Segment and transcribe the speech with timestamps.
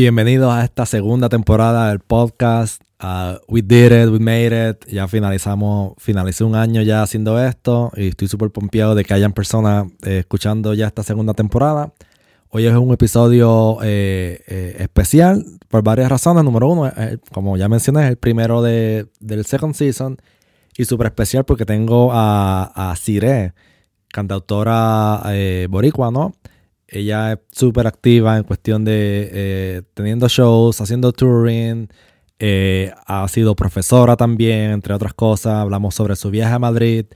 [0.00, 2.80] Bienvenidos a esta segunda temporada del podcast.
[3.02, 4.86] Uh, we did it, we made it.
[4.86, 9.34] Ya finalizamos, finalicé un año ya haciendo esto y estoy súper pompeado de que hayan
[9.34, 11.92] personas eh, escuchando ya esta segunda temporada.
[12.48, 16.44] Hoy es un episodio eh, eh, especial por varias razones.
[16.44, 16.90] Número uno,
[17.30, 20.16] como ya mencioné, es el primero de, del second season
[20.78, 23.52] y súper especial porque tengo a, a Cire,
[24.08, 25.24] cantautora
[25.68, 26.32] boricua, ¿no?
[26.90, 31.88] Ella es súper activa en cuestión de eh, teniendo shows, haciendo touring.
[32.40, 35.54] Eh, ha sido profesora también, entre otras cosas.
[35.54, 37.06] Hablamos sobre su viaje a Madrid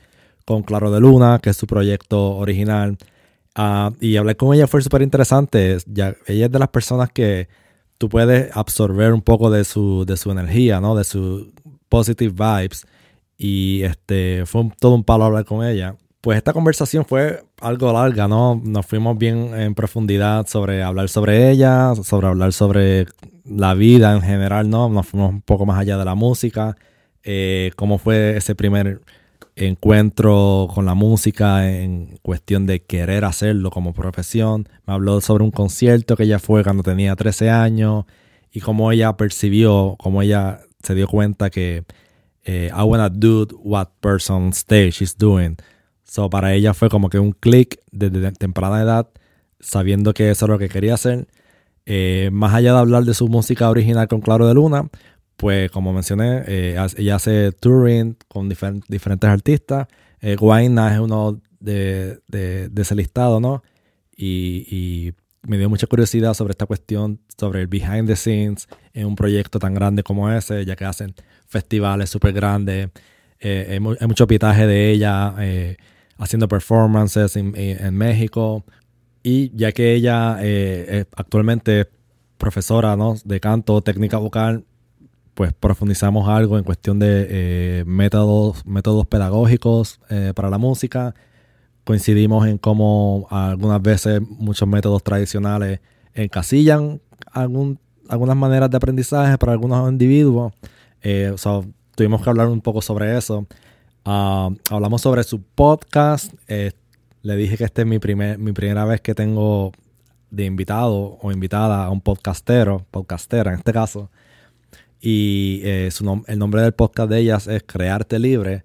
[0.45, 2.99] con Claro de Luna, que es su proyecto original.
[3.57, 5.79] Ah, y hablar con ella fue súper interesante.
[5.87, 7.49] Ella es de las personas que
[7.99, 10.95] tú puedes absorber un poco de su, de su energía, ¿no?
[10.95, 11.49] De sus
[11.89, 12.87] positive vibes.
[13.37, 15.97] Y este, fue todo un palo hablar con ella.
[16.25, 18.59] Pues esta conversación fue algo larga, ¿no?
[18.65, 23.05] Nos fuimos bien en profundidad sobre hablar sobre ella, sobre hablar sobre
[23.45, 24.89] la vida en general, ¿no?
[24.89, 26.79] Nos fuimos un poco más allá de la música,
[27.25, 29.03] eh, cómo fue ese primer
[29.55, 34.67] encuentro con la música en cuestión de querer hacerlo como profesión.
[34.87, 38.07] Me habló sobre un concierto que ella fue cuando tenía 13 años
[38.51, 41.85] y cómo ella percibió, cómo ella se dio cuenta que
[42.45, 45.59] eh, I wanna do what person stage is doing.
[46.05, 49.09] So, para ella fue como que un clic desde temprana edad,
[49.59, 51.27] sabiendo que eso es lo que quería hacer.
[51.87, 54.89] Eh, más allá de hablar de su música original con Claro de Luna,
[55.37, 59.89] pues como mencioné, eh, ella hace touring con diferentes artistas.
[60.21, 62.21] Eh, Guayna es uno de,
[62.75, 63.63] ese listado, ¿no?
[64.17, 65.13] Y,
[65.47, 69.59] me dio mucha curiosidad sobre esta cuestión, sobre el behind the scenes en un proyecto
[69.59, 71.15] tan grande como ese, ya que hacen
[71.47, 72.89] festivales súper grandes.
[73.43, 75.35] hay, mucho pitaje de ella
[76.19, 78.65] haciendo performances en, México.
[79.23, 81.87] Y ya que ella eh, actualmente es
[82.37, 84.65] profesora de canto, técnica vocal,
[85.35, 91.15] pues profundizamos algo en cuestión de eh, métodos, métodos pedagógicos eh, para la música.
[91.85, 95.81] Coincidimos en cómo algunas veces muchos métodos tradicionales
[96.15, 97.01] encasillan
[97.33, 97.79] algún,
[98.09, 100.53] algunas maneras de aprendizaje para algunos individuos.
[101.95, 103.47] tuvimos que hablar un poco sobre eso.
[104.05, 106.33] Ah, hablamos sobre su podcast.
[106.47, 106.73] Eh,
[107.23, 109.73] le dije que esta es mi, primer, mi primera vez que tengo
[110.31, 114.11] de invitado o invitada a un podcastero, podcastera en este caso.
[115.01, 115.91] Y eh,
[116.27, 118.65] el nombre del podcast de ellas es Crearte Libre,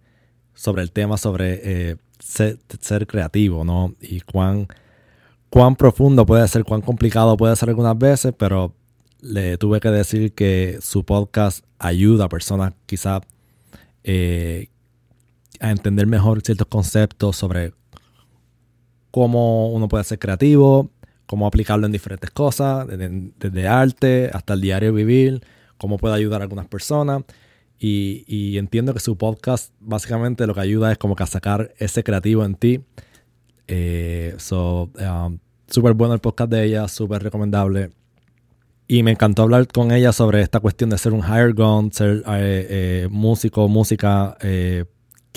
[0.54, 3.96] sobre el tema sobre eh, ser, creativo, ¿no?
[4.02, 4.68] Y cuán,
[5.50, 8.74] cuán profundo puede ser, cuán complicado puede ser algunas veces, pero
[9.22, 13.22] le tuve que decir que su podcast ayuda a personas quizás
[15.60, 17.74] a entender mejor ciertos conceptos sobre
[19.12, 20.92] cómo uno puede ser creativo,
[21.26, 25.42] cómo aplicarlo en diferentes cosas, desde, arte hasta el diario vivir,
[25.78, 27.24] cómo puede ayudar a algunas personas.
[27.82, 32.04] Y, entiendo que su podcast básicamente lo que ayuda es como que a sacar ese
[32.04, 32.82] creativo en ti.
[33.68, 37.92] Eh, so, um, súper bueno el podcast de ella, súper recomendable.
[38.88, 42.24] Y me encantó hablar con ella sobre esta cuestión de ser un higher gun, ser
[42.28, 44.36] eh, eh, músico, música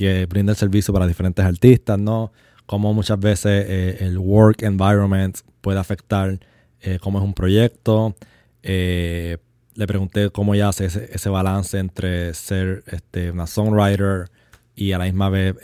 [0.03, 2.33] que brinda el servicio para diferentes artistas, ¿no?
[2.67, 6.41] Cómo muchas veces eh, el work environment puede afectar
[6.81, 8.17] eh, cómo es un proyecto.
[8.65, 9.39] Eh,
[9.75, 14.29] le pregunté cómo ella hace ese, balance entre ser este, una songwriter
[14.75, 15.55] y a la misma vez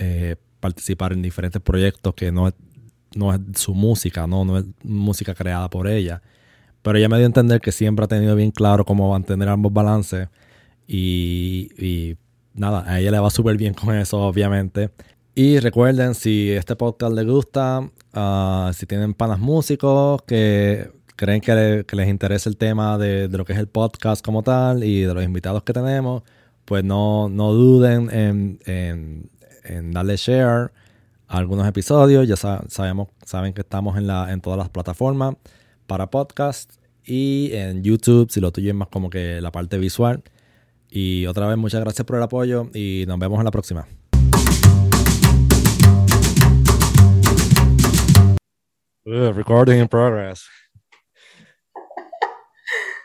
[0.60, 2.55] participar en diferentes proyectos que no es,
[3.16, 4.44] no es su música, ¿no?
[4.44, 6.22] no es música creada por ella.
[6.82, 9.72] Pero ella me dio a entender que siempre ha tenido bien claro cómo mantener ambos
[9.72, 10.28] balances
[10.87, 12.16] y, y
[12.59, 14.91] nada, a ella le va súper bien con eso, obviamente.
[15.35, 21.85] Y recuerden, si este podcast les gusta, ah, si tienen panas músicos que creen que,
[21.93, 25.25] les interesa el tema de, lo que es el podcast como tal y de los
[25.25, 26.23] invitados que tenemos,
[26.65, 30.73] pues no, no duden en, darle share
[31.29, 32.27] a algunos episodios.
[32.27, 35.37] Ya sabemos, saben que estamos en, la, en todas las plataformas
[35.87, 36.73] para podcast
[37.05, 40.23] y en YouTube, si lo tuyo es más como que la parte visual.
[40.90, 43.87] Y otra vez muchas gracias por el apoyo y nos vemos en la próxima.
[49.05, 50.46] recording in progress.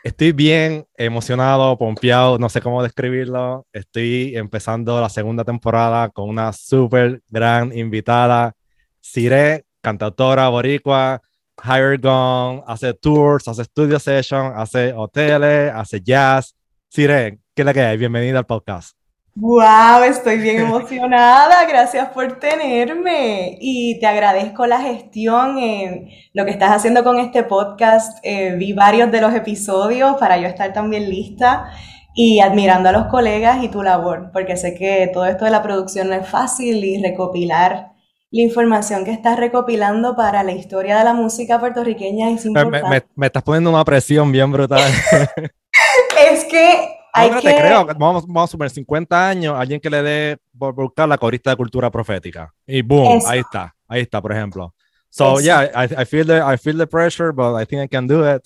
[0.04, 3.66] Estoy bien emocionado, pompeado, no sé cómo describirlo.
[3.72, 8.54] Estoy empezando la segunda temporada con una súper gran invitada,
[9.00, 11.22] Sire, cantautora boricua,
[11.62, 16.54] Higher Gone, hace tours, hace studio session, hace hoteles, hace jazz.
[16.90, 17.96] Sire, ¿Qué es la que hay?
[17.96, 18.96] Bienvenida al podcast.
[19.36, 21.64] Wow, estoy bien emocionada.
[21.68, 27.44] Gracias por tenerme y te agradezco la gestión en lo que estás haciendo con este
[27.44, 28.18] podcast.
[28.24, 31.70] Eh, vi varios de los episodios para yo estar también lista
[32.12, 35.62] y admirando a los colegas y tu labor, porque sé que todo esto de la
[35.62, 37.92] producción no es fácil y recopilar
[38.32, 42.88] la información que estás recopilando para la historia de la música puertorriqueña es importante.
[42.88, 44.82] Me, me estás poniendo una presión bien brutal.
[46.32, 47.48] es que hay no, que...
[47.48, 47.86] te creo.
[47.86, 51.56] Vamos, vamos a suponer 50 años, alguien que le dé por buscar la corista de
[51.56, 52.52] cultura profética.
[52.66, 53.74] Y boom, ahí está.
[53.86, 54.74] Ahí está, por ejemplo.
[55.10, 55.42] So, Eso.
[55.42, 58.28] yeah, I, I, feel the, I feel the pressure, but I think I can do
[58.28, 58.42] it.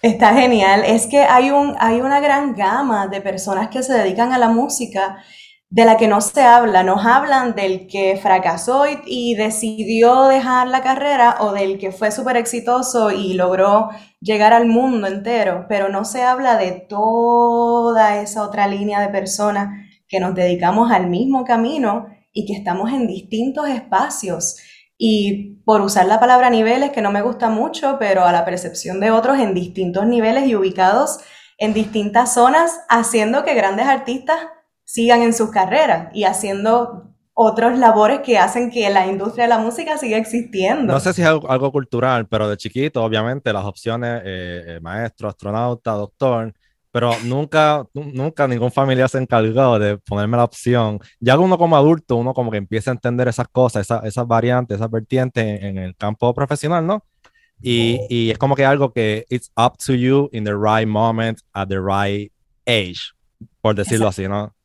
[0.00, 0.84] Está genial.
[0.84, 4.48] Es que hay, un, hay una gran gama de personas que se dedican a la
[4.48, 5.22] música
[5.72, 6.82] de la que no se habla.
[6.82, 12.10] Nos hablan del que fracasó y, y decidió dejar la carrera o del que fue
[12.10, 13.88] súper exitoso y logró
[14.20, 19.88] llegar al mundo entero, pero no se habla de toda esa otra línea de personas
[20.08, 24.58] que nos dedicamos al mismo camino y que estamos en distintos espacios.
[24.98, 29.00] Y por usar la palabra niveles, que no me gusta mucho, pero a la percepción
[29.00, 31.20] de otros en distintos niveles y ubicados
[31.56, 34.36] en distintas zonas, haciendo que grandes artistas
[34.92, 39.58] sigan en sus carreras y haciendo otros labores que hacen que la industria de la
[39.58, 40.92] música siga existiendo.
[40.92, 44.80] No sé si es algo, algo cultural, pero de chiquito, obviamente, las opciones, eh, eh,
[44.82, 46.52] maestro, astronauta, doctor,
[46.90, 51.00] pero nunca, nunca ningún familiar se encargó de ponerme la opción.
[51.20, 54.76] Ya uno como adulto, uno como que empieza a entender esas cosas, esas, esas variantes,
[54.76, 57.02] esas vertientes en, en el campo profesional, ¿no?
[57.62, 61.38] Y, y, es como que algo que it's up to you in the right moment,
[61.54, 62.30] at the right
[62.66, 63.14] age,
[63.62, 64.22] por decirlo Exacto.
[64.22, 64.61] así, ¿no?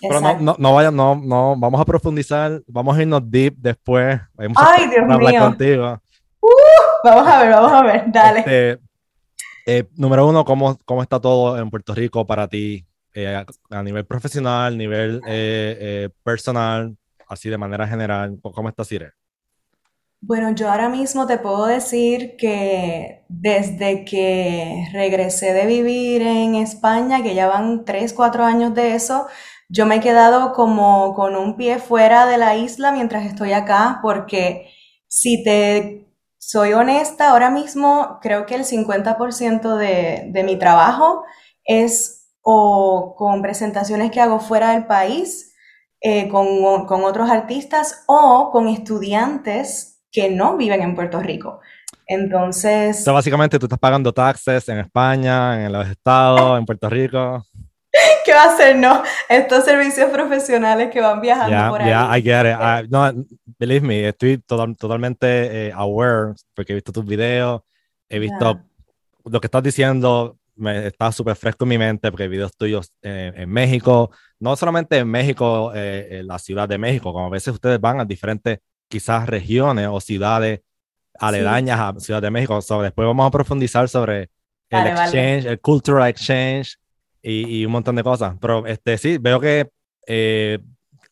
[0.00, 4.18] Pero no, no, no, vaya, no, no, vamos a profundizar, vamos a irnos deep después.
[4.38, 5.40] Hay Ay, Dios mío.
[5.40, 6.00] Contigo.
[6.40, 6.48] Uh,
[7.04, 8.38] vamos a ver, vamos a ver, dale.
[8.40, 8.78] Este,
[9.66, 14.06] eh, número uno, ¿cómo, ¿cómo está todo en Puerto Rico para ti eh, a nivel
[14.06, 16.96] profesional, nivel eh, personal,
[17.28, 18.38] así de manera general?
[18.42, 19.12] ¿Cómo está Cire?
[20.22, 27.22] Bueno, yo ahora mismo te puedo decir que desde que regresé de vivir en España,
[27.22, 29.26] que ya van 3, 4 años de eso,
[29.70, 34.00] yo me he quedado como con un pie fuera de la isla mientras estoy acá,
[34.02, 34.68] porque
[35.06, 36.08] si te
[36.38, 41.24] soy honesta, ahora mismo creo que el 50% de, de mi trabajo
[41.64, 45.54] es o con presentaciones que hago fuera del país,
[46.00, 51.60] eh, con, con otros artistas o con estudiantes que no viven en Puerto Rico.
[52.06, 53.04] Entonces...
[53.04, 57.44] So, básicamente tú estás pagando taxes en España, en los estados, en Puerto Rico.
[58.24, 59.02] ¿Qué va a hacer, no?
[59.28, 61.88] Estos servicios profesionales que van viajando yeah, por ahí.
[61.88, 62.56] Yeah, I get it.
[62.60, 63.26] I, no,
[63.58, 67.62] believe me, estoy total, totalmente eh, aware porque he visto tus videos,
[68.08, 68.64] he visto yeah.
[69.24, 73.32] lo que estás diciendo, me está súper fresco en mi mente porque videos tuyos eh,
[73.34, 77.54] en México, no solamente en México, eh, en la Ciudad de México, como a veces
[77.54, 78.58] ustedes van a diferentes
[78.88, 80.60] quizás regiones o ciudades
[81.18, 81.82] aledañas sí.
[81.82, 82.60] a Ciudad de México.
[82.60, 84.28] So, después vamos a profundizar sobre el
[84.70, 85.50] vale, exchange, vale.
[85.50, 86.79] el cultural exchange
[87.22, 88.34] y, un montón de cosas.
[88.40, 89.70] Pero este, sí, veo que
[90.06, 90.58] eh,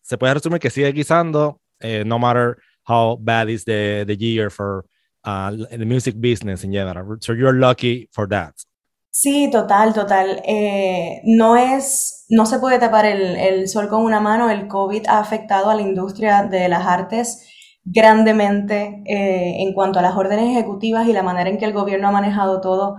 [0.00, 2.56] se puede resumir que sigue guisando, eh, no matter
[2.86, 4.84] how bad is the, the year for
[5.24, 7.16] uh, the music business in general.
[7.20, 8.54] So you're lucky for that.
[9.10, 10.42] Sí, total, total.
[10.44, 14.48] Eh, no es, no se puede tapar el, el, sol con una mano.
[14.48, 17.44] El COVID ha afectado a la industria de las artes
[17.84, 22.10] grandemente en cuanto a las órdenes ejecutivas y la manera en que el gobierno ha
[22.10, 22.98] manejado todo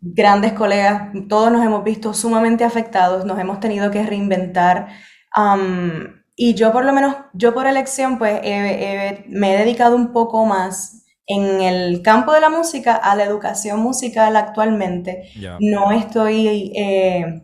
[0.00, 4.88] grandes colegas, todos nos hemos visto sumamente afectados, nos hemos tenido que reinventar.
[5.36, 10.12] Um, y yo por lo menos, yo por elección, pues eh, me he dedicado un
[10.12, 15.30] poco más en el campo de la música a la educación musical actualmente.
[15.38, 15.58] Yeah.
[15.60, 17.42] No estoy eh,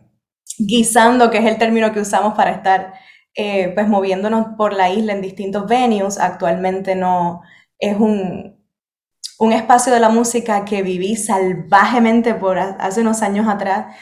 [0.57, 2.93] guisando, que es el término que usamos para estar
[3.35, 6.19] eh, pues moviéndonos por la isla en distintos venues.
[6.19, 7.41] Actualmente no
[7.79, 8.56] es un,
[9.39, 13.95] un espacio de la música que viví salvajemente por hace unos años atrás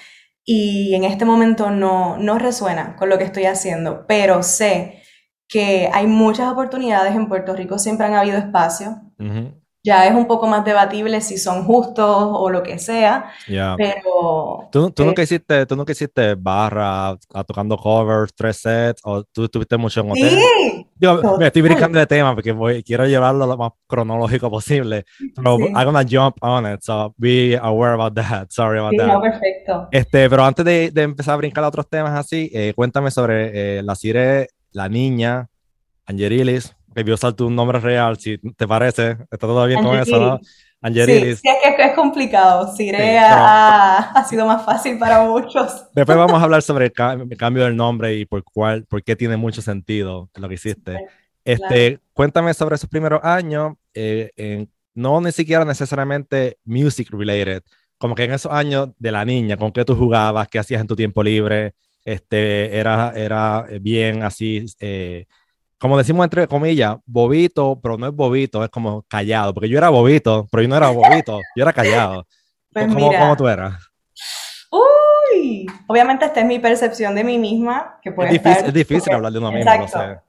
[0.46, 5.02] y en este momento no, no resuena con lo que estoy haciendo, pero sé
[5.48, 9.02] que hay muchas oportunidades en Puerto Rico, siempre han habido espacio.
[9.20, 9.62] Uh -huh.
[9.84, 13.76] Ya es un poco más debatible si son justos o lo que sea, yeah.
[13.78, 14.68] pero...
[14.72, 17.16] ¿Tú, tú, eh, nunca hiciste, ¿Tú nunca hiciste barra,
[17.46, 20.30] tocando covers, tres sets, o tú estuviste mucho en hotel?
[20.30, 25.06] Sí, Yo me estoy brincando de tema porque voy, quiero llevarlo lo más cronológico posible,
[25.36, 25.64] pero sí.
[25.64, 29.08] I'm gonna jump on it, so be aware about that, sorry about sí, that.
[29.08, 29.88] No, perfecto.
[29.92, 33.80] Este, pero antes de, de, empezar a brincar a otros temas así, eh, cuéntame sobre
[33.80, 35.50] eh, la Cire, la niña,
[36.06, 40.18] Angelilis, que a usar tu nombre real, si te parece, está todo bien con eso,
[40.18, 40.40] ¿no?
[40.86, 41.40] Angelilis.
[41.40, 42.76] Sí, es que es complicado.
[42.76, 45.86] Cire ha, sido más fácil para muchos.
[45.94, 49.36] Después vamos a hablar sobre el, cambio del nombre y por, cuál, por qué tiene
[49.36, 51.08] mucho sentido lo que hiciste.
[51.44, 57.64] este, Cuéntame sobre esos primeros años, eh, no ni siquiera necesariamente music related,
[57.98, 60.88] como que en esos años de la niña, con qué tú jugabas, qué hacías en
[60.88, 61.74] tu tiempo libre,
[62.04, 64.66] este, era, era bien así.
[64.80, 65.26] Eh,
[65.78, 69.90] como decimos entre comillas, bobito, pero no es bobito, es como callado, porque yo era
[69.90, 72.26] bobito, pero yo no era bobito, yo era callado.
[72.76, 73.90] Pues ¿Cómo, tú eras?
[74.70, 79.14] Uy, obviamente esta es mi percepción de mí misma, que puede es difícil, es difícil
[79.14, 80.20] hablar de uno mismo, no sé.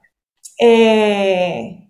[0.61, 1.89] Eh,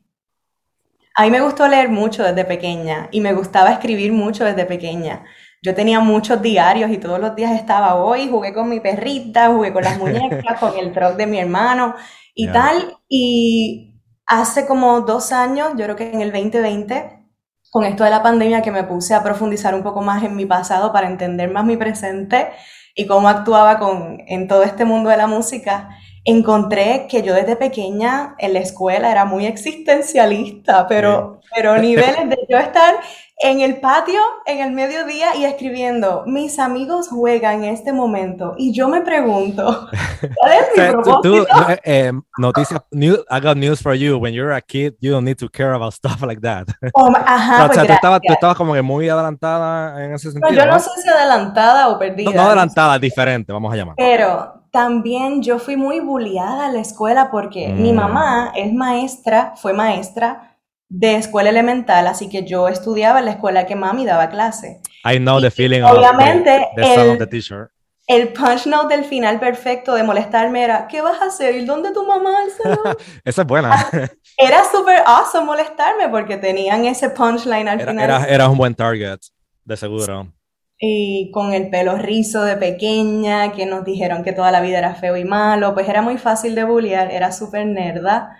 [1.13, 5.25] a mí me gustó leer mucho desde pequeña y me gustaba escribir mucho desde pequeña.
[5.61, 9.71] Yo tenía muchos diarios y todos los días estaba hoy, jugué con mi perrita, jugué
[9.71, 11.93] con las muñecas, con el truck de mi hermano
[12.37, 12.97] y tal.
[13.09, 17.25] Y hace como dos años, yo creo que en el 2020,
[17.71, 20.45] con esto de la pandemia que me puse a profundizar un poco más en mi
[20.45, 22.49] pasado para entender más mi presente
[22.95, 25.89] y cómo actuaba con, en todo este mundo de la música,
[26.23, 32.37] encontré que yo desde pequeña en la escuela era muy existencialista, pero, pero niveles de
[32.47, 32.95] yo estar
[33.39, 38.73] en el patio en el mediodía y escribiendo, mis amigos juegan en este momento y
[38.73, 39.87] yo me pregunto,
[40.35, 41.45] ¿cuál es mi propósito?
[41.69, 45.37] Eh, eh, noticia, I got news for you, when you're a kid, you don't need
[45.37, 46.67] to care about stuff like that.
[46.93, 50.49] Oh, ajá, o sea, pues tú, estabas, como que muy adelantada en ese sentido.
[50.49, 52.31] No, yo no, sé si adelantada o perdida.
[52.31, 53.95] No, adelantada, diferente, vamos a llamar.
[53.97, 57.95] Pero también yo fui muy bulliada en la escuela porque mi mm.
[57.95, 60.56] mamá es maestra, fue maestra
[60.89, 64.81] de escuela elemental, así que yo estudiaba en la escuela que mami daba clase.
[65.03, 67.71] I know the feeling obviamente, of the, teacher.
[68.07, 71.55] El punch note del final perfecto de molestarme era, ¿qué vas a hacer?
[71.55, 72.37] ¿Y dónde tu mamá?
[73.25, 73.73] Esa es buena.
[73.73, 77.99] Ah, era súper awesome molestarme porque tenían ese punchline al final.
[77.99, 79.19] Era, era, un buen target,
[79.65, 80.31] de seguro.
[80.79, 84.95] Y con el pelo rizo de pequeña, que nos dijeron que toda la vida era
[84.95, 88.37] feo y malo, pues era muy fácil de bullear, era súper nerda.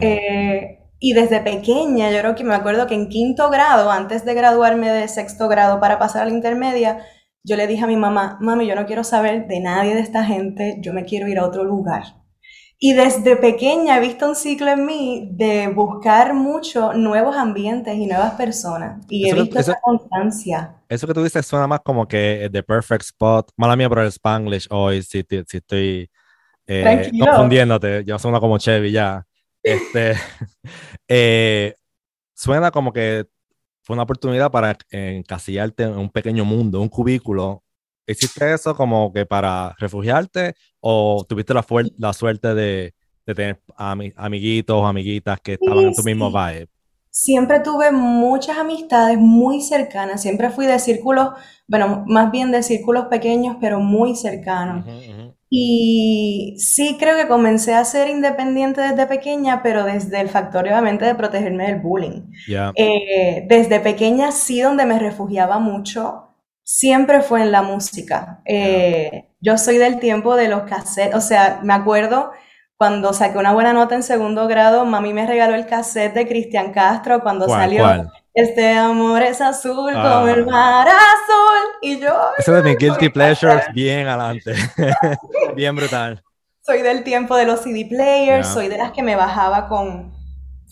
[0.00, 4.34] eh, y desde pequeña, yo creo que me acuerdo que en quinto grado, antes de
[4.34, 7.06] graduarme de sexto grado para pasar a la intermedia,
[7.42, 10.24] yo le dije a mi mamá, mami, yo no quiero saber de nadie de esta
[10.24, 12.20] gente, yo me quiero ir a otro lugar.
[12.78, 18.06] Y desde pequeña he visto un ciclo en mí de buscar mucho nuevos ambientes y
[18.06, 19.04] nuevas personas.
[19.08, 20.76] Y he visto esa constancia.
[20.88, 23.50] Eso que tú dices suena más como que The Perfect Spot.
[23.56, 26.10] Mala mía por el Spanglish hoy, si, si estoy
[26.66, 28.02] eh, confundiéndote.
[28.04, 29.26] Yo suena como Chevy ya.
[29.62, 30.14] Este,
[31.08, 31.74] eh,
[32.34, 33.26] suena como que
[33.82, 37.62] fue una oportunidad para encasillarte en un pequeño mundo, un cubículo.
[38.06, 41.64] ¿Hiciste eso como que para refugiarte o tuviste la,
[41.98, 46.68] la suerte de, tener amiguitos o amiguitas que estaban en tu mismo vibe?
[47.10, 51.30] Siempre tuve muchas amistades muy cercanas, siempre fui de círculos,
[51.66, 54.86] bueno, más bien de círculos pequeños, pero muy cercanos.
[55.52, 61.04] Y sí creo que comencé a ser independiente desde pequeña, pero desde el factor obviamente
[61.04, 62.30] de protegerme del bullying.
[62.76, 68.42] Eh, desde pequeña sí donde me refugiaba mucho, siempre fue en la música.
[68.44, 72.30] Eh, yo soy del tiempo de los cassettes, o sea, me acuerdo
[72.80, 76.72] cuando saqué una buena nota en segundo grado, mami me regaló el cassette de Cristian
[76.72, 78.10] Castro cuando salió.
[78.32, 80.50] Este amor es azul como el ah.
[80.50, 81.78] mar azul.
[81.82, 82.18] Y yo.
[82.38, 84.54] Eso de mi guilty pleasures, bien adelante.
[85.54, 86.22] bien brutal.
[86.62, 90.14] Soy del tiempo de los CD players, soy de las que me bajaba con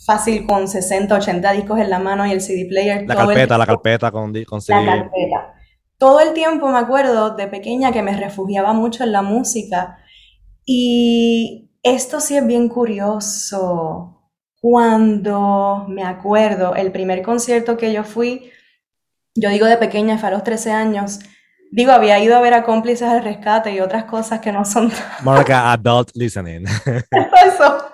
[0.07, 3.05] fácil con 60, 80 discos en la mano y el CD player.
[3.07, 4.83] La carpeta, la carpeta con, con CD.
[4.83, 5.55] La carpeta.
[5.99, 9.99] Todo el tiempo me acuerdo de pequeña que me refugiaba mucho en la música.
[10.65, 14.19] Y esto sí es bien curioso
[14.61, 18.51] cuando me acuerdo, el primer concierto que yo fui,
[19.35, 21.21] yo digo de pequeña, fue a los 13 años,
[21.71, 24.91] digo, había ido a ver a cómplices al rescate y otras cosas que no son...
[25.23, 26.65] Marca adult listening.
[27.47, 27.91] Eso.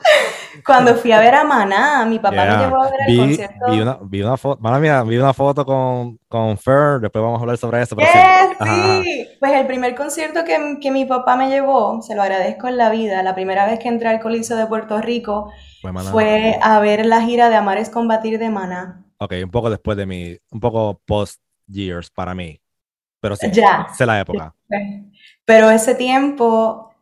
[0.65, 3.71] Cuando fui a ver a Maná, mi papá me llevó a ver el concierto.
[3.71, 7.57] Vi una, vi una foto, vi una foto con, con Fer, después vamos a hablar
[7.57, 7.97] sobre eso.
[7.97, 9.29] sí.
[9.41, 12.91] Pues el primer concierto que, que mi papá me llevó, se lo agradezco en la
[12.91, 15.51] vida, la primera vez que entré al Coliseo de Puerto Rico,
[16.11, 19.05] fue, a ver la gira de Amar es Combatir de Maná.
[19.19, 22.61] Ok, un poco después de mi, un poco post years para mí,
[23.21, 23.87] pero sí, ya.
[23.95, 24.55] sé la época.
[25.45, 26.94] Pero ese tiempo,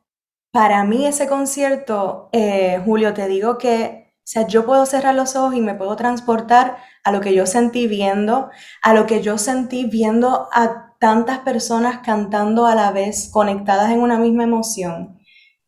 [0.53, 5.35] para mí ese concierto, eh, Julio, te digo que, o sea, yo puedo cerrar los
[5.35, 8.51] ojos y me puedo transportar a lo que yo sentí viendo,
[8.83, 14.01] a lo que yo sentí viendo a tantas personas cantando a la vez, conectadas en
[14.01, 15.19] una misma emoción.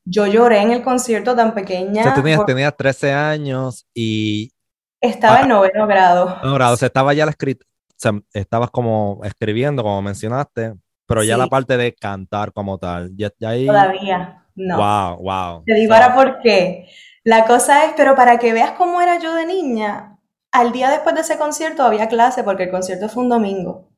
[0.05, 2.03] Yo lloré en el concierto tan pequeña.
[2.03, 4.53] O sea, tenías, 13 años y...
[5.01, 6.27] Estaba en noveno grado.
[6.27, 7.65] Noveno grado, o sea, estaba ya la escrita.
[7.65, 10.75] O sea, estabas como escribiendo, como mencionaste,
[11.07, 14.79] pero ya la Sí, parte de cantar como tal, ya, ya ahí, todavía no.
[14.79, 15.65] wow, wow.
[15.67, 16.89] Te digo So, ahora por qué.
[17.25, 20.19] La cosa es, pero para que veas cómo era yo de niña,
[20.53, 23.89] al día después de ese concierto había clase porque el concierto fue un domingo.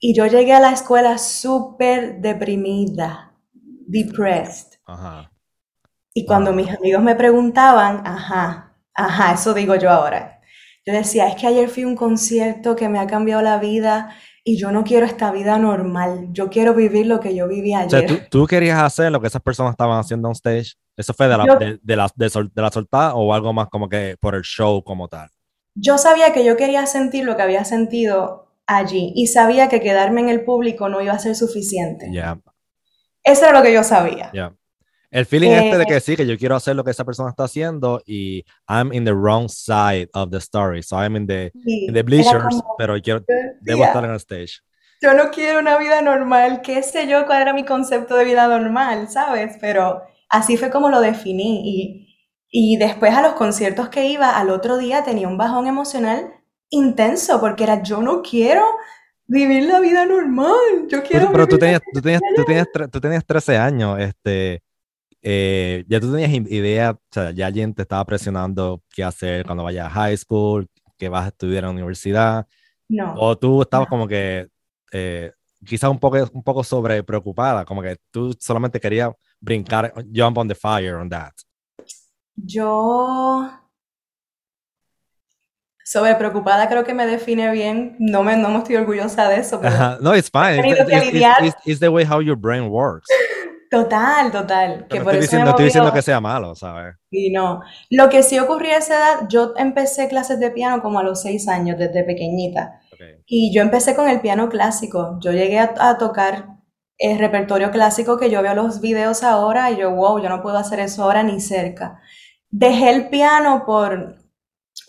[0.00, 4.78] Y yo llegué a la escuela súper deprimida, depressed.
[4.84, 5.32] ajá,
[6.14, 6.54] Y cuando wow.
[6.54, 10.40] mis amigos me preguntaban, ajá, ajá, eso digo yo ahora.
[10.86, 14.14] Yo decía, es que ayer fui a un concierto que me ha cambiado la vida
[14.52, 16.28] y yo no quiero esta vida normal.
[16.32, 18.28] Yo quiero vivir lo que yo viví O sea, tú, ayer.
[18.30, 20.74] tú querías hacer lo que esas personas estaban haciendo on stage.
[20.96, 23.52] ¿Eso fue de la, Yo, de, de la, de, sol- de la soltada o algo
[23.52, 25.28] más como que por el show como tal?
[25.74, 30.20] yo sabía que yo quería sentir lo que había sentido allí y sabía que quedarme
[30.20, 32.08] en el público no iba a ser suficiente.
[32.12, 32.38] Ya,
[33.22, 34.30] Eso era lo que yo sabía.
[34.34, 34.54] ya.
[35.10, 37.30] El feeling este de Eh, que sí, que yo quiero hacer lo que esa persona
[37.30, 40.82] está haciendo y I'm in the wrong side of the story.
[40.82, 43.24] So I'm in the, in the sí, bleachers, como, pero quiero, yo
[43.60, 44.60] debo estar en el stage.
[45.02, 48.46] yo no quiero una vida normal, qué sé yo cuál era mi concepto de vida
[48.46, 49.56] normal, ¿sabes?
[49.60, 52.18] Pero así fue como lo definí y,
[52.50, 56.34] y después a los conciertos que iba, al otro día tenía un bajón emocional
[56.68, 58.64] intenso porque era yo no quiero
[59.26, 62.90] vivir la vida normal, yo quiero pero tú vivir la tenías, tú tenías, tú tenías,
[62.92, 64.62] tú tenías 13 años, este,
[65.22, 69.64] eh, ya tú tenías idea, o sea, ya alguien te estaba presionando qué hacer cuando
[69.64, 72.46] vayas a high school, que vas a estudiar en la universidad,
[72.88, 73.90] No, o tú estabas no.
[73.90, 74.48] como que
[74.92, 75.32] eh,
[75.64, 79.10] quizás un poco, un poco sobre preocupada, como que tú solamente querías
[79.40, 81.32] brincar, jump on the fire on that.
[82.36, 83.50] Yo
[85.84, 89.60] sobre preocupada creo que me define bien, no me, no me estoy orgullosa de eso,
[89.60, 90.60] pero No, it's fine.
[90.66, 93.08] It's, it's, it's- it's the way how your brain works.
[93.70, 96.96] Total, total, que no por estoy eso diciendo, no estoy diciendo que sea malo, ¿sabes?
[97.10, 97.62] y no.
[97.90, 101.22] Lo que sí ocurrió a esa edad, yo empecé clases de piano como a los
[101.22, 103.22] seis años, desde pequeñita, Okay.
[103.26, 106.58] y yo empecé con el piano clásico, yo llegué a, a tocar
[106.98, 110.58] el repertorio clásico que yo veo los videos ahora y yo, wow, yo no puedo
[110.58, 112.00] hacer eso ahora ni cerca.
[112.50, 114.16] Dejé el piano por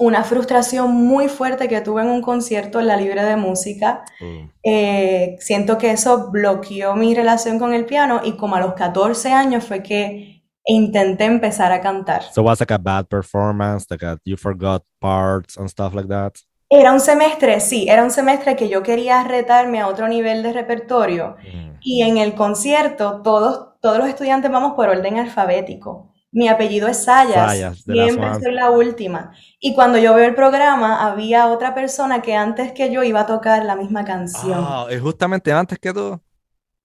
[0.02, 4.04] una frustración muy fuerte que tuve en un concierto en la Libre de Música.
[4.20, 8.74] Uh, Eh, siento que eso bloqueó mi relación con el piano y como a los
[8.74, 12.22] 14 años fue que intenté empezar a cantar.
[12.34, 16.34] So was like a bad performance, like a, you forgot parts and stuff like that.
[16.70, 20.54] Era un semestre, sí, era un semestre que yo quería retarme a otro nivel de
[20.54, 21.78] repertorio Mm.
[21.82, 26.11] y en el concierto todos, todos los estudiantes vamos por orden alfabético.
[26.34, 29.34] Mi apellido es Sayas, Sayas, siempre soy la última.
[29.60, 33.26] Y cuando yo veo el programa, había otra persona que antes que yo iba a
[33.26, 34.64] tocar la misma canción.
[34.66, 36.20] Ah, y justamente antes que tú.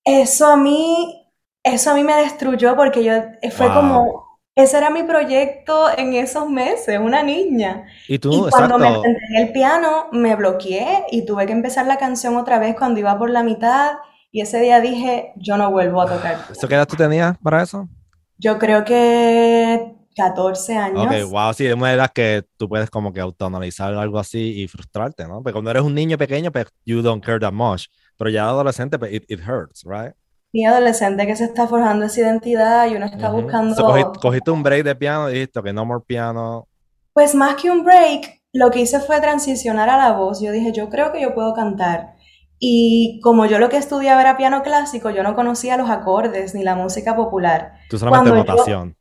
[0.05, 1.33] Eso a mí,
[1.63, 3.75] eso a mí me destruyó porque yo eh, fue Wow.
[3.75, 7.87] como, ese era mi proyecto en esos meses, una niña.
[8.09, 11.87] Y Y tú, cuando me senté en el piano, me bloqueé y tuve que empezar
[11.87, 13.93] la canción otra vez cuando iba por la mitad.
[14.33, 17.63] Y ese día dije, yo no vuelvo a tocar ¿Eso qué edad tú tenías para
[17.63, 17.89] eso?
[18.39, 21.29] Yo creo que 14 Ok, años.
[21.29, 25.25] wow, sí, es una edad que tú puedes como que autoanalizar algo así y frustrarte,
[25.29, 25.43] ¿no?
[25.43, 27.87] Porque cuando eres un niño pequeño, pues you don't care that much.
[28.17, 30.15] Pero ya adolescente, pues it, it hurts, right?
[30.53, 33.33] Mi adolescente que se está forjando esa identidad y uno está Ujú.
[33.69, 36.69] So, buscando cogi- cogiste un break de piano y dijiste, ok, no more piano.
[37.13, 40.41] Pues más que un break, lo que hice fue transicionar a la voz.
[40.41, 42.16] Yo dije, yo creo que yo puedo cantar.
[42.59, 46.63] Y como yo lo que estudiaba era piano clásico, yo no conocía los acordes ni
[46.63, 47.75] la música popular.
[47.91, 48.97] Tú solamente Cuando yo, notación.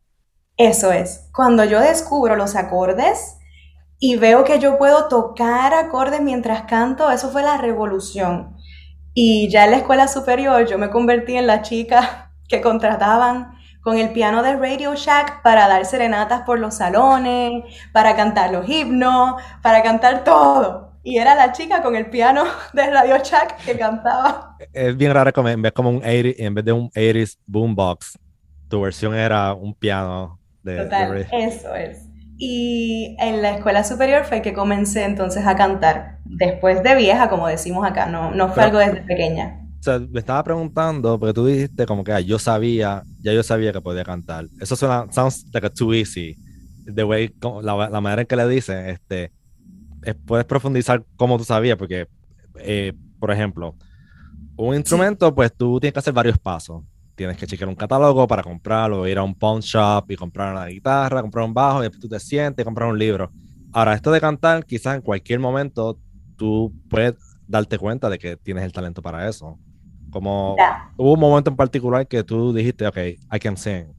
[0.57, 3.37] eso es, cuando yo descubro los acordes
[3.97, 8.55] y veo que yo puedo tocar acordes mientras canto, eso fue la revolución.
[9.13, 13.97] Y ya en la escuela superior yo me convertí en la chica que contrataban con
[13.97, 17.63] el piano de Radio Shack para dar serenatas por los salones,
[17.93, 20.94] para cantar los himnos, para cantar todo.
[21.07, 24.57] Y era la chica con el piano de Radio Shack que cantaba.
[24.73, 28.17] Es bien raro como en vez, como un 80, en vez de un 80s boombox,
[28.67, 32.09] tu versión era un piano de, de Total, re- eso es.
[32.37, 36.17] Y en la escuela superior fue que comencé entonces a cantar.
[36.25, 39.61] Después de vieja, como decimos acá, no, no fue Pero, algo desde pequeña.
[39.79, 43.43] o sea, me estaba preguntando, porque tú dijiste como que ah, yo sabía, ya yo
[43.43, 44.47] sabía que podía cantar.
[44.59, 46.35] Eso suena, sounds like a too easy.
[46.93, 49.31] The way, la, la manera en que le dicen, este, es-
[50.13, 52.07] puedes profundizar cómo tú sabías, porque,
[52.59, 53.77] eh, por ejemplo,
[54.55, 56.83] un Sí, instrumento, pues tú tienes que hacer varios pasos.
[57.15, 60.65] Tienes que chequear un catálogo para comprarlo, ir a un pawn shop y comprar una
[60.67, 63.33] guitarra, comprar un bajo, y después tú te sientes y comprar un libro.
[63.71, 65.99] Ahora, esto de cantar, quizás en cualquier momento
[66.35, 67.15] tú puedes
[67.47, 69.59] darte cuenta de que tienes el talento para eso.
[70.09, 72.97] Como hubo un momento en particular que tú dijiste, ok,
[73.31, 73.94] I can sing.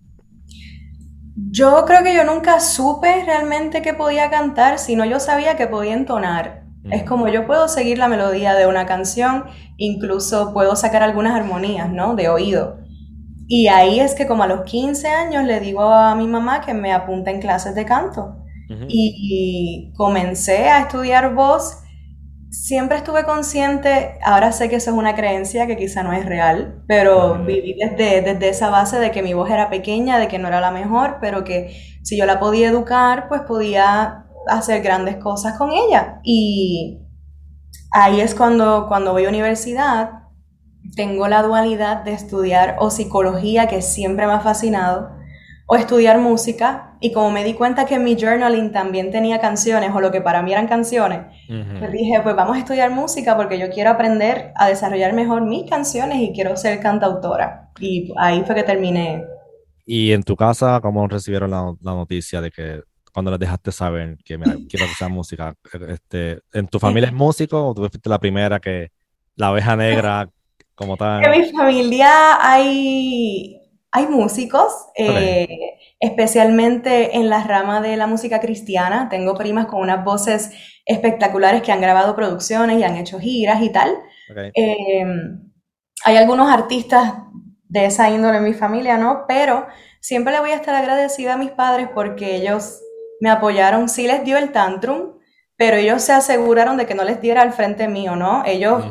[1.37, 5.93] Yo creo que yo nunca supe realmente que podía cantar, sino yo sabía que podía
[5.93, 6.65] entonar.
[6.91, 9.45] Es como yo puedo seguir la melodía de una canción,
[9.77, 12.15] incluso puedo sacar algunas armonías, ¿no?
[12.15, 12.79] De oído.
[13.49, 16.75] Y ahí es que como a los 15 años le digo a mi mamá que
[16.75, 18.37] me apunta en clases de canto.
[18.89, 21.83] y, comencé a estudiar voz.
[22.51, 26.83] Siempre estuve consciente, ahora sé que eso es una creencia que quizá no es real,
[26.87, 30.49] pero viví desde, desde esa base de que mi voz era pequeña, de que no
[30.49, 35.59] era la mejor, pero que si yo la podía educar, pues podía hacer grandes cosas
[35.59, 36.21] con ella.
[36.23, 37.01] Y
[37.91, 40.11] ahí es cuando, cuando voy a universidad,
[40.95, 45.16] tengo la dualidad de estudiar o psicología, que siempre me ha fascinado,
[45.67, 46.97] o estudiar música.
[47.01, 50.43] Y como me di cuenta que mi journaling también tenía canciones, o lo que para
[50.43, 51.21] mí eran canciones,
[51.79, 55.69] pues dije, pues vamos a estudiar música porque yo quiero aprender a desarrollar mejor mis
[55.69, 57.71] canciones y quiero ser cantautora.
[57.79, 59.25] Y ahí fue que terminé.
[59.85, 62.81] ¿Y en tu casa cómo recibieron la, la noticia de que
[63.17, 65.55] cuando les dejaste saber que mira, quiero que sea música?
[65.89, 68.91] Este, ¿En tu familia es músico o tú fuiste la primera que
[69.37, 70.29] la oveja negra
[70.75, 71.25] como tal?
[71.25, 73.56] En mi familia hay,
[73.97, 79.09] hay músicos, eh, especialmente en la rama de la música cristiana.
[79.09, 80.51] Tengo primas con unas voces
[80.85, 83.97] espectaculares que han grabado producciones y han hecho giras y tal.
[84.53, 85.51] Em,
[86.05, 87.15] hay algunos artistas
[87.69, 89.25] de esa índole en mi familia, ¿no?
[89.27, 89.67] Pero
[90.01, 92.83] siempre le voy a estar agradecida a mis padres porque ellos
[93.21, 95.15] me apoyaron, sí les dio el tantrum,
[95.57, 98.43] pero ellos se aseguraron de que no les diera al frente mío, ¿no?
[98.45, 98.85] Ellos,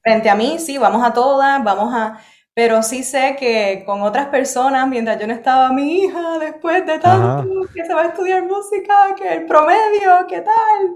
[0.00, 2.20] frente a mí, sí, vamos a todas, vamos a...
[2.54, 7.00] Pero sí sé que con otras personas, mientras yo no estaba, mi hija, después de
[7.00, 10.94] tanto, que se va a estudiar música, que el promedio, ¿qué tal?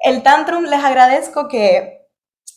[0.00, 2.08] El tantrum les agradezco que,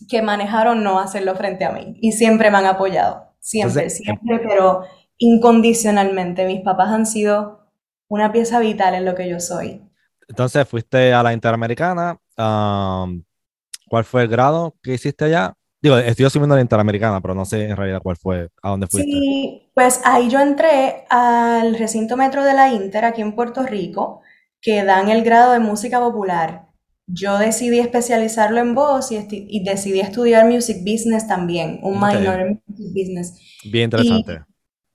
[0.09, 4.83] que manejaron no hacerlo frente a mí y siempre me han apoyado, siempre, siempre, pero
[5.19, 6.47] incondicionalmente.
[6.47, 7.71] Mis papás han sido
[8.07, 9.83] una pieza vital en lo que yo soy.
[10.27, 12.17] Entonces fuiste a la Interamericana.
[12.35, 15.53] ¿Cuál fue el grado que hiciste allá?
[15.81, 19.09] Digo, estoy asumiendo la Interamericana, pero no sé en realidad cuál fue, a dónde fuiste.
[19.09, 24.21] Sí, pues ahí yo entré al recinto metro de la Inter aquí en Puerto Rico,
[24.61, 26.67] que dan el grado de música popular.
[27.07, 32.87] Yo decidí especializarlo en voz y, decidí estudiar music business también, un minor en music
[32.93, 33.39] business.
[33.63, 34.41] Bien interesante.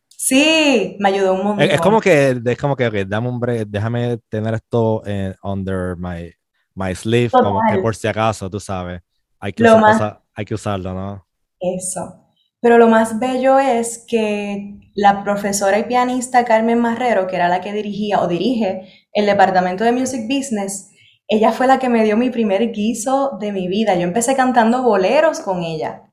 [0.08, 1.68] Sí, me ayudó un montón.
[1.68, 6.30] Es, como que, es como que, dame un break, déjame tener esto en, under my,
[6.74, 9.00] my sleeve, como que por si acaso, tú sabes,
[9.44, 9.64] hay que,
[10.34, 11.26] hay que usarlo, ¿no?
[11.60, 12.30] Eso.
[12.60, 17.60] Pero lo más bello es que la profesora y pianista Carmen Marrero, que era la
[17.60, 20.90] que dirigía o dirige el departamento de Music Business,
[21.28, 23.94] ella fue la que me dio mi primer guiso de mi vida.
[23.96, 26.04] Yo empecé cantando boleros con ella.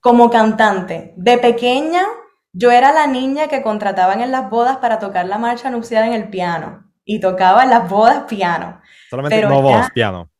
[0.00, 1.14] Como cantante.
[1.16, 2.04] De pequeña
[2.52, 6.12] yo era la niña que contrataban en las bodas para tocar la marcha nupcial en
[6.12, 6.92] el piano.
[7.06, 8.82] Y tocaba en las bodas piano.
[9.08, 10.31] Solamente no voz, piano.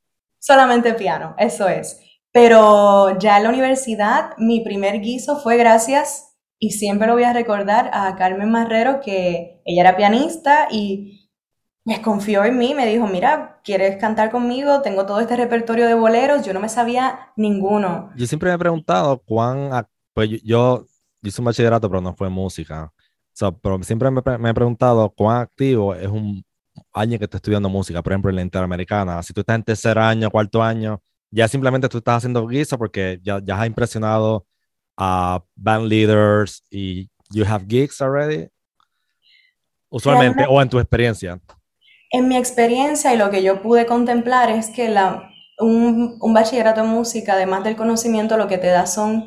[0.42, 2.00] Solamente piano, eso es.
[2.32, 7.32] Pero ya en la universidad, mi primer guiso fue gracias, y siempre lo voy a
[7.32, 11.30] recordar, a Carmen Marrero, que ella era pianista y
[11.84, 14.82] me confió en mí, me dijo, mira, ¿quieres cantar conmigo?
[14.82, 18.10] Tengo todo este repertorio de boleros, yo no me sabía ninguno.
[18.16, 20.86] Yo siempre me he preguntado cuán, pues yo yo
[21.22, 22.92] hice un bachillerato, pero no fue música.
[23.62, 26.44] pero siempre me, he preguntado cuán activo es un
[26.92, 29.22] año que está estudiando música, por ejemplo, en la Interamericana.
[29.22, 33.18] Si tú estás en tercer año, cuarto año, ya simplemente tú estás haciendo guiso porque
[33.22, 34.46] ya, ya has impresionado
[34.96, 38.48] a band leaders y you have gigs already.
[39.88, 41.40] Usualmente, o en tu experiencia.
[42.10, 46.82] En mi experiencia y lo que yo pude contemplar es que la, un, un bachillerato
[46.82, 49.26] en música, además del conocimiento, lo que te da son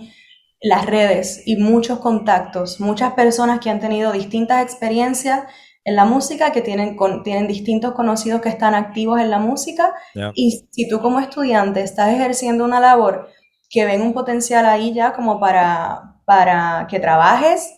[0.61, 5.43] las redes y muchos contactos, muchas personas que han tenido distintas experiencias
[5.85, 9.93] en la música, que tienen, tienen distintos conocidos que están activos en la música.
[10.33, 13.29] Y si tú como estudiante estás ejerciendo una labor
[13.69, 17.71] que ven un potencial ahí ya como para, para que trabajes,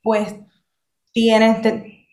[0.00, 0.36] pues
[1.12, 1.60] tienes,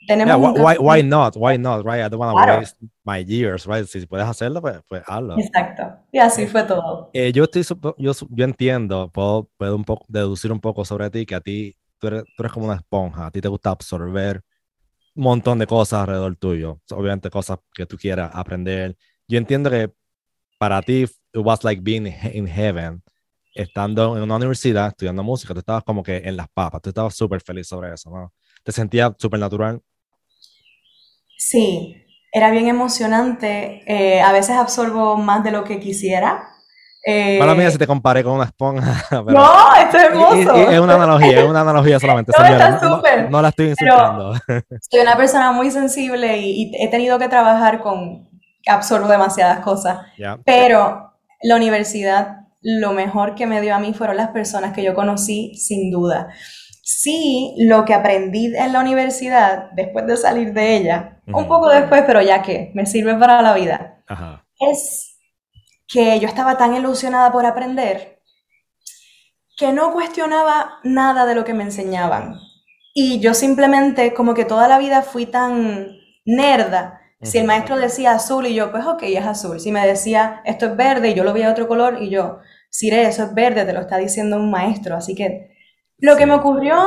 [0.08, 1.36] tenemos why, why, not?
[1.38, 2.04] Why not, right?
[2.04, 3.86] I don't want to waste my years, right?
[3.86, 5.38] Si puedes hacerlo, pues, pues hazlo.
[5.38, 5.84] Exacto.
[6.12, 7.12] Y así fue todo.
[7.14, 7.64] Eh, yo, estoy,
[8.00, 11.76] yo, yo entiendo, puedo, puedo un poco, deducir un poco sobre ti, que a ti,
[12.00, 14.42] tú eres, tú eres como una esponja, a ti te gusta absorber
[15.24, 18.98] montón de cosas alrededor tuyo, obviamente cosas que tú quieras aprender.
[19.28, 19.92] Yo entiendo que
[20.58, 23.04] para ti, it was like being in heaven,
[23.54, 27.16] estando en una universidad estudiando música, tú estabas como que en las papas, tú estabas
[27.16, 28.34] súper feliz sobre eso, ¿no?
[28.64, 29.82] Te sentías súper natural.
[31.38, 31.96] Sí,
[32.32, 33.84] era bien emocionante.
[33.86, 36.57] Eh, a veces absorbo más de lo que quisiera.
[37.10, 39.06] Eh, Para mí, si te comparé con una esponja.
[39.12, 40.56] no, esto es hermoso.
[40.70, 42.34] Es, una analogía, es una analogía solamente.
[42.82, 44.34] no, no, la estoy insultando.
[44.92, 48.28] soy una persona muy sensible y, he tenido que trabajar con
[48.68, 50.00] absorbo demasiadas cosas.
[50.46, 54.94] Pero la universidad, lo mejor que me dio a mí fueron las personas que yo
[54.94, 56.28] conocí, sin duda.
[56.84, 62.04] Sí, lo que aprendí en la universidad, después de salir de ella, un poco después,
[62.06, 64.04] pero ya que me sirve para la vida,
[64.60, 65.17] es
[65.88, 68.18] que yo estaba tan ilusionada por aprender
[69.58, 72.40] que no cuestionaba nada de lo que me enseñaban.
[72.94, 77.02] Y yo simplemente, como que toda la vida fui tan nerda.
[77.22, 79.60] Si el maestro decía azul y yo, pues ok, es azul.
[79.60, 83.08] Si me decía esto es verde y yo lo veía otro color y yo, Sire,
[83.08, 84.96] eso es verde, te lo está diciendo un maestro.
[84.96, 85.56] Así que
[85.98, 86.78] lo que me ocurrió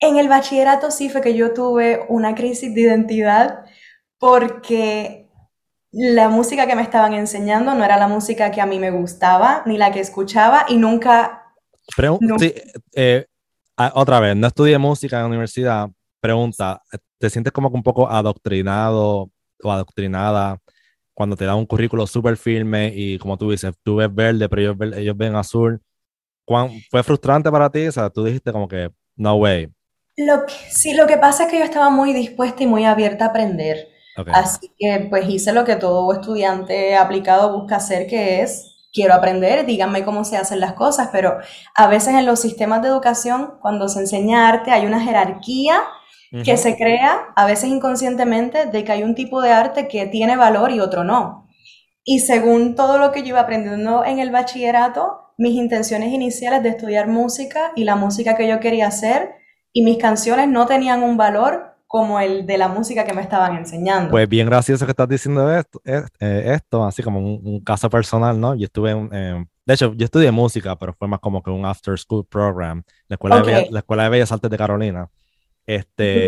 [0.00, 3.64] en el bachillerato sí fue que yo tuve una crisis de identidad
[4.18, 5.30] porque
[5.92, 9.62] la música que me estaban enseñando no era la música que a mí me gustaba
[9.66, 11.42] ni la que escuchaba y nunca
[12.94, 13.26] eh,
[13.76, 15.90] ah, otra vez, no estudié música en la universidad.
[16.20, 16.80] Pregunta,
[17.18, 19.30] ¿te sientes como que un poco adoctrinado
[19.62, 20.58] o adoctrinada
[21.14, 24.76] cuando te dan un currículo súper firme y como tú dices, tú ves verde, pero
[24.96, 25.80] ellos, ven azul?
[26.90, 27.86] ¿Fue frustrante para ti?
[27.86, 29.70] O sea, tú dijiste como que, no way.
[30.16, 33.26] Lo que, sí, lo que pasa es que yo estaba muy dispuesta y muy abierta
[33.26, 33.91] a aprender.
[34.32, 39.64] Así que pues hice lo que todo estudiante aplicado busca hacer, que es quiero aprender,
[39.64, 41.38] díganme cómo se hacen las cosas, pero
[41.74, 45.82] a veces en los sistemas de educación, cuando se enseña arte, hay una jerarquía
[46.44, 50.36] que se crea, a veces inconscientemente, de que hay un tipo de arte que tiene
[50.36, 51.46] valor y otro no.
[52.04, 56.70] Y según todo lo que yo iba aprendiendo en el bachillerato, mis intenciones iniciales de
[56.70, 59.34] estudiar música y la música que yo quería hacer
[59.74, 63.54] y mis canciones no tenían un valor como el de la música que me estaban
[63.54, 64.10] enseñando.
[64.10, 66.02] Pues bien gracioso que estás diciendo esto, eh,
[66.46, 68.54] esto así como un, caso personal, ¿no?
[68.54, 71.98] Yo estuve, en, de hecho, yo estudié música, pero fue más como que un after
[71.98, 75.10] school program, la Escuela, de, Bellas, la Escuela de Bellas Artes de Carolina.
[75.66, 76.26] Este,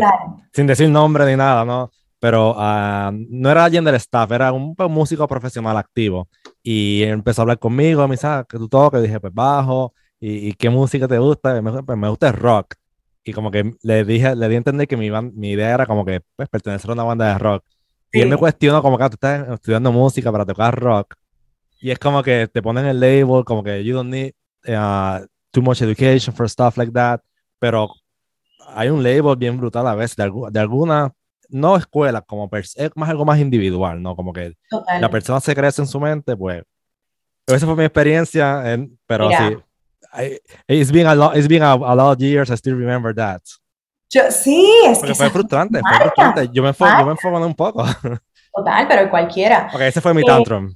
[0.53, 1.89] sin decir nombre ni nada, ¿no?
[2.19, 6.29] Pero ah, no era alguien del staff, era un, músico profesional activo.
[6.61, 10.53] Y empezó a hablar conmigo, me dice, ah, que tú tocas, dije, pues bajo, y,
[10.53, 12.75] qué música te gusta, me, pues, me gusta el rock
[13.25, 16.05] y como que le dije, le di a entender que mi, mi idea era como
[16.05, 17.65] que pues, pertenecer a una banda de rock.
[18.11, 21.15] Y él me cuestionó como que ah, tú estás estudiando música para tocar rock.
[21.81, 24.31] Y es como que te ponen el label, como que you don't need
[24.67, 27.19] uh, too much education for stuff like that.
[27.59, 27.89] Pero
[28.67, 31.11] hay un label bien brutal a veces de, de alguna,
[31.49, 34.15] no escuela, como es más algo más individual, ¿no?
[34.15, 34.55] Como que
[35.01, 36.63] la persona se crece en su mente, pues.
[37.47, 39.57] Esa fue mi experiencia, en, pero sí,
[40.17, 42.49] I, it's been a lot, it's been a, a, lot of years.
[42.49, 43.41] I still remember that.
[44.09, 46.49] Yo, sí, es Porque que fue frustrante, fue frustrante.
[46.53, 47.83] Yo me, fue, yo me enfocé un poco.
[48.55, 49.69] Total, pero cualquiera.
[49.73, 50.73] Ok, ese fue mi tantrum.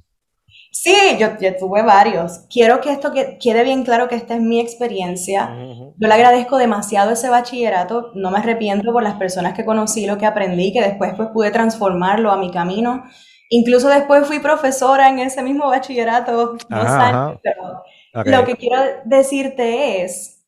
[0.72, 2.46] Sí, yo, yo, tuve varios.
[2.50, 5.50] Quiero que esto que, quede bien claro que esta es mi experiencia.
[5.96, 8.12] Yo le agradezco demasiado ese bachillerato.
[8.14, 11.50] No me arrepiento por las personas que conocí, lo que aprendí, que después pues pude
[11.50, 13.04] transformarlo a mi camino.
[13.48, 20.02] Incluso después fui profesora en ese mismo bachillerato, dos años, pero lo que quiero decirte
[20.02, 20.44] es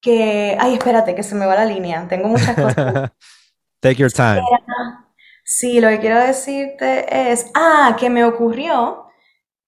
[0.00, 3.10] que, ay, espérate, que se me va la línea, tengo muchas cosas.
[3.80, 4.42] Take your time.
[5.44, 9.06] Sí, lo que quiero decirte es, ah, que me ocurrió,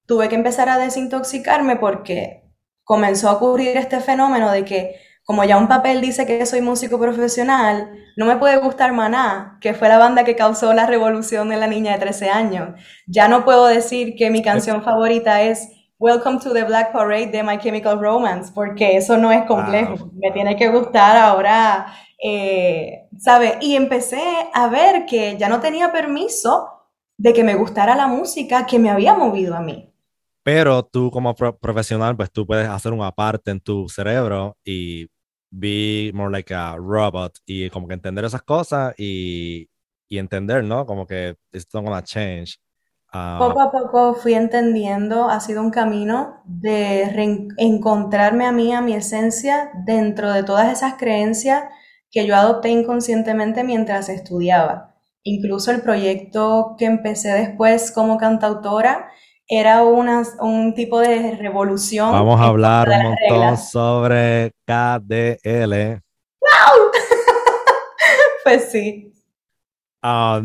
[0.07, 2.45] tuve que empezar a desintoxicarme porque
[2.85, 7.01] comenzó a ocurrir este fenómeno de que como ya un papel dice que soy músico
[7.01, 11.57] profesional, no me puede gustar Maná, que fue la banda que causó la revolución de
[11.57, 12.81] la niña de 13 años.
[13.09, 17.43] Ya no puedo decir que mi canción favorita es Welcome to the Black Parade de
[17.43, 20.11] My Chemical Romance, porque eso no es complejo.
[20.13, 21.87] Me tiene que gustar ahora,
[22.23, 23.57] eh, ¿sabe?
[23.63, 26.69] Y empecé a ver que ya no tenía permiso
[27.17, 29.91] de que me gustara la música que me había movido a mí.
[30.43, 35.09] Pero tú como profesional, pues tú puedes hacer una parte en tu cerebro y
[35.51, 39.71] be more like a robot y como que entender esas cosas y,
[40.11, 40.85] y entender, ¿no?
[40.85, 42.59] Como que it's not gonna change.
[43.19, 47.05] Ah, poco a poco fui entendiendo, ha sido un camino de
[47.57, 51.65] encontrarme a mí, a mi esencia, dentro de todas esas creencias
[52.11, 54.95] que yo adopté inconscientemente mientras estudiaba.
[55.23, 59.09] Incluso el proyecto que empecé después como cantautora
[59.49, 62.13] era una, un tipo de revolución.
[62.13, 66.03] Vamos a hablar un montón sobre KDL.
[66.41, 66.91] ¡Wow!
[68.45, 69.15] pues sí.
[70.03, 70.43] Ah,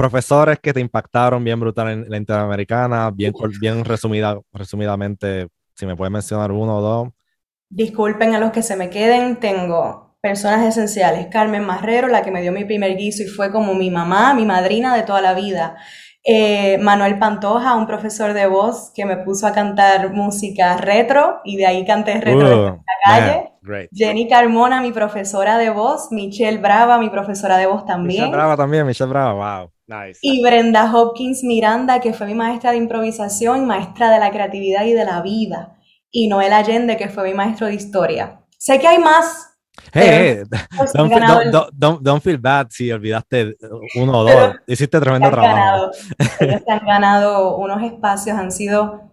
[0.00, 5.94] profesores que te impactaron bien brutal en la Interamericana, bien, bien resumida, resumidamente, si me
[5.94, 7.08] puedes mencionar uno o dos.
[7.68, 11.26] Disculpen a los que se me queden, tengo personas esenciales.
[11.30, 14.46] Carmen Marrero, la que me dio mi primer guiso y fue como mi mamá, mi
[14.46, 15.76] madrina de toda la vida.
[16.24, 21.58] Eh, Manuel Pantoja, un profesor de voz que me puso a cantar música retro y
[21.58, 22.80] de ahí canté retro en
[23.92, 26.08] Jenny Carmona, mi profesora de voz.
[26.10, 28.22] Michelle Brava, mi profesora de voz también.
[28.22, 29.70] Michelle Brava también, Michelle Brava, wow.
[29.86, 30.20] Nice.
[30.22, 34.92] Y Brenda Hopkins Miranda, que fue mi maestra de improvisación, maestra de la creatividad y
[34.92, 35.76] de la vida.
[36.10, 38.40] Y Noel Allende, que fue mi maestro de historia.
[38.56, 39.50] Sé que hay más,
[39.92, 40.42] Hey,
[42.00, 43.56] don't, feel bad si olvidaste
[43.96, 44.56] uno o dos.
[44.66, 45.90] Hiciste tremendo trabajo.
[46.40, 49.10] ellos han ganado unos espacios, han sido,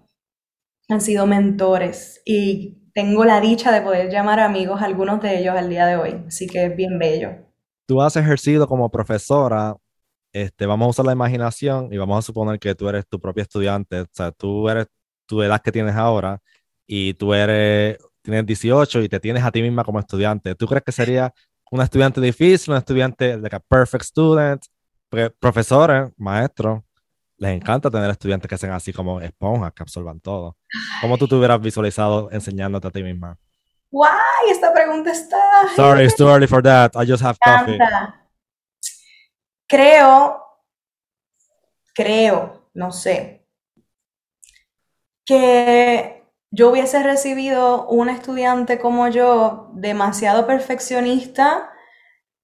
[0.89, 5.69] han sido mentores y tengo la dicha de poder llamar amigos algunos de ellos al
[5.69, 6.23] día de hoy.
[6.27, 7.29] Así que es bien bello.
[7.85, 9.75] Tú has ejercido como profesora.
[10.33, 13.43] Este, vamos a usar la imaginación y vamos a suponer que tú eres tu propia
[13.43, 14.01] estudiante.
[14.01, 14.87] O sea, tú eres
[15.27, 16.41] tu edad que tienes ahora
[16.87, 20.83] y tú eres tienes 18 y te tienes a ti misma como estudiante, ¿tú crees
[20.83, 21.31] que sería
[21.69, 24.63] una estudiante difícil, una estudiante, like a perfect student?
[25.07, 26.81] Porque profesores, maestros,
[27.37, 30.57] les encanta tener estudiantes que sean así como esponjas, que absorban todo.
[31.01, 33.37] ¿Cómo tú te hubieras visualizado enseñándote a ti misma?
[33.91, 34.49] ¡Guay!
[34.49, 35.37] Esta pregunta está...
[35.75, 36.91] Sorry, it's too early for that.
[36.95, 37.77] I just have coffee.
[39.67, 40.41] Creo,
[41.93, 43.45] creo, no sé,
[45.25, 51.69] que yo hubiese recibido un estudiante como yo demasiado perfeccionista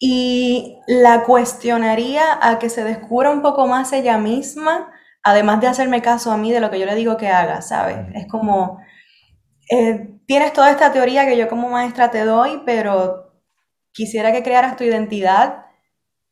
[0.05, 4.91] y la cuestionaría a que se descubra un poco más ella misma,
[5.23, 7.99] además de hacerme caso a mí de lo que yo le digo que haga, ¿sabes?
[8.13, 8.79] Es como,
[9.71, 13.33] eh, tienes toda esta teoría que yo como maestra te doy, pero
[13.93, 15.67] quisiera que crearas tu identidad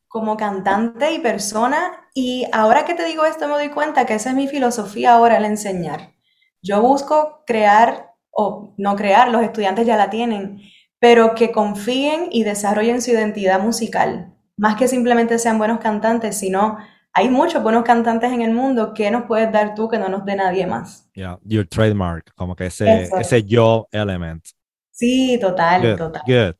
[0.09, 2.09] como cantante y persona.
[2.13, 5.37] Y ahora que te digo esto me doy cuenta que esa es mi filosofía ahora,
[5.37, 6.13] el enseñar.
[6.61, 10.61] Yo busco crear, o no crear, los estudiantes ya la tienen,
[11.01, 14.35] pero que confíen y desarrollen su identidad musical.
[14.55, 16.77] Más que simplemente sean buenos cantantes, sino
[17.11, 18.93] hay muchos buenos cantantes en el mundo.
[18.93, 21.09] ¿Qué nos puedes dar tú que no nos dé nadie más?
[21.15, 24.45] Yeah, your trademark, como que ese, ese yo element.
[24.91, 26.21] Sí, total, total.
[26.27, 26.55] Good.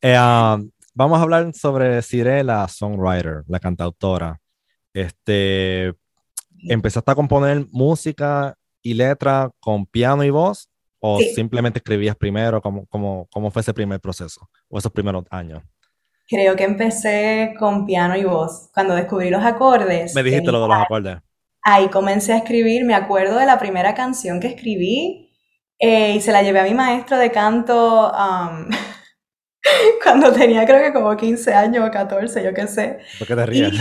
[0.00, 4.40] Eh, um, vamos a hablar sobre Cire, la songwriter, la cantautora.
[4.94, 5.92] Este,
[6.60, 10.69] empezaste a componer música y letra con piano y voz?
[11.00, 12.60] ¿O simplemente escribías primero?
[12.60, 15.62] ¿Cómo, cómo, cómo fue ese primer proceso o esos primeros años?
[16.28, 18.70] Creo que empecé con piano y voz.
[18.72, 20.14] Cuando descubrí los acordes.
[20.14, 21.18] Me dijiste lo de los acordes.
[21.62, 22.84] Ahí comencé a escribir.
[22.84, 25.30] Me acuerdo de la primera canción que escribí
[25.78, 28.68] eh, y se la llevé a mi maestro de canto um,
[30.04, 32.98] cuando tenía creo que como 15 años o 14, yo qué sé.
[33.18, 33.72] ¿Por qué te ríes?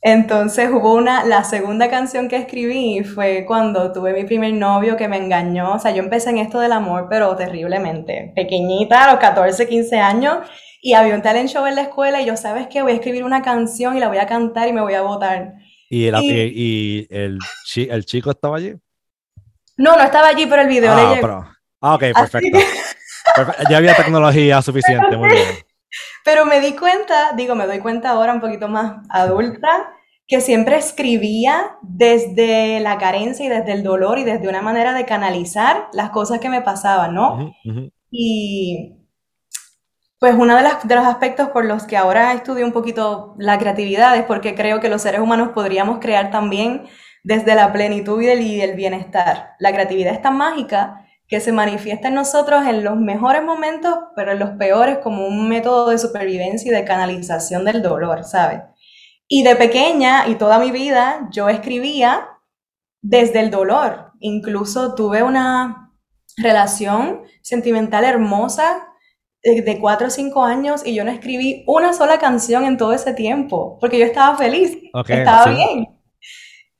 [0.00, 5.08] Entonces hubo una, la segunda canción que escribí fue cuando tuve mi primer novio que
[5.08, 5.74] me engañó.
[5.74, 8.32] O sea, yo empecé en esto del amor, pero terriblemente.
[8.36, 10.38] Pequeñita, a los 14, 15 años,
[10.80, 12.82] y había un talent show en la escuela y yo, ¿sabes qué?
[12.82, 15.54] Voy a escribir una canción y la voy a cantar y me voy a votar.
[15.90, 17.38] ¿Y, el, y, el,
[17.76, 18.74] el, chico estaba allí?
[19.76, 21.44] No, no estaba allí, pero el video le llegó.
[21.80, 22.58] ah, ok, perfecto.
[23.70, 25.46] Ya había tecnología suficiente, muy bien.
[26.28, 29.94] Pero me di cuenta, digo, me doy cuenta ahora un poquito más adulta,
[30.26, 35.06] que siempre escribía desde la carencia y desde el dolor y desde una manera de
[35.06, 37.54] canalizar las cosas que me pasaban, ¿no?
[38.10, 39.06] Y
[40.18, 44.14] pues uno de, de, los aspectos por los que ahora estudio un poquito la creatividad
[44.14, 46.84] es porque creo que los seres humanos podríamos crear también
[47.24, 49.52] desde la plenitud y y el bienestar.
[49.58, 54.32] La creatividad es tan mágica que se manifiesta en nosotros en los mejores momentos, pero
[54.32, 58.62] en los peores como un método de supervivencia y de canalización del dolor, ¿sabes?
[59.28, 62.28] Y de pequeña y toda mi vida yo escribía
[63.02, 64.12] desde el dolor.
[64.20, 65.92] Incluso tuve una
[66.38, 68.88] relación sentimental hermosa
[69.42, 73.12] de, cuatro o cinco años y yo no escribí una sola canción en todo ese
[73.12, 75.97] tiempo, porque yo estaba feliz, estaba bien.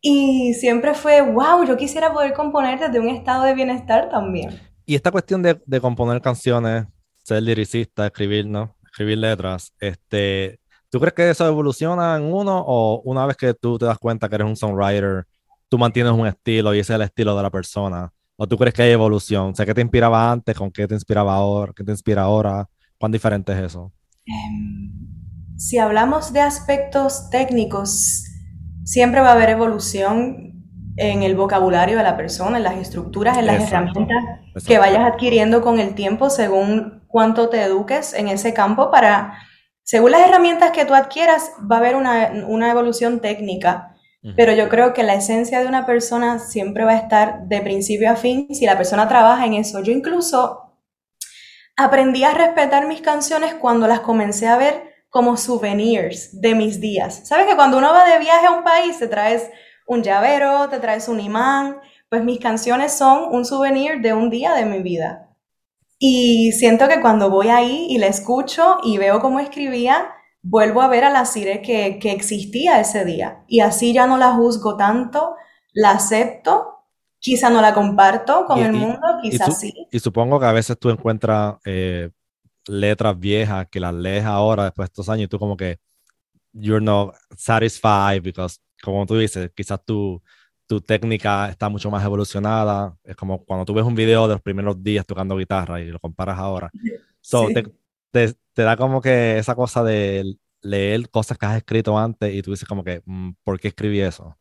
[0.00, 4.61] Y siempre fue, wow, yo quisiera poder componer desde un estado de bienestar también.
[4.87, 6.87] Y esta cuestión de, de componer canciones,
[7.24, 8.76] ser liricista, escribir, ¿no?
[8.84, 13.76] Escribir letras, este, ¿tú crees que eso evoluciona en uno o una vez que tú
[13.78, 15.26] te das cuenta que eres un songwriter,
[15.68, 18.12] tú mantienes un estilo y ese es el estilo de la persona?
[18.37, 19.50] ¿O tú crees que hay evolución?
[19.50, 20.56] O sea, ¿qué te inspiraba antes?
[20.56, 21.72] ¿Con qué te inspiraba ahora?
[21.74, 22.68] ¿Qué te inspira ahora?
[22.96, 23.92] ¿Cuán diferente es eso?
[24.24, 24.92] Em,
[25.56, 28.28] si hablamos de aspectos técnicos,
[28.88, 30.64] siempre va a haber evolución
[30.96, 34.24] en el vocabulario de la persona, en las estructuras, en las herramientas
[34.66, 39.41] que vayas adquiriendo con el tiempo según cuánto te eduques en ese campo para,
[39.82, 43.95] según las herramientas que tú adquieras, va a haber una, evolución técnica.
[44.36, 48.11] Pero yo creo que la esencia de una persona siempre va a estar de principio
[48.11, 49.80] a fin si la persona trabaja en eso.
[49.82, 50.74] Yo incluso
[51.76, 57.26] aprendí a respetar mis canciones cuando las comencé a ver como souvenirs de mis días.
[57.26, 59.50] ¿Sabes que cuando uno va de viaje a un país te traes
[59.86, 61.78] un llavero, te traes un imán?
[62.09, 65.28] Pues mis canciones son un souvenir de un día de mi vida.
[65.98, 70.11] Y siento que cuando voy ahí y la escucho y veo cómo escribía,
[70.42, 73.44] vuelvo a ver a la Cire que, que existía ese día.
[73.48, 75.34] Y así ya no la juzgo tanto,
[75.72, 76.78] la acepto
[77.20, 79.72] Quizá no la comparto con el mundo, quizás sí.
[79.90, 82.11] Y supongo que a veces tú encuentras eh,
[82.69, 85.79] letras viejas que las lees ahora, después de estos años, y tú como que
[86.53, 90.23] you're not satisfied because, como tú dices, quizás tu,
[90.66, 92.97] tu técnica está mucho más evolucionada.
[93.05, 95.99] Es como cuando tú ves un video de los primeros días tocando guitarra y lo
[95.99, 96.71] comparas ahora.
[97.21, 97.64] So, te,
[98.11, 102.43] te, te, da como que esa cosa de leer cosas que has escrito antes y
[102.43, 104.38] tú dices como que, mm, ¿por qué escribí eso?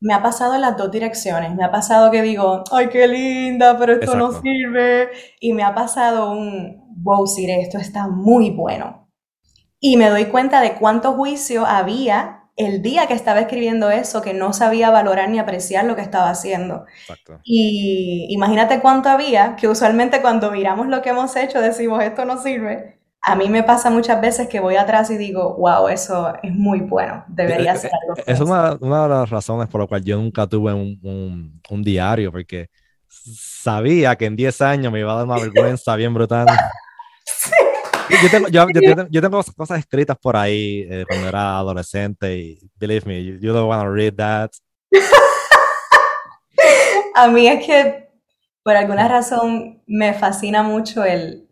[0.00, 1.54] Me ha pasado en las dos direcciones.
[1.54, 5.10] Me ha pasado que digo, ay, qué linda, pero esto no sirve.
[5.40, 9.08] Y me ha pasado un, wow, Sire, esto está muy bueno.
[9.78, 14.34] Y me doy cuenta de cuánto juicio había el día que estaba escribiendo eso, que
[14.34, 16.84] no sabía valorar ni apreciar lo que estaba haciendo.
[17.00, 17.40] Exacto.
[17.42, 22.42] Y imagínate cuánto había, que usualmente cuando miramos lo que hemos hecho decimos, esto no
[22.42, 26.54] sirve a mí me pasa muchas veces que voy atrás y digo, wow, eso es
[26.54, 28.14] muy bueno, debería ser algo.
[28.26, 32.32] Es una, una, de las razones por las cuales yo nunca tuve un, un, diario,
[32.32, 32.68] porque
[33.08, 36.46] sabía que en 10 años me iba a dar una vergüenza bien brutal.
[38.22, 38.66] Yo tengo, yo,
[39.10, 43.52] yo, tengo, cosas escritas por ahí eh, cuando era adolescente y believe me, you, you
[43.52, 44.50] don't want to read that.
[47.14, 48.10] a mí es que
[48.64, 51.49] por alguna razón me fascina mucho el,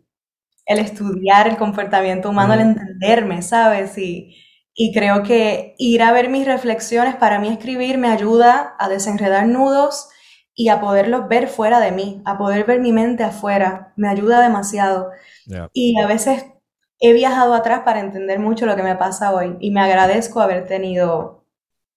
[0.69, 3.97] el estudiar el comportamiento humano, el entenderme, ¿sabes?
[3.97, 4.35] Y,
[4.75, 9.47] y creo que ir a ver mis reflexiones, para mí escribir me ayuda a desenredar
[9.47, 10.09] nudos
[10.53, 14.43] y a poderlos ver fuera de mí, a poder ver mi mente afuera, me ayuda
[14.43, 15.09] demasiado.
[15.73, 16.45] Y a veces
[16.99, 20.67] he viajado atrás para entender mucho lo que me pasa hoy y me agradezco haber
[20.67, 21.47] tenido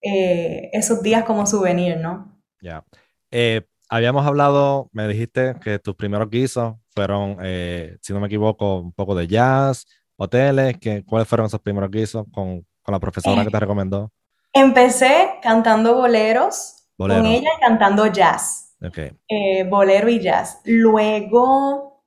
[0.01, 2.41] eh, esos días como souvenir, ¿no?
[2.59, 2.83] Ya.
[3.29, 8.79] Eh, habíamos hablado, me dijiste que tus primeros guisos fueron, eh, si no me equivoco,
[8.79, 9.85] un poco de jazz,
[10.15, 10.77] hoteles.
[10.77, 14.11] Que, ¿Cuáles fueron esos primeros guisos con, con la profesora que te recomendó?
[14.53, 18.75] Empecé cantando boleros con ella y cantando jazz.
[18.85, 19.11] Okay.
[19.27, 20.59] Eh, bolero y jazz.
[20.65, 22.03] Luego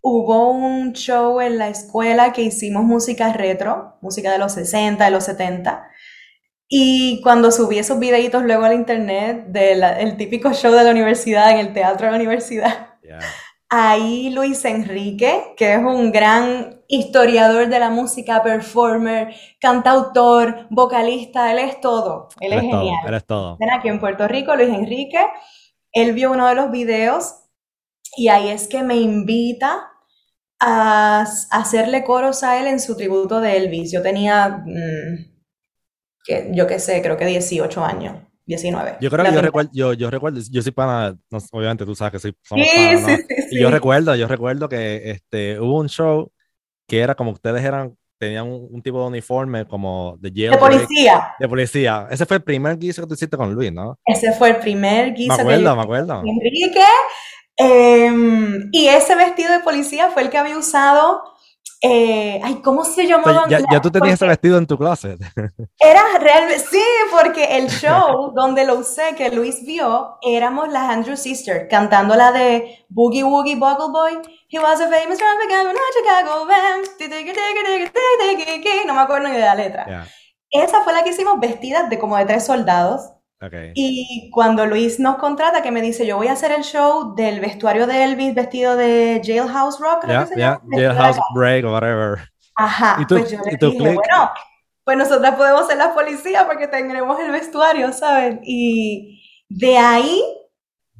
[0.00, 5.10] hubo un show en la escuela que hicimos música retro, música de los 60, de
[5.10, 5.90] los 70.
[6.68, 11.58] Y cuando subí esos videitos luego al internet del típico show de la universidad, en
[11.58, 12.94] el teatro de la universidad,
[13.68, 21.58] ahí Luis Enrique, que es un gran historiador de la música, performer, cantautor, vocalista, él
[21.58, 23.00] es todo, él es genial.
[23.00, 23.58] Todo, él es todo.
[23.72, 25.24] Aquí en Puerto Rico, Luis Enrique,
[25.92, 27.34] él vio uno de los videos
[28.16, 29.90] y ahí es que me invita
[30.60, 33.92] a, hacerle coros a él en su tributo de Elvis.
[33.92, 34.62] Yo tenía...
[34.64, 35.36] Mm,
[36.24, 38.25] que yo qué sé, creo que 18 años.
[38.46, 38.98] 19.
[39.00, 41.16] Yo creo que yo recuerdo, yo, yo recuerdo, yo soy pana,
[41.50, 42.64] obviamente tú sabes que soy sí,
[43.04, 43.16] sí,
[43.50, 46.30] sí, Y yo recuerdo, yo recuerdo que este, hubo un show
[46.86, 51.34] que era como ustedes eran, tenían un, tipo de uniforme como de De policía.
[51.38, 52.06] De policía.
[52.08, 53.98] Ese fue el primer guiso que tú hiciste con Luis, ¿no?
[54.04, 56.22] Ese fue el primer guiso me acuerdo, me acuerdo.
[56.24, 56.84] Enrique.
[57.58, 61.22] Em, y ese vestido de policía fue el que había usado
[61.88, 63.44] eh, ay, ¿cómo se llamaba?
[63.48, 65.20] ya, ya, tú tenías ese vestido en tu closet.
[65.78, 71.16] Era realmente, sí, porque el show donde lo usé, que Luis vio, éramos las Andrew
[71.16, 74.18] Sisters, cantando la de Boogie Woogie Bugle Boy.
[74.48, 76.88] He was a famous Chicago band.
[78.86, 80.06] No me acuerdo ni de la letra.
[80.50, 83.12] Esa fue la que hicimos vestidas de como de tres soldados.
[83.74, 87.40] Y cuando Luis nos contrata, que me dice, yo voy a hacer el show del
[87.40, 90.62] vestuario de Elvis vestido de Jailhouse Rock, creo que se llama.
[90.70, 92.18] Jailhouse Break o whatever.
[92.56, 94.30] Ajá, pues yo le dije, bueno,
[94.84, 98.40] pues nosotras podemos ser la policía porque tendremos el vestuario, ¿saben?
[98.42, 100.22] Y de ahí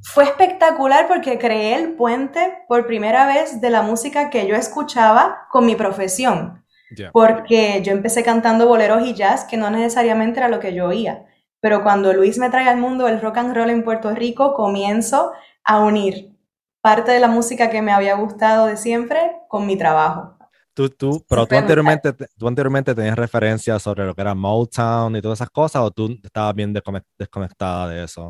[0.03, 5.47] fue espectacular porque creé el puente por primera vez de la música que yo escuchaba
[5.51, 6.65] con mi profesión.
[7.13, 11.25] Porque yo empecé cantando boleros y jazz, que no necesariamente era lo que yo oía.
[11.61, 15.33] Pero cuando Luis me trae al mundo el rock and roll en Puerto Rico, comienzo
[15.65, 16.37] a unir
[16.81, 20.37] parte de la música que me había gustado de siempre con mi trabajo.
[20.73, 25.23] Tú, tú, pero tú anteriormente, tú anteriormente tenías referencias sobre lo que era Motown y
[25.23, 26.75] todas esas cosas, o tú estabas bien
[27.19, 28.29] desconectada de eso,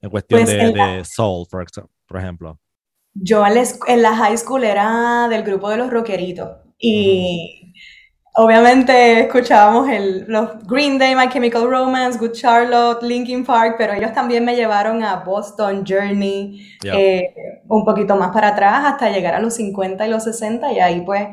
[0.00, 1.66] en cuestión pues de, soul, por,
[2.06, 2.58] por ejemplo.
[3.14, 6.48] Yo en la high school era del grupo de los rockeritos
[6.78, 7.67] y
[8.38, 14.12] obviamente escuchábamos el, los Green Day, My Chemical Romance, Good Charlotte, Linkin Park, pero ellos
[14.12, 17.34] también me llevaron a Boston, Journey, eh,
[17.66, 21.00] un poquito más para atrás hasta llegar a los 50 y los 60 y ahí
[21.00, 21.26] pues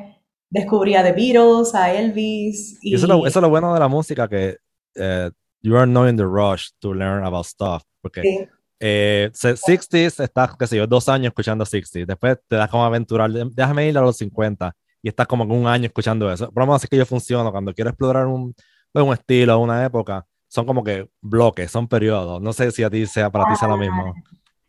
[0.50, 2.80] descubrí a The Beatles, a Elvis.
[2.82, 4.58] Y, eso, es lo, bueno de la música, que
[4.96, 5.30] uh,
[5.62, 7.84] you are not in the rush to learn about stuff.
[8.02, 8.48] Porque sí.
[8.80, 12.08] eh, 60s, estás, qué sé yo, dos años escuchando 60s.
[12.08, 14.76] Después te das como aventurar, déjame ir a los 50
[15.06, 16.52] y estás como un año escuchando eso.
[16.52, 17.52] Por lo menos así que yo funciono.
[17.52, 18.56] Cuando quiero explorar un,
[18.92, 22.42] un estilo, una época, son como que bloques, son periodos.
[22.42, 24.16] No sé si a ti sea para ti sea lo mismo.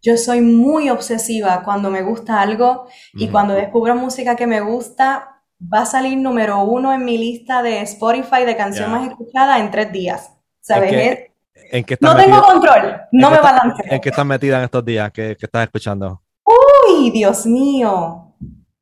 [0.02, 5.40] Yo soy muy obsesiva cuando me gusta algo y cuando descubro música que me gusta,
[5.58, 9.70] va a salir número uno en mi lista de Spotify de canción más escuchada en
[9.70, 10.32] tres días.
[10.60, 11.30] ¿Sabes?
[11.72, 13.82] ¿En qué, no tengo control, no me balance.
[13.86, 15.10] ¿En qué estás metida en estos días?
[15.12, 16.20] ¿Qué, estás escuchando?
[16.44, 18.25] Uy, Dios mío.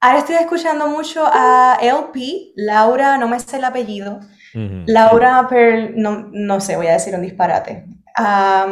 [0.05, 4.21] Ahora estoy escuchando mucho a LP, Laura, no me sé el apellido.
[4.53, 7.87] Laura Pearl, no, no, sé, voy a decir un disparate.
[8.15, 8.69] a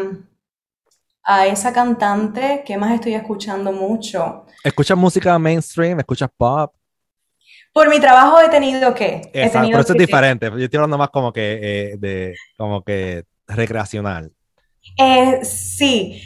[1.46, 4.44] esa cantante, ¿qué más estoy escuchando mucho?
[4.62, 6.00] ¿Escuchas música mainstream?
[6.00, 6.74] ¿Escuchas pop?
[7.72, 9.22] Por mi trabajo he tenido que.
[9.32, 10.50] Exacto, pero eso es diferente.
[10.50, 14.30] Yo estoy hablando más como que eh, de como que recreacional.
[14.98, 16.22] Eh, sí.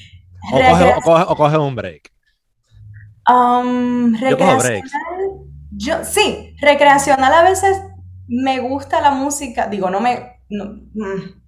[0.53, 2.11] O, coge, un break.
[3.29, 4.93] Um, yo cojo breaks.
[5.70, 7.81] Yo, sí, recreacional a veces
[8.29, 9.66] me gusta la música.
[9.66, 10.41] Digo, no me.
[10.49, 11.47] Mm,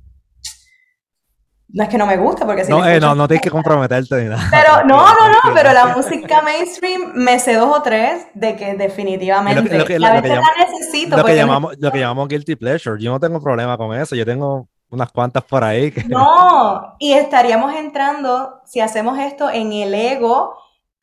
[1.71, 4.23] no es que no me gusta, porque si no, eh, no, no tienes que comprometerte
[4.23, 4.49] ni nada.
[4.51, 8.75] Pero no, no, no, pero la música mainstream me sé dos o tres de que
[8.75, 11.17] definitivamente lo que, la necesito.
[11.17, 13.03] Lo que, llamamos, lo que llamamos guilty pleasure.
[13.03, 14.17] Yo no tengo problema con eso.
[14.17, 15.93] Yo tengo unas cuantas por ahí.
[16.09, 20.57] No, y estaríamos entrando, si hacemos esto, en el ego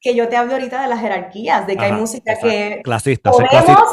[0.06, 2.80] que yo te hablo ahorita de las jerarquías, de que hay música que...
[2.84, 3.32] Clasista,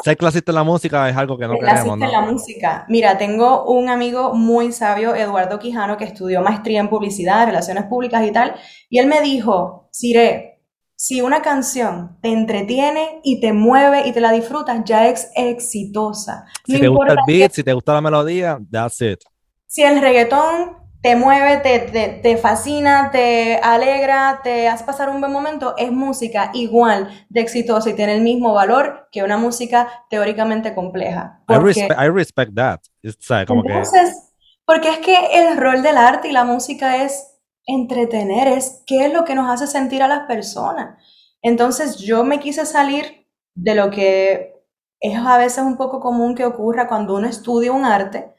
[0.04, 2.04] ser clasista, en la música es algo que no queremos, ¿no?
[2.04, 2.84] en la música.
[2.90, 8.26] Mira, tengo un amigo muy sabio, Eduardo Quijano, que estudió maestría en publicidad, relaciones públicas
[8.26, 8.56] y tal,
[8.90, 10.60] y él me dijo, Sire,
[10.94, 16.44] si una canción te entretiene y te mueve y te la disfrutas, ya es exitosa.
[16.66, 19.20] Si te gusta el beat, si te gusta la melodía, that's it.
[19.66, 25.32] Si el reggaetón te mueve, te, te, fascina, te alegra, te hace pasar un buen
[25.32, 30.74] momento, es música igual de exitosa y tiene el mismo valor que una música teóricamente
[30.76, 31.42] compleja.
[31.46, 32.80] Porque, I, respect, that.
[33.02, 34.32] entonces,
[34.64, 37.36] porque es que el rol del arte y la música es
[37.66, 41.02] entretener, es qué es lo que nos hace sentir a las personas.
[41.42, 44.54] Entonces yo me quise salir de lo que
[45.00, 48.32] es a veces un poco común que ocurra cuando uno estudia un arte,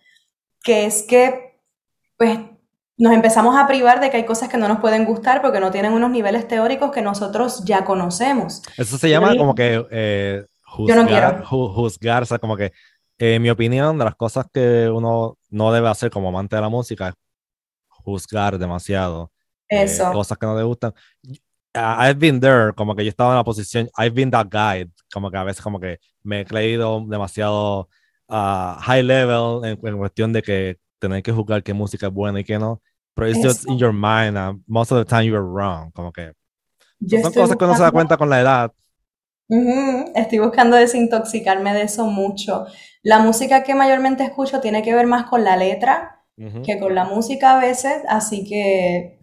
[0.64, 1.60] que es que
[2.18, 2.40] pues
[2.98, 5.72] nos empezamos a privar de que hay cosas que no nos pueden gustar porque no
[5.72, 8.62] tienen unos niveles teóricos que nosotros ya conocemos.
[8.78, 11.46] Eso se llama como que eh, juzgar, yo no quiero.
[11.46, 12.72] juzgar, o sea, como que
[13.18, 16.70] en mi opinión de las cosas que uno no debe hacer como amante de la
[16.70, 17.16] música es
[17.90, 19.32] juzgar demasiado.
[19.70, 20.12] Eh, Eso.
[20.12, 20.94] cosas que no le gustan.
[21.76, 25.32] I've been there, como que yo estaba en la posición, I've been that guy, como
[25.32, 27.90] que a veces como que me he creído demasiado
[28.30, 32.40] uh, high level en, en cuestión de que tener que juzgar qué música es buena
[32.40, 32.82] y qué no.
[33.14, 34.64] Pero it's just in your mind.
[34.66, 35.92] most of the time you're wrong.
[35.92, 36.32] Como que
[37.10, 38.72] son cosas que uno se da cuenta con la edad.
[40.16, 42.66] Estoy buscando desintoxicarme de eso mucho.
[43.04, 46.22] La música que mayormente escucho tiene que ver más con la letra
[46.66, 49.20] que con la música a veces, así que...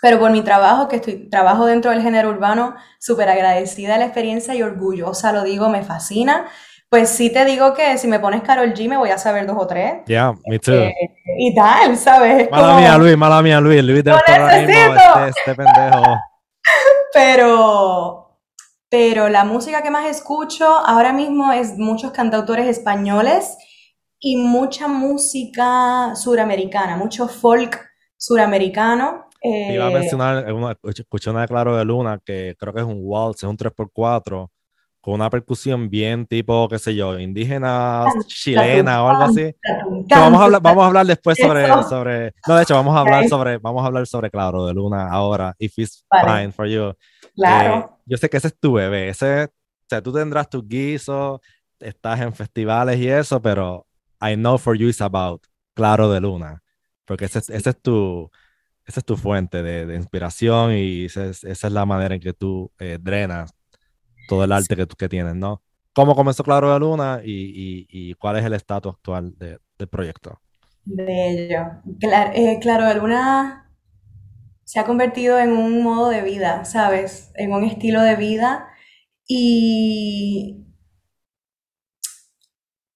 [0.00, 4.06] Pero por mi trabajo, que estoy trabajo dentro del género urbano, súper agradecida de la
[4.06, 6.46] experiencia y orgullosa, lo digo, me fascina.
[6.92, 9.56] Pues sí te digo que si me pones Carol G me voy a saber dos
[9.58, 10.04] o tres.
[10.04, 10.74] Yeah, me too.
[10.74, 10.94] Eh,
[11.38, 12.50] y tal, ¿sabes?
[12.50, 13.82] Mala mía, Luis, mala mía, Luis.
[13.82, 16.18] Luis de este, este pendejo.
[17.14, 18.38] Pero,
[18.90, 23.56] pero la música que más escucho ahora mismo es muchos cantautores españoles
[24.18, 27.86] y mucha música suramericana, mucho folk
[28.18, 29.30] suramericano.
[29.42, 30.46] Iba a eh, mencionar,
[30.84, 34.50] escuché una de Claro de Luna que creo que es un waltz, es un 3x4
[35.02, 39.52] con una percusión bien tipo, qué sé yo, indígena, chilena o algo así.
[40.08, 43.28] vamos, a hablar, vamos a hablar después sobre, sobre, no, de hecho, vamos a hablar
[43.28, 46.94] sobre, vamos a hablar sobre Claro de Luna ahora, if it's fine for you.
[47.34, 47.78] Claro.
[47.78, 51.40] Eh, yo sé que ese es tu bebé, ese, o sea, tú tendrás tus guisos,
[51.80, 53.84] estás en festivales y eso, pero
[54.20, 55.42] I know for you it's about
[55.74, 56.62] Claro de Luna,
[57.04, 58.30] porque ese, ese es tu,
[58.86, 62.20] esa es tu fuente de, de inspiración y esa es, esa es, la manera en
[62.20, 63.52] que tú eh, drenas
[64.28, 65.62] todo el arte que, que tienes, ¿no?
[65.94, 70.40] ¿Cómo comenzó Claro de Luna y, y, cuál es el estatus actual de, del proyecto?
[70.84, 71.82] Bello.
[72.00, 73.70] Claro, eh, claro de Luna
[74.64, 77.30] se ha convertido en un modo de vida, ¿sabes?
[77.34, 78.68] En un estilo de vida
[79.26, 80.64] y...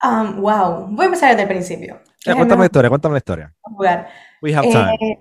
[0.03, 2.01] wow, voy a empezar desde el principio.
[2.25, 3.55] Eh, cuéntame la historia, cuéntame la historia.
[3.61, 4.09] Jugar.
[4.41, 4.95] We have time.
[5.01, 5.19] Eh,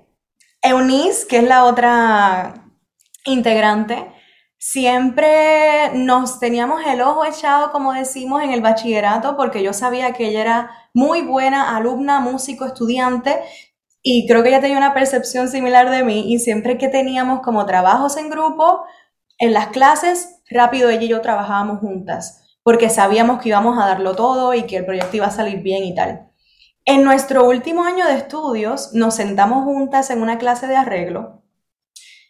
[0.61, 2.53] Eunice, que es la otra
[3.25, 4.07] integrante,
[4.67, 10.27] siempre nos teníamos el ojo echado, como decimos, en el bachillerato, porque yo sabía que
[10.27, 13.39] ella era muy buena alumna, músico, estudiante,
[14.01, 17.67] y creo que ella tenía una percepción similar de mí, y siempre que teníamos como
[17.67, 18.83] trabajos en grupo,
[19.37, 24.15] en las clases, rápido ella y yo trabajábamos juntas, porque sabíamos que íbamos a darlo
[24.15, 26.31] todo y que el proyecto iba a salir bien y tal.
[26.85, 31.44] En nuestro último año de estudios, nos sentamos juntas en una clase de arreglo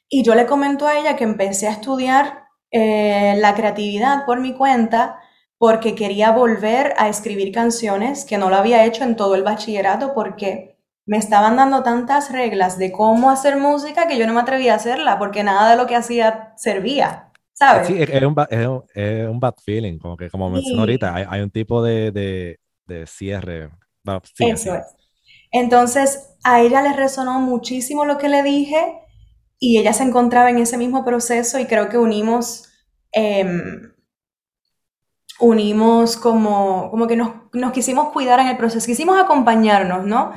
[0.09, 4.53] y yo le comento a ella que empecé a estudiar eh, la creatividad por mi
[4.53, 5.19] cuenta
[5.57, 10.13] porque quería volver a escribir canciones que no lo había hecho en todo el bachillerato
[10.13, 14.73] porque me estaban dando tantas reglas de cómo hacer música que yo no me atrevía
[14.73, 17.87] a hacerla porque nada de lo que hacía servía, ¿sabes?
[17.87, 22.57] Sí, es un, bad feeling, como que como mencioné ahorita, hay, un tipo de,
[23.05, 23.69] cierre.
[24.39, 24.85] Eso es.
[25.51, 29.04] Entonces, a ella le resonó muchísimo lo que le dije
[29.65, 32.65] y ella se encontraba en ese mismo proceso y creo que unimos,
[33.11, 33.93] em,
[35.39, 40.33] unimos como, como que nos, nos, quisimos cuidar en el proceso, quisimos acompañarnos, ¿no?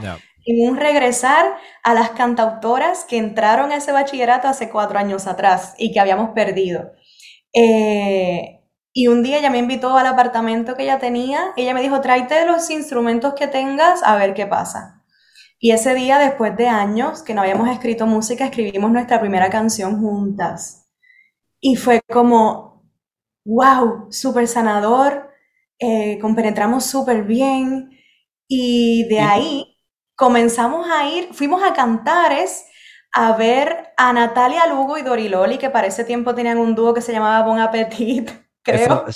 [0.46, 1.44] En un regresar
[1.82, 6.30] a las cantautoras que entraron a ese bachillerato hace cuatro años atrás y que habíamos
[6.30, 6.92] perdido.
[7.52, 8.62] Eh,
[8.94, 12.46] y un día ella me invitó al apartamento que ella tenía, ella me dijo, tráete
[12.46, 14.97] los instrumentos que tengas a ver qué pasa.
[15.60, 20.00] Y ese día, después de años que no habíamos escrito música, escribimos nuestra primera canción
[20.00, 20.88] juntas.
[21.60, 22.88] Y fue como,
[23.44, 25.30] wow, súper sanador,
[25.78, 27.90] eh, compenetramos súper bien.
[28.46, 29.78] Y de ahí
[30.14, 32.64] comenzamos a ir, fuimos a Cantares
[33.12, 37.00] a ver a Natalia Lugo y Doriloli, que para ese tiempo tenían un dúo que
[37.00, 38.30] se llamaba Bon Appetit,
[38.62, 39.06] creo.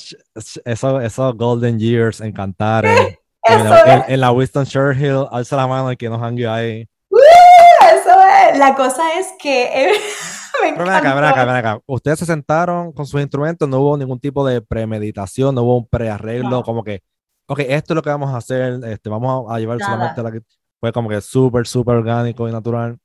[0.64, 3.18] Eso, eso, Golden Years en Cantares.
[3.44, 6.88] En, la Winston Churchill, alza la mano y que nos hangue ahí.
[7.10, 8.16] eso
[8.50, 8.58] es.
[8.58, 9.64] La cosa es que.
[9.64, 9.92] Eh,
[10.62, 11.80] me Pero ven acá, ven acá, ven acá.
[11.86, 15.88] Ustedes se sentaron con sus instrumentos, no hubo ningún tipo de premeditación, no hubo un
[15.88, 17.02] prearreglo, como que,
[17.46, 20.40] ok, esto es lo que vamos a hacer, este, vamos a, llevar solamente la que.
[20.80, 22.98] Fue como que súper, súper orgánico y natural.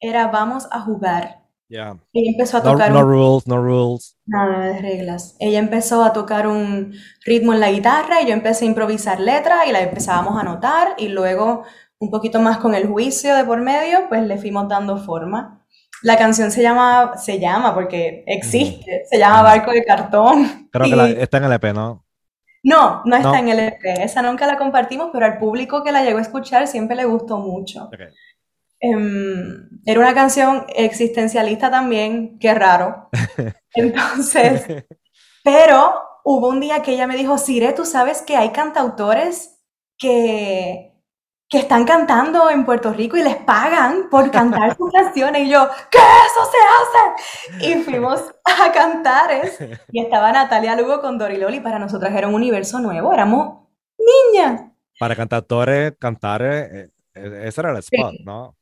[0.00, 1.39] Era vamos a jugar.
[1.70, 1.96] Yeah.
[2.12, 2.90] Ella empezó a tocar.
[2.90, 4.18] No, rules, no rules.
[4.26, 5.36] Nada de reglas.
[5.38, 6.92] Ella empezó a tocar un
[7.24, 10.94] ritmo en la guitarra y yo empecé a improvisar letras y la empezábamos a notar
[10.98, 11.62] y luego
[12.00, 15.64] un poquito más con el juicio de por medio, pues le fuimos dando forma.
[16.02, 20.68] La canción se llama, se llama porque existe, se llama Barco de Cartón.
[20.72, 22.04] Creo que está en el EP, ¿no?
[22.64, 23.84] No, no está en el EP.
[23.84, 27.38] Esa nunca la compartimos, pero al público que la llegó a escuchar siempre le gustó
[27.38, 27.84] mucho.
[27.84, 28.08] Okay.
[28.80, 33.10] Em, era una canción existencialista también, qué raro.
[33.74, 34.84] Entonces,
[35.44, 39.60] pero hubo un día que ella me dijo, Sire, tú sabes que hay cantautores
[39.98, 40.90] que,
[41.48, 45.42] que están cantando en Puerto Rico y les pagan por cantar sus canciones.
[45.42, 47.70] Y yo, ¿qué eso se hace?
[47.70, 49.58] Y fuimos a Cantares
[49.92, 51.60] y estaba Natalia Lugo con Doriloli.
[51.60, 53.68] Para nosotras era un universo nuevo, éramos
[53.98, 54.62] niñas.
[54.98, 58.54] Para cantautores, cantar, eh, eh, ese era el spot, ¿no?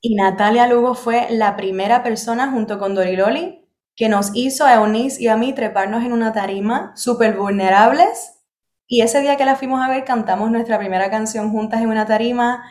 [0.00, 3.66] Y Natalia Lugo fue la primera persona junto con Doriloli
[3.96, 8.44] que nos hizo a Eunice y a mí treparnos en una tarima súper vulnerables.
[8.86, 12.06] Y ese día que la fuimos a ver cantamos nuestra primera canción juntas en una
[12.06, 12.62] tarima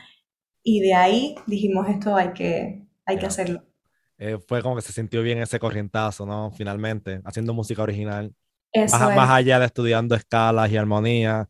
[0.64, 3.64] y de ahí dijimos esto hay que, hay que hacerlo.
[4.18, 6.52] Eh, fue como que se sintió bien ese corrientazo, ¿no?
[6.52, 8.34] Finalmente, haciendo música original.
[8.74, 11.50] más, allá de estudiando escalas y armonía.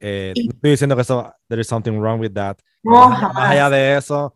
[0.00, 2.56] Eh, no estoy diciendo que eso, there is something wrong with that.
[2.82, 4.32] más allá de eso,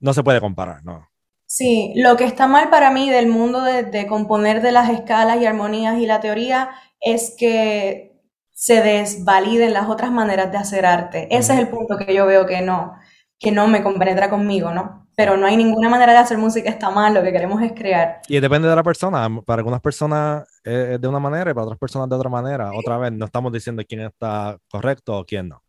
[0.00, 1.08] no se puede comparar, ¿no?
[1.46, 5.46] Sí, lo que está mal para mí del mundo de, componer de las escalas y
[5.46, 6.70] armonías y la teoría
[7.00, 8.20] es que
[8.52, 11.28] se desvaliden las otras maneras de hacer arte.
[11.30, 12.94] Ese es el punto que yo veo que no,
[13.38, 15.08] que no me compenetra conmigo, ¿no?
[15.14, 18.20] Pero no hay ninguna manera de hacer música está mal, lo que queremos es crear.
[18.28, 19.28] Y depende de la persona.
[19.46, 22.72] Para algunas personas es de una manera y para otras personas de otra manera.
[22.74, 25.62] Otra vez, no estamos diciendo quién está correcto o quién no.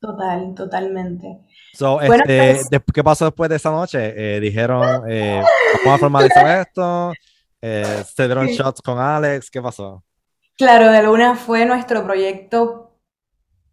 [0.00, 1.40] Total, totalmente.
[1.76, 4.14] So, este, pues ¿Qué pasó después de esa noche?
[4.16, 5.42] Eh, dijeron, eh,
[5.84, 7.12] vamos a formalizar esto,
[7.60, 10.02] eh, se dieron shots con Alex, ¿qué pasó?
[10.56, 12.96] Claro, de Luna fue nuestro proyecto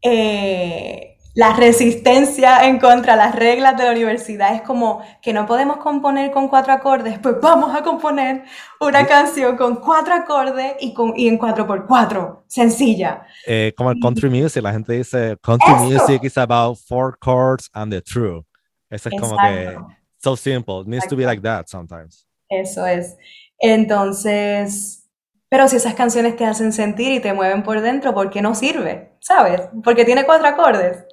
[0.01, 5.77] eh, la resistencia en contra las reglas de la universidad es como que no podemos
[5.77, 8.43] componer con cuatro acordes, pues vamos a componer
[8.79, 13.25] una canción con cuatro acordes y, con, y en cuatro por cuatro, sencilla.
[13.47, 17.91] Eh, como el country music, la gente dice country music is about four chords and
[17.91, 18.45] the true.
[18.89, 19.75] Eso es como que
[20.19, 22.27] so simple, it needs to be like that sometimes.
[22.47, 23.17] Eso es.
[23.57, 25.09] Entonces,
[25.49, 28.53] pero si esas canciones te hacen sentir y te mueven por dentro, ¿por qué no
[28.53, 29.13] sirve?
[29.19, 29.61] ¿Sabes?
[29.83, 31.05] Porque tiene cuatro acordes.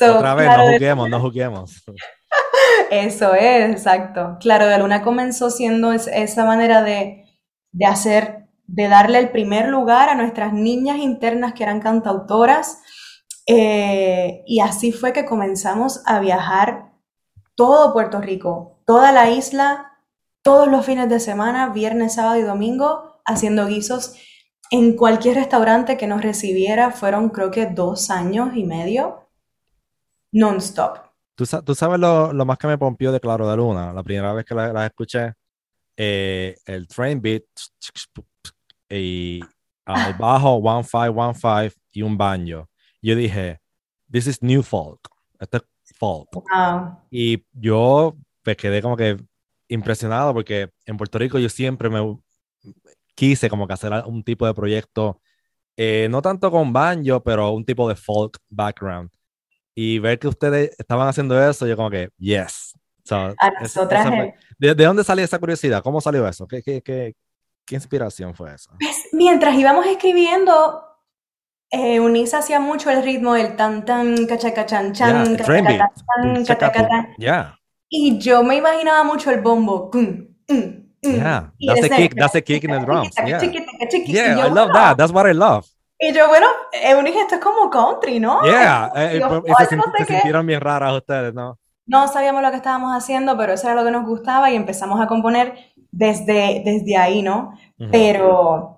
[0.00, 1.84] Otra vez, no juguemos, no juguemos.
[2.90, 4.36] Eso es, exacto.
[4.40, 7.24] Claro, de Luna comenzó siendo esa manera de,
[7.72, 12.80] de hacer de darle el primer lugar a nuestras niñas internas que eran cantautoras.
[13.46, 16.92] Eh, y así fue que comenzamos a viajar
[17.54, 19.92] todo Puerto Rico, toda la isla,
[20.42, 24.14] todos los fines de semana, viernes, sábado y domingo, haciendo guisos
[24.70, 26.90] en cualquier restaurante que nos recibiera.
[26.90, 29.25] Fueron creo que dos años y medio
[30.36, 30.98] non-stop.
[31.34, 33.92] ¿Tú, sabes lo, más que me pompió de Claro de Luna?
[33.92, 35.34] La primera vez que la, escuché,
[35.96, 37.44] eh, el train beat
[38.88, 39.40] y
[39.84, 42.70] al bajo 1515 y un banjo.
[43.02, 43.60] Yo dije,
[44.10, 45.00] this is new folk.
[45.38, 45.64] Esto es
[45.98, 46.28] folk.
[47.10, 49.18] Y yo me quedé como que
[49.68, 52.18] impresionado porque en Puerto Rico yo siempre me
[53.14, 55.20] quise como que hacer un tipo de proyecto,
[55.76, 59.10] eh, no tanto con banjo, pero un tipo de folk background.
[59.78, 62.72] Y ver que ustedes estaban haciendo eso, yo como que, yes.
[64.58, 65.82] ¿de, dónde salió esa curiosidad?
[65.82, 66.48] ¿Cómo salió eso?
[66.48, 67.14] ¿Qué, qué, qué,
[67.66, 68.70] qué inspiración fue eso?
[68.80, 70.82] Pues, mientras íbamos escribiendo,
[71.70, 75.36] eh, Unisa hacía mucho el ritmo del tan tan cachacachan chan,
[77.18, 77.58] yeah,
[77.90, 79.90] Y yo me imaginaba mucho el bombo.
[81.02, 83.12] Yeah, that's a kick, that's a kick in the drums.
[83.18, 83.42] Yeah,
[84.06, 84.96] yeah I love that.
[84.96, 85.66] That's what I love.
[85.98, 88.42] Y yo, bueno, Eunice, esto es como country, ¿no?
[88.42, 89.20] Yeah, eh,
[89.98, 91.58] se, sintieron bien raras ustedes, ¿no?
[91.86, 95.00] No sabíamos lo que estábamos haciendo, pero eso era lo que nos gustaba y empezamos
[95.00, 95.54] a componer
[95.90, 97.56] desde, desde ahí, ¿no?
[97.92, 98.76] Pero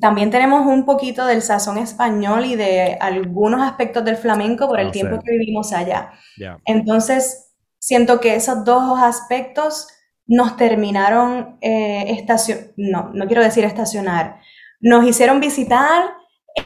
[0.00, 4.92] también tenemos un poquito del sazón español y de algunos aspectos del flamenco por el
[4.92, 6.12] tiempo que vivimos allá.
[6.64, 9.88] Entonces, siento que esos dos aspectos
[10.26, 14.40] nos terminaron eh, estacionar, no, no quiero decir estacionar,
[14.80, 16.16] nos hicieron visitar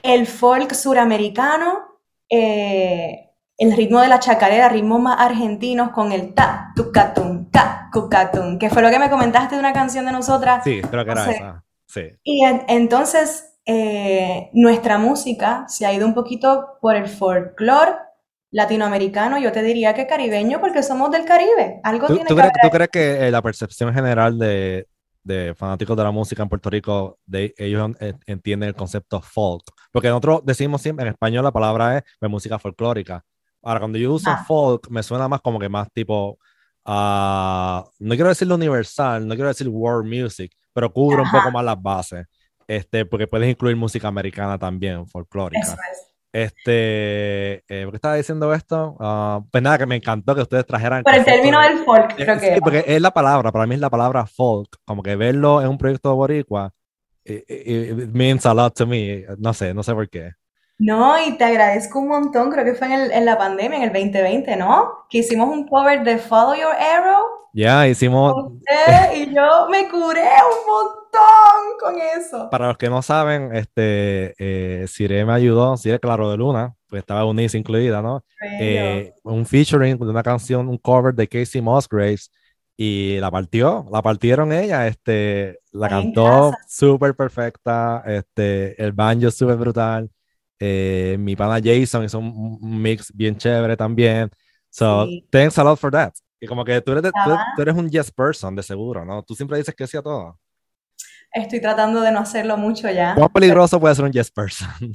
[0.03, 6.73] el folk suramericano, eh, el ritmo de la chacarera, ritmos más argentinos con el ta,
[6.75, 10.65] tucatum, ta, cucatum, que fue lo que me comentaste de una canción de nosotras.
[10.65, 11.65] Sí, creo que era esa.
[11.87, 12.03] Sí.
[12.23, 17.93] Y entonces eh, nuestra música se ha ido un poquito por el folclore
[18.53, 21.81] latinoamericano, yo te diría que caribeño porque somos del Caribe.
[21.85, 24.87] Algo tiene tú que crees, ¿Tú crees que eh, la percepción general de,
[25.23, 27.91] de fanáticos de la música en Puerto Rico, de, ellos
[28.27, 29.63] entienden el concepto folk.
[29.93, 33.25] Porque nosotros decimos siempre en español la palabra es de música folclórica.
[33.63, 34.45] Ahora, cuando yo uso ah.
[34.47, 36.39] folk, me suena más como que más tipo,
[36.87, 41.65] uh, no quiero decir universal, no quiero decir world music, pero cubre un poco más
[41.65, 42.27] las bases.
[42.67, 45.77] Este, porque puedes incluir música americana también, folclórica.
[46.33, 48.97] Este, eh, ¿por qué estaba diciendo esto?
[49.01, 51.03] Uh, pues nada, que me encantó que ustedes trajeran.
[51.03, 52.55] Por el término del folk, creo que.
[52.55, 54.77] Sí, porque es la palabra, para mí es la palabra folk.
[54.85, 56.73] Como que verlo en un proyecto de Boricua,
[57.25, 59.25] it, it, means a lot to me.
[59.39, 60.33] No sé, no sé por qué.
[60.79, 63.85] No, y te agradezco un montón, creo que fue en, el, en la pandemia, en
[63.85, 65.07] el 2020, ¿no?
[65.11, 68.53] Que hicimos un cover de Follow Your Arrow ya, hicimos...
[69.15, 71.00] y yo me curé un montón
[71.81, 72.49] con eso.
[72.51, 77.01] Para los que no saben, este, eh, Sire me ayudó, Sire Claro de Luna, pues
[77.01, 78.25] estaba Unice incluida, ¿no?
[78.61, 82.31] Eh, un featuring de una canción, un cover de Casey Musgraves,
[82.77, 89.57] y la partió, la partieron ella, este, la cantó súper perfecta, este, el banjo súper
[89.57, 90.11] brutal,
[90.59, 94.31] eh, mi pana Jason hizo un, mix bien chévere también,
[94.71, 96.13] so thanks a lot for that.
[96.41, 99.23] Y como que tú eres, tú, eres un yes person, de seguro, ¿no?
[99.23, 100.39] Tú siempre dices que sí a todo.
[101.33, 103.15] Estoy tratando de no hacerlo mucho ya.
[103.15, 104.93] ¿Cuán peligroso puede ser un yes person?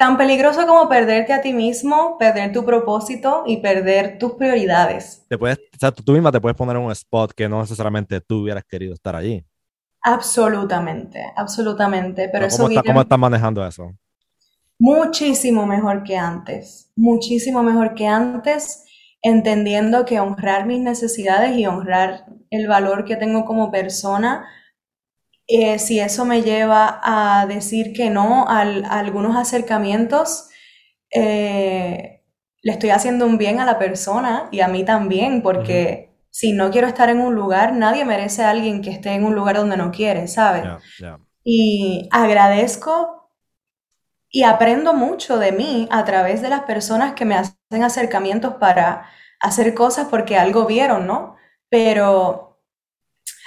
[0.00, 5.26] tan peligroso como perderte a ti mismo, perder tu propósito y perder tus prioridades.
[5.28, 8.18] Te puedes, o sea, tú misma te puedes poner en un spot que no necesariamente
[8.20, 9.44] tú hubieras querido estar allí.
[10.02, 12.30] Absolutamente, absolutamente.
[12.32, 13.92] Pero ¿Cómo, está, ¿Cómo estás manejando eso?
[14.78, 18.84] Muchísimo mejor que antes, muchísimo mejor que antes
[19.22, 24.46] entendiendo que honrar mis necesidades y honrar el valor que tengo como persona,
[25.46, 30.48] eh, si eso me lleva a decir que no a, algunos acercamientos,
[31.12, 32.22] eh,
[32.62, 36.70] le estoy haciendo un bien a la persona y a mí también, porque si no
[36.70, 39.76] quiero estar en un lugar, nadie merece a alguien que esté en un lugar donde
[39.76, 40.64] no quiere, ¿sabes?
[41.42, 43.32] Y agradezco
[44.30, 49.06] y aprendo mucho de mí a través de las personas que me hacen acercamientos para
[49.40, 51.39] hacer cosas porque algo vieron, ¿no?
[51.70, 52.60] Pero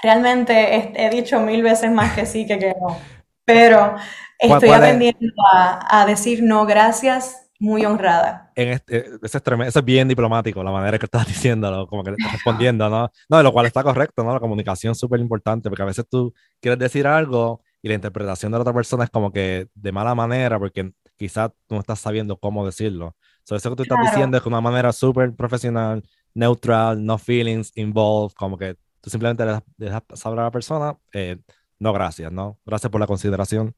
[0.01, 2.97] realmente he, dicho mil veces más que sí que que no.
[3.45, 3.95] Pero
[4.39, 8.51] estoy aprendiendo a, decir no, gracias, muy honrada.
[8.55, 9.41] En este, eso,
[9.80, 13.11] es bien diplomático, la manera que estás diciéndolo, como que estás respondiendo, ¿no?
[13.30, 14.34] No, lo cual está correcto, ¿no?
[14.34, 18.51] La comunicación es súper importante, porque a veces tú quieres decir algo y la interpretación
[18.51, 21.99] de la otra persona es como que de mala manera porque quizás tú no estás
[21.99, 23.15] sabiendo cómo decirlo.
[23.43, 26.03] So, eso que tú estás diciendo es de una manera súper profesional,
[26.34, 31.38] neutral, no feelings involved, como que tú simplemente le dejas saber a la persona, eh,
[31.80, 32.58] no gracias, ¿no?
[32.66, 33.76] Gracias por la consideración.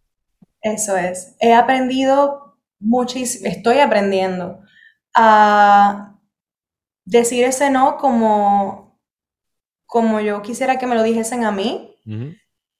[0.61, 1.35] Eso es.
[1.39, 4.59] He aprendido muchísimo, estoy aprendiendo
[5.15, 6.15] a
[7.05, 8.99] decir ese no como,
[9.85, 11.95] como yo quisiera que me lo dijesen a mí.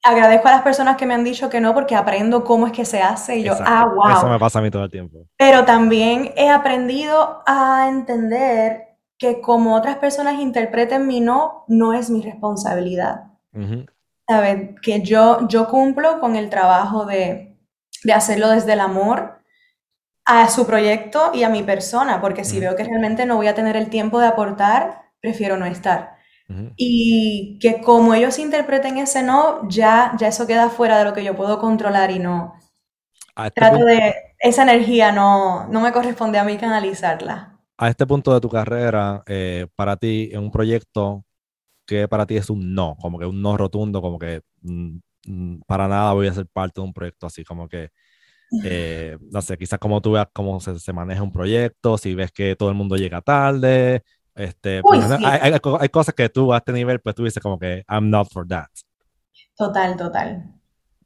[0.03, 2.85] Agradezco a las personas que me han dicho que no porque aprendo cómo es que
[2.85, 4.17] se hace y yo, ah, wow.
[4.17, 5.25] Eso me pasa a mí todo el tiempo.
[5.35, 8.84] Pero también he aprendido a entender
[9.17, 13.25] que como otras personas interpreten mi no, no es mi responsabilidad.
[14.27, 14.71] ¿Sabes?
[14.81, 17.57] Que yo, yo cumplo con el trabajo de,
[18.03, 19.39] de, hacerlo desde el amor
[20.25, 23.55] a su proyecto y a mi persona, porque si veo que realmente no voy a
[23.55, 26.15] tener el tiempo de aportar, prefiero no estar.
[26.75, 31.23] Y que como ellos interpreten ese no, ya, ya eso queda fuera de lo que
[31.23, 32.55] yo puedo controlar y no.
[33.37, 34.13] Este trato de.
[34.37, 37.54] Esa energía no, no me corresponde a mí canalizarla.
[37.77, 41.25] A este punto de tu carrera, eh, para ti, en un proyecto
[41.85, 44.97] que para ti es un no, como que un no rotundo, como que mm,
[45.27, 47.91] mm, para nada voy a ser parte de un proyecto así, como que,
[48.63, 52.31] eh, no sé, quizás como tú veas cómo se, se, maneja un proyecto, si ves
[52.31, 54.03] que todo el mundo llega tarde,
[54.35, 57.83] este, pues, hay, hay, cosas que tú a este nivel, pues tú dices como que
[57.87, 58.67] I'm not for that.
[59.57, 60.53] Total, total.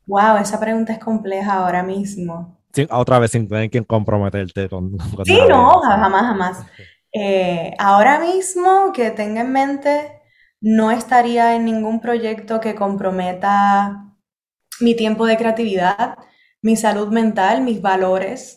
[0.08, 2.59] Wow, esa pregunta es compleja ahora mismo.
[2.92, 4.98] Otra vez sin tener que comprometerte con...
[5.16, 6.66] con sí, no, jamás, jamás.
[7.14, 10.22] Eh, ahora mismo que tenga en mente,
[10.62, 14.06] no estaría en ningún proyecto que comprometa
[14.80, 16.16] mi tiempo de creatividad,
[16.62, 18.56] mi salud mental, mis valores.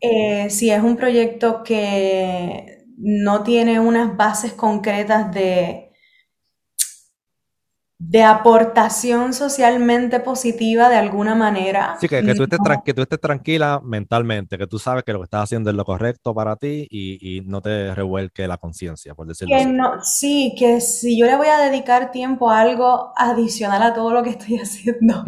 [0.00, 5.93] Eh, si es un proyecto que no tiene unas bases concretas de,
[8.06, 11.96] de aportación socialmente positiva de alguna manera.
[12.00, 15.24] Sí, que, tú estés que, tú estés tranquila mentalmente, que tú sabes que lo que
[15.24, 19.56] estás haciendo es lo correcto para ti y, no te revuelque la conciencia, por decirlo
[19.56, 19.66] así.
[19.66, 24.12] No, sí, que si yo le voy a dedicar tiempo a algo adicional a todo
[24.12, 25.24] lo que estoy haciendo,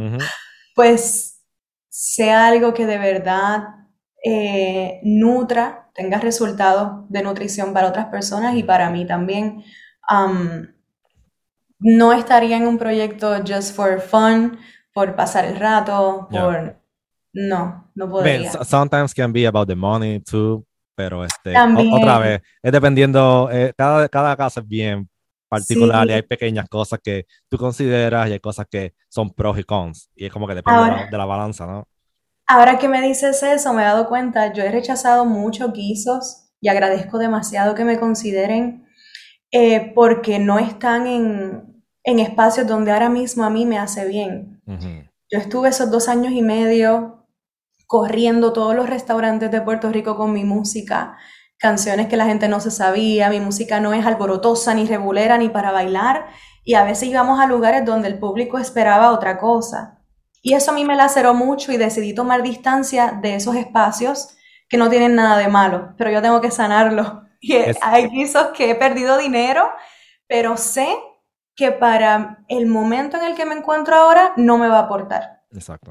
[0.75, 1.43] pues
[1.89, 3.65] sea algo que de verdad
[4.23, 9.65] eh, nutra tenga resultados de nutrición para otras personas y para mí también.
[11.79, 14.59] No estaría en un proyecto just for fun,
[14.93, 16.81] por pasar el rato, por...
[17.33, 18.51] No, no podría.
[18.65, 20.65] sometimes can be about the money too,
[20.95, 21.55] pero este,
[21.93, 25.07] otra vez, es dependiendo, eh, cada, cada caso es bien
[25.49, 29.65] particular y hay pequeñas cosas que tú consideras y hay cosas que son pros y
[29.65, 31.87] cons y es como que depende de la balanza, ¿no?
[32.49, 36.69] Ahora que me dices eso, me he dado cuenta, yo he rechazado muchos guisos y
[36.69, 38.86] agradezco demasiado que me consideren
[39.51, 44.61] eh, porque no están en, en, espacios donde ahora mismo a mí me hace bien.
[45.31, 47.27] Yo estuve esos dos años y medio
[47.87, 51.17] corriendo todos los restaurantes de Puerto Rico con mi música,
[51.59, 55.49] canciones que la gente no se sabía, mi música no es alborotosa ni regulera ni
[55.49, 56.27] para bailar
[56.67, 60.01] y a veces íbamos a lugares donde el público esperaba otra cosa.
[60.43, 64.37] Y eso a mí me laceró mucho y decidí tomar distancia de esos espacios
[64.69, 67.23] que no tienen nada de malo, pero yo tengo que sanarlo.
[67.41, 69.69] Y hay guisos que he perdido dinero,
[70.27, 70.89] pero sé
[71.55, 75.37] que para el momento en el que me encuentro ahora no me va a aportar.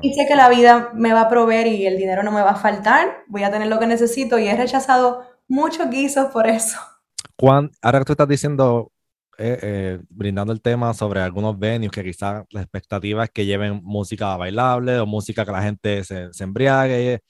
[0.02, 2.52] Y sé que la vida me va a proveer y el dinero no me va
[2.52, 6.78] a faltar, voy a tener lo que necesito y he rechazado muchos guisos por eso.
[7.40, 8.92] Juan, ahora que tú estás diciendo
[9.38, 13.82] eh, eh, brindando el tema sobre algunos venues que quizás la expectativa es que lleven
[13.84, 17.22] música bailable o música que la gente se, se embriague.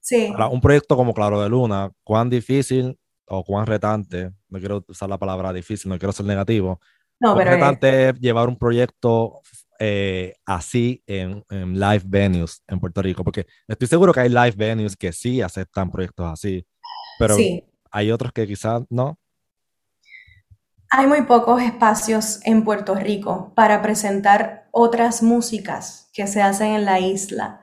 [0.00, 0.32] Sí.
[0.50, 5.18] un proyecto como Claro de Luna, cuán difícil o cuán retante, no quiero usar la
[5.18, 6.80] palabra difícil, no quiero ser negativo,
[7.20, 9.40] no, cuán retante es llevar un proyecto
[9.78, 14.54] eh, así en, en, live venues en Puerto Rico, porque estoy seguro que hay live
[14.56, 16.66] venues que sí aceptan proyectos así,
[17.18, 17.36] pero
[17.90, 19.18] hay otros que quizás no.
[20.90, 26.84] Hay muy pocos espacios en Puerto Rico para presentar otras músicas que se hacen en
[26.84, 27.62] la isla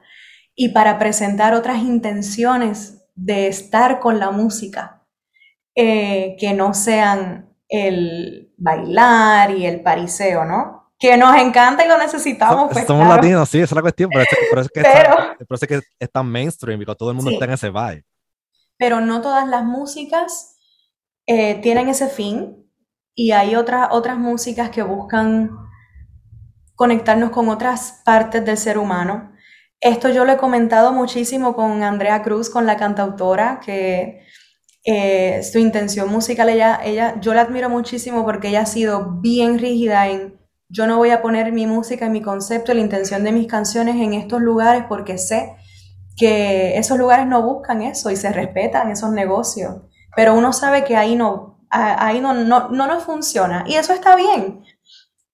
[0.54, 5.01] y para presentar otras intenciones de estar con la música
[5.76, 10.94] eh, que no sean el bailar y el pariseo, ¿no?
[11.00, 12.70] Que nos encanta y lo necesitamos.
[12.72, 14.24] Pues, somos latinos, sí, esa es la cuestión, pero
[14.62, 17.70] es, que, es, que es tan mainstream y que todo el mundo está en ese
[17.70, 18.06] vibe.
[18.78, 20.58] Pero no todas las músicas
[21.26, 22.70] eh, tienen ese fin
[23.16, 25.52] y hay otras, otras músicas que buscan
[26.76, 29.32] conectarnos con otras partes del ser humano.
[29.80, 34.26] Esto yo lo he comentado muchísimo con Andrea Cruz, con la cantautora, que
[34.84, 39.60] eh, su intención musical, ella, ella, yo la admiro muchísimo porque ella ha sido bien
[39.60, 43.32] rígida en, yo no voy a poner mi música y mi concepto, la intención de
[43.32, 45.56] mis canciones en estos lugares porque sé
[46.18, 49.84] que esos lugares no buscan eso y se respetan esos negocios,
[50.16, 53.64] pero uno sabe que ahí no, ahí no, no, no nos funciona.
[53.68, 54.64] Y eso está bien.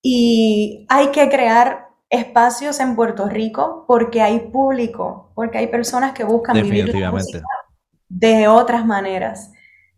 [0.01, 6.23] Y hay que crear espacios en Puerto Rico porque hay público, porque hay personas que
[6.23, 7.45] buscan vivir la música
[8.09, 9.51] de otras maneras.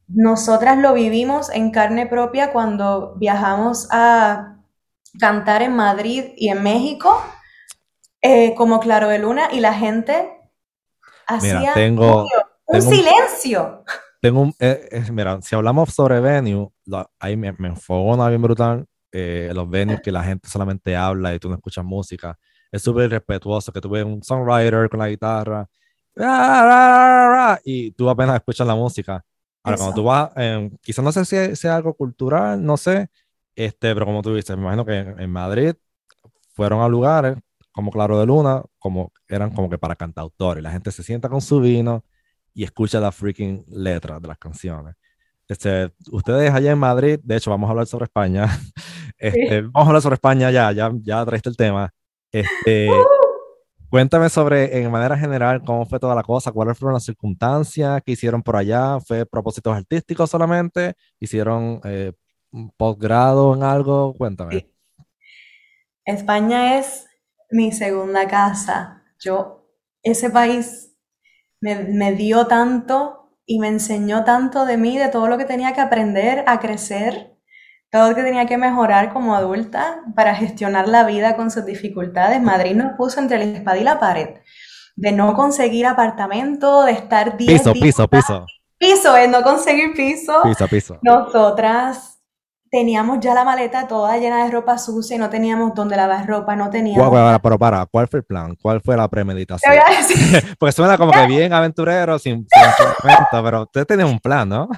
[0.07, 4.57] Nosotras lo vivimos en carne propia cuando viajamos a
[5.19, 7.23] cantar en Madrid y en México,
[8.21, 10.31] eh, como Claro de Luna, y la gente
[11.27, 12.25] hacía tengo,
[12.65, 13.83] un silencio.
[14.21, 16.69] Tengo un, eh, eh, mira, si hablamos sobre venue,
[17.19, 21.49] ahí me, me enfogona bien brutal los venues que la gente solamente habla y tú
[21.49, 22.37] no escuchas música.
[22.71, 25.67] Es súper respetuoso que tú ves un songwriter con la guitarra
[27.63, 29.23] y tú apenas escuchas la música.
[29.63, 30.31] Ahora, cuando tú vas,
[30.81, 33.09] quizás no sé si sea algo cultural, no sé,
[33.55, 35.73] este, pero como tú dices, me imagino que en Madrid
[36.53, 37.37] fueron a lugares
[37.71, 40.63] como Claro de Luna, como eran como que para cantautores.
[40.63, 42.03] La gente se sienta con su vino
[42.53, 44.95] y escucha la freaking letra de las canciones.
[45.47, 48.47] Este, ustedes allá en Madrid, de hecho, vamos a hablar sobre España.
[49.21, 51.93] Este, vamos a hablar sobre España ya, ya, ya traiste el tema.
[52.31, 52.87] Este,
[53.89, 58.11] Cuéntame sobre, en manera general, cómo fue toda la cosa, cuáles fueron las circunstancias que
[58.11, 60.93] hicieron por allá, ¿fue propósitos artísticos solamente?
[61.19, 62.13] ¿Hicieron eh,
[62.77, 64.13] posgrado en algo?
[64.15, 64.69] Cuéntame.
[66.05, 67.07] España es
[67.49, 69.03] mi segunda casa.
[69.19, 69.67] Yo,
[70.03, 70.95] ese país
[71.61, 73.19] me dio tanto
[73.51, 77.28] y me enseñó tanto de mí, de todo lo que tenía que aprender a crecer
[77.91, 82.41] todo lo que tenía que mejorar como adulta para gestionar la vida con sus dificultades.
[82.41, 84.35] Madrid nos puso entre la espada y la pared.
[84.95, 88.45] De no conseguir apartamento, de estar 10 Piso, piso, piso.
[88.77, 90.41] Piso, es no conseguir piso.
[90.43, 90.99] Piso, piso.
[91.01, 92.18] Nosotras
[92.69, 96.55] teníamos ya la maleta toda llena de ropa sucia y no teníamos dónde lavar ropa,
[96.55, 97.39] no teníamos...
[97.41, 98.55] pero para, ¿cuál fue el plan?
[98.61, 99.73] ¿Cuál fue la premeditación?
[100.59, 104.69] Porque suena como que bien aventurero, sin, sin pero usted tenía un plan, ¿no?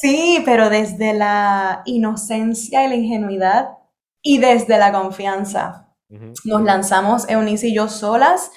[0.00, 3.70] Sí, pero desde la inocencia y la ingenuidad
[4.22, 5.86] y desde la confianza.
[6.44, 8.50] Nos lanzamos, Eunice y yo solas,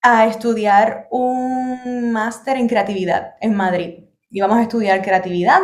[0.00, 4.04] a estudiar un máster en creatividad en Madrid.
[4.30, 5.60] Íbamos a estudiar creatividad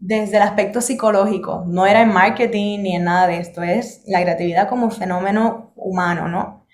[0.00, 4.22] desde el aspecto psicológico, no era en marketing ni en nada de esto, es la
[4.22, 6.66] creatividad como fenómeno humano, ¿no?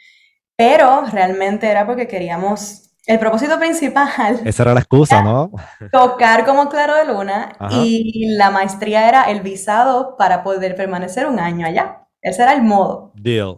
[0.57, 4.41] Pero realmente era porque queríamos, el propósito principal...
[4.45, 5.51] Esa era la excusa, ¿no?
[5.91, 11.41] Tocar como claro de luna y la maestría era el visado para poder permanecer un
[11.41, 12.07] año allá.
[12.23, 13.13] Ese era el modo.
[13.17, 13.57] Deal.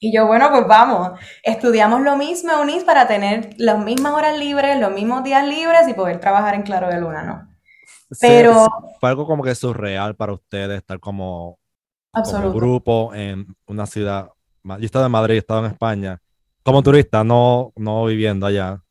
[0.00, 4.78] Y yo, bueno, pues vamos, estudiamos lo mismo, UNIS, para tener las mismas horas libres,
[4.78, 7.53] los mismos días libres y poder trabajar en Claro de Luna, ¿no?
[8.20, 8.68] Pero...
[9.00, 11.58] fue algo como que surreal para ustedes estar como,
[12.12, 14.30] como grupo en una ciudad.
[14.62, 16.20] Yo he estado en Madrid, he estado en España,
[16.62, 18.82] como turista, no, no viviendo allá.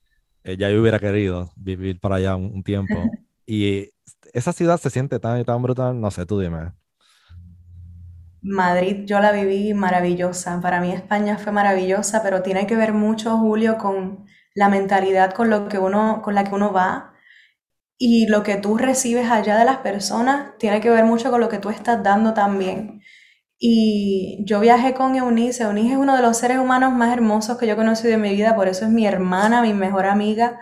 [0.44, 2.94] Eh, ya yo hubiera querido vivir para allá un, tiempo.
[3.46, 3.90] y
[4.34, 6.74] esa ciudad se siente tan tan brutal, no sé, tú dime.
[8.42, 10.60] Madrid yo la viví maravillosa.
[10.60, 15.50] Para mí España fue maravillosa, pero tiene que ver mucho, Julio, con la mentalidad con
[15.50, 17.13] lo que uno, con la que uno va
[17.98, 21.50] y lo que tú recibes allá de las personas tiene que ver mucho con lo
[21.50, 23.02] que tú estás dando también.
[23.60, 25.64] Y yo viajé con Eunice.
[25.64, 28.34] Eunice es uno de los seres humanos más hermosos que yo he conocido en mi
[28.34, 30.60] vida, por eso es mi hermana, mi mejor amiga.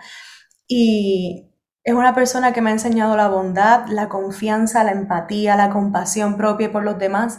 [0.68, 1.50] Y
[1.84, 6.36] es una persona que me ha enseñado la bondad, la confianza, la empatía, la compasión
[6.36, 7.38] propia por los demás.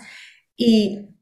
[0.57, 1.15] Y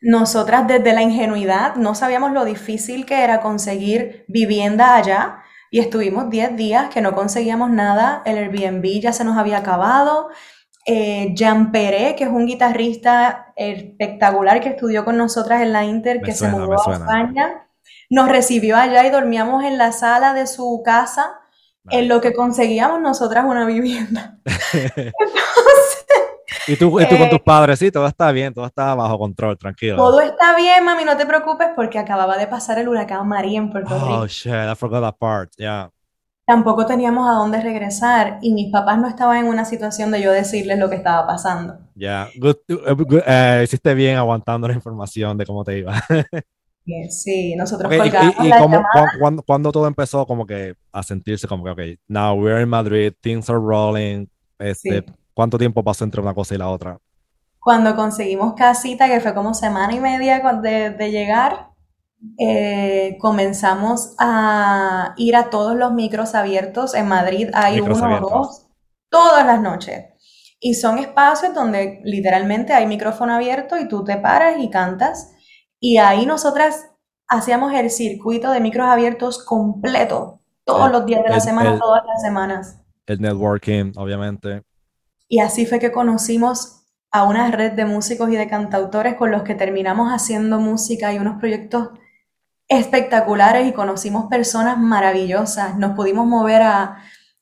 [0.00, 5.42] nosotras desde la ingenuidad no sabíamos lo difícil que era conseguir vivienda allá
[5.76, 10.30] y estuvimos 10 días que no conseguíamos nada, el Airbnb ya se nos había acabado.
[10.86, 16.22] Eh, Jean Peré, que es un guitarrista espectacular que estudió con nosotras en la Inter,
[16.22, 17.68] que se mudó a España,
[18.08, 21.40] nos recibió allá y dormíamos en la sala de su casa,
[21.90, 24.38] en lo que conseguíamos nosotras una vivienda.
[26.66, 29.18] Y tú, y tú con tus eh, padres, sí, todo está bien, todo está bajo
[29.18, 29.96] control, tranquilo.
[29.96, 33.70] Todo está bien, mami, no te preocupes porque acababa de pasar el huracán María en
[33.70, 34.20] Puerto Rico.
[34.20, 35.90] Oh, shit, I forgot that part, yeah.
[36.44, 40.32] Tampoco teníamos a dónde regresar y mis papás no estaban en una situación de yo
[40.32, 41.78] decirles lo que estaba pasando.
[41.94, 43.62] Ya, yeah.
[43.62, 45.94] hiciste bien aguantando la información de cómo te iba.
[47.10, 48.10] sí, nosotros okay,
[48.40, 48.84] ¿Y, y, cómo,
[49.18, 53.12] cuando, cuando, todo empezó como que a sentirse como que, ok, now we're in Madrid,
[53.20, 54.26] things are rolling,
[54.58, 55.04] este,
[55.36, 56.98] ¿Cuánto tiempo pasó entre una cosa y la otra?
[57.60, 61.72] Cuando conseguimos casita, que fue como semana y media de, llegar,
[62.38, 66.94] eh, comenzamos a ir a todos los micros abiertos.
[66.94, 68.66] En Madrid hay uno o dos
[69.10, 70.06] todas las noches.
[70.58, 75.36] Y son espacios donde literalmente hay micrófono abierto y tú te paras y cantas.
[75.78, 76.92] Y ahí nosotras
[77.28, 82.22] hacíamos el circuito de micros abiertos completo, todos los días de la semana, todas las
[82.22, 82.80] semanas.
[83.04, 84.62] El networking, obviamente.
[85.28, 89.42] Y así fue que conocimos a una red de músicos y de cantautores con los
[89.42, 91.90] que terminamos haciendo música y unos proyectos
[92.68, 95.76] espectaculares y conocimos personas maravillosas.
[95.76, 96.98] Nos pudimos mover a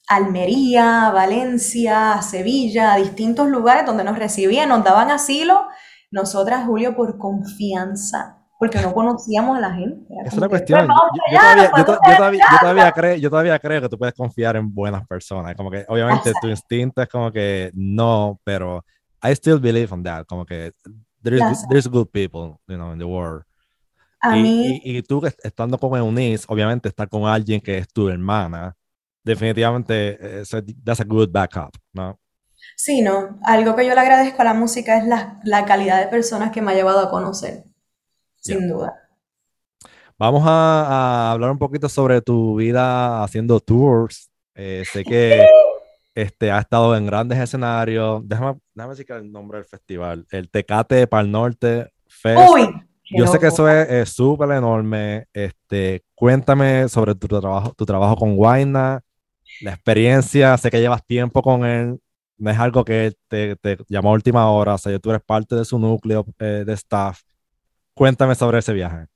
[0.07, 5.67] Almería, a Valencia, a Sevilla, a distintos lugares donde nos recibían, nos daban asilo.
[6.11, 10.15] Nosotras, Julio, por confianza, porque no conocíamos a la gente.
[10.25, 10.89] Es una cuestión.
[11.31, 15.55] Yo, todavía, creo, que tú puedes confiar en buenas personas.
[15.55, 18.85] Como que, obviamente, tu instinto es como que no, pero
[19.23, 20.27] I still believe in that.
[20.27, 20.73] Como que
[21.23, 23.45] there's, good people, you know, in the world.
[24.35, 28.75] y, y, tú estando con Eunice, obviamente estar con alguien que es tu hermana,
[29.23, 30.45] definitivamente eh,
[30.83, 32.19] that's a good backup, ¿no?
[32.77, 33.39] Sí, no.
[33.45, 36.63] Algo que yo le agradezco a la música es la, la calidad de personas que
[36.63, 37.65] me ha llevado a conocer,
[38.45, 38.93] sin duda.
[40.19, 44.31] Vamos a, hablar un poquito sobre tu vida haciendo tours.
[44.55, 45.45] Eh, sé que
[46.15, 48.23] este, ha estado en grandes escenarios.
[48.25, 50.27] Déjame, déjame decir el nombre del festival.
[50.31, 52.51] El Tecate para el Norte Fest.
[52.53, 52.69] Uy,
[53.11, 55.27] yo sé que eso es súper enorme.
[55.33, 59.01] Este, cuéntame sobre tu trabajo, tu trabajo con Guayna,
[59.63, 60.57] la experiencia.
[60.59, 61.99] Sé que llevas tiempo con él.
[62.37, 64.75] No es algo que te, te llamó a última hora.
[64.75, 67.21] O sea, tú eres parte de su núcleo eh, de staff.
[67.95, 69.07] Cuéntame sobre ese viaje.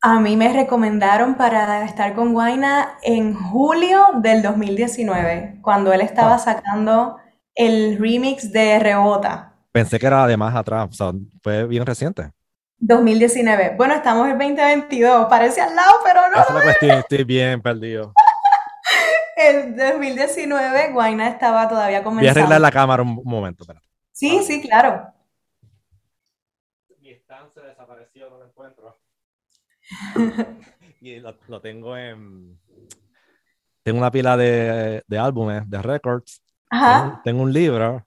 [0.00, 6.34] A mí me recomendaron para estar con Guaina en julio del 2019, cuando él estaba
[6.34, 6.38] ah.
[6.38, 7.18] sacando
[7.54, 9.54] el remix de Rebota.
[9.70, 12.32] Pensé que era de más atrás, o sea, fue bien reciente.
[12.78, 13.74] 2019.
[13.76, 16.42] Bueno, estamos en 2022, parece al lado, pero no.
[16.42, 18.12] Esa es la cuestión, estoy bien perdido.
[19.36, 22.34] en 2019, Guaina estaba todavía comenzando.
[22.34, 23.62] Voy a arreglar la cámara un, momento.
[23.62, 23.80] Espera.
[24.10, 25.12] Sí, sí, claro.
[26.98, 28.98] Mi stand se desapareció, no lo encuentro.
[31.00, 32.58] y lo, tengo en.
[33.82, 36.42] Tengo una pila de, de álbumes, de records.
[37.24, 38.06] Tengo, un libro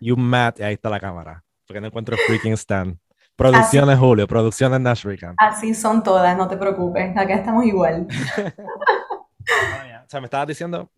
[0.00, 1.42] y un mat, y ahí está la cámara.
[1.66, 2.98] Porque no encuentro freaking stand.
[3.36, 5.34] Producciones Julio, producciones Nashville.
[5.38, 7.16] Así son todas, no te preocupes.
[7.16, 8.06] Acá estamos igual.
[8.36, 10.90] o sea, me estabas diciendo.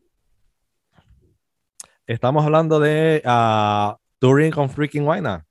[2.07, 5.45] Estamos hablando de uh, touring con freaking Wayna.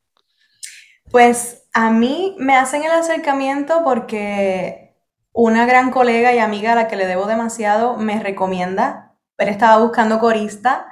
[1.12, 4.96] Pues a mí me hacen el acercamiento porque
[5.34, 9.14] una gran colega y amiga a la que le debo demasiado me recomienda.
[9.38, 10.88] Él estaba buscando corista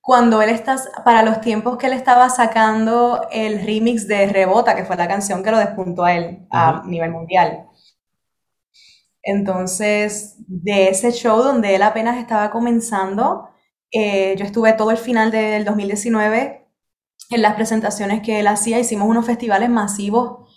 [0.00, 4.84] cuando él está, para los tiempos que él estaba sacando el remix de Rebota, que
[4.84, 7.66] fue la canción que lo despuntó a él a nivel mundial.
[9.24, 13.50] Entonces, de ese show donde él apenas estaba comenzando,
[13.90, 16.69] eh, yo estuve todo el final del 2019
[17.30, 18.78] en las presentaciones que él hacía.
[18.78, 20.48] Hicimos unos festivales masivos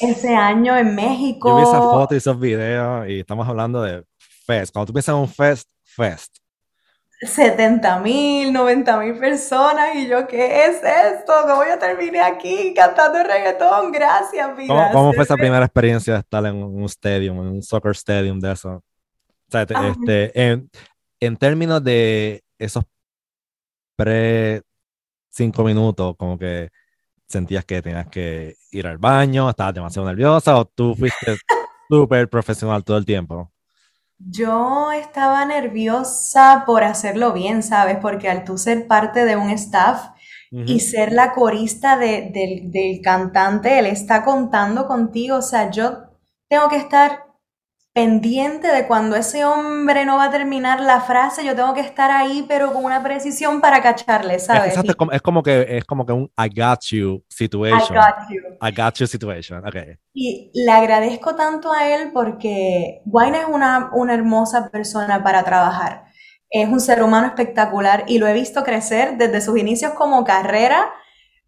[0.00, 1.48] ese año en México.
[1.48, 4.04] Yo vi esas fotos y esos videos y estamos hablando de
[4.46, 4.72] fest.
[4.72, 6.36] Cuando tú piensas en un fest, fest.
[7.22, 11.32] 70 mil, 90 mil personas y yo, ¿qué es esto?
[11.46, 13.92] ¿Cómo yo terminé aquí cantando reggaetón?
[13.92, 14.90] Gracias, vida.
[14.90, 18.52] ¿Cómo, fue esa primera experiencia de estar en un stadium, en un soccer stadium de
[18.52, 18.70] eso?
[18.70, 20.70] O sea, este, en,
[21.20, 22.84] en términos de esos
[23.96, 24.62] pre
[25.30, 26.70] cinco minutos, como que
[27.26, 31.36] sentías que tenías que ir al baño, estabas demasiado nerviosa o tú fuiste
[31.88, 33.50] súper profesional todo el tiempo?
[34.18, 37.96] Yo estaba nerviosa por hacerlo bien, ¿sabes?
[38.02, 40.10] Porque al tú ser parte de un staff
[40.52, 46.10] y ser la corista del, del cantante, él está contando contigo, o sea, yo
[46.48, 47.29] tengo que estar
[47.92, 52.10] pendiente de cuando ese hombre no va a terminar la frase, yo tengo que estar
[52.10, 54.76] ahí, pero con una precisión para cacharle, ¿sabes?
[54.76, 57.96] Es, como, que es como que un I got you situation.
[57.96, 58.40] I got you.
[58.62, 59.96] I got you situation, okay.
[60.14, 66.04] Y le agradezco tanto a él porque Wayne es una, una hermosa persona para trabajar.
[66.48, 70.92] Es un ser humano espectacular y lo he visto crecer desde sus inicios como carrera,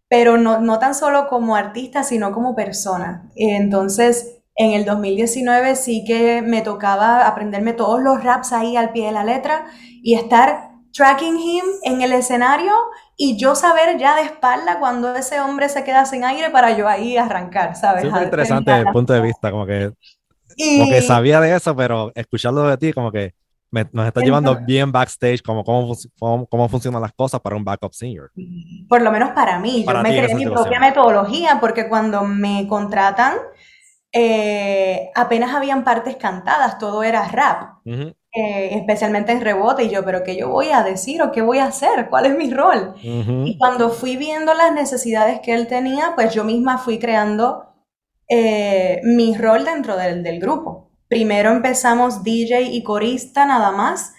[0.09, 3.29] pero no, no tan solo como artista, sino como persona.
[3.35, 9.07] Entonces, en el 2019 sí que me tocaba aprenderme todos los raps ahí al pie
[9.07, 9.65] de la letra
[10.01, 12.71] y estar tracking him en el escenario
[13.17, 16.87] y yo saber ya de espalda cuando ese hombre se queda sin aire para yo
[16.87, 18.03] ahí arrancar, ¿sabes?
[18.03, 19.91] Súper interesante desde el punto de vista, como que,
[20.77, 23.33] como que sabía de eso, pero escucharlo de ti como que
[23.91, 25.95] nos está llevando bien backstage, como cómo,
[26.47, 28.29] cómo, funcionan las cosas para un backup singer.
[28.87, 33.33] Por lo menos para mí, yo me creé mi propia metodología porque cuando me contratan
[34.15, 40.23] eh, apenas habían partes cantadas, todo era rap, eh, especialmente en rebote, y yo, pero
[40.23, 42.09] ¿qué yo voy a decir o qué voy a hacer?
[42.11, 42.93] ¿Cuál es mi rol?
[43.01, 47.65] Y cuando fui viendo las necesidades que él tenía, pues yo misma fui creando
[48.29, 50.91] eh, mi rol dentro del, del, grupo.
[51.07, 54.13] Primero empezamos DJ y corista nada más,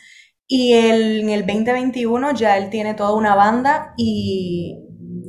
[0.49, 4.84] y en el 2021 ya él tiene toda una banda y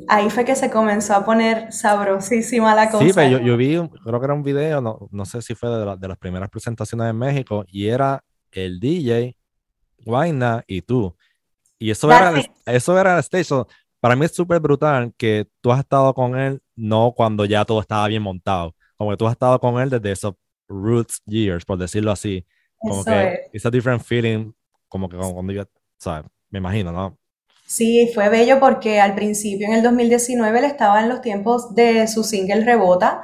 [0.07, 3.05] ahí fue que se comenzó a poner sabrosísima la cosa.
[3.05, 5.97] Sí, pero yo, vi, creo que era un video, no, no sé si fue de,
[5.97, 9.35] de las primeras presentaciones en México, y era el DJ,
[10.05, 11.15] Guayna y tú.
[11.77, 12.33] Y eso era,
[12.65, 13.65] eso era el stage.
[13.99, 17.81] para mí es súper brutal que tú has estado con él, no cuando ya todo
[17.81, 20.35] estaba bien montado, como que tú has estado con él desde esos
[20.67, 22.45] roots years, por decirlo así.
[22.77, 23.65] Como que es.
[23.65, 24.51] a different feeling,
[24.87, 25.63] como que cuando yo,
[25.97, 26.25] ¿sabes?
[26.49, 27.17] Me imagino, ¿no?
[27.65, 32.07] Sí, fue bello porque al principio, en el 2019, él estaba en los tiempos de
[32.07, 33.23] su single Rebota.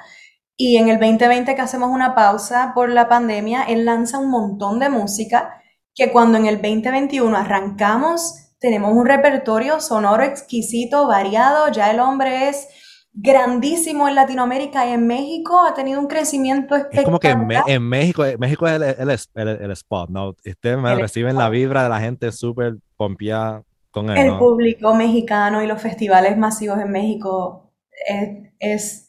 [0.57, 4.79] Y en el 2020 que hacemos una pausa por la pandemia, él lanza un montón
[4.79, 5.61] de música
[5.93, 12.49] que cuando en el 2021 arrancamos, tenemos un repertorio sonoro exquisito, variado, ya el hombre
[12.49, 12.67] es
[13.13, 17.03] grandísimo en Latinoamérica y en México ha tenido un crecimiento espectacular.
[17.03, 19.09] Es como que en, México, México es el,
[19.47, 20.29] el, spot, ¿no?
[20.29, 25.61] Ustedes me reciben la vibra de la gente súper pompeada con él, El público mexicano
[25.61, 27.71] y los festivales masivos en México
[28.07, 29.07] es, es,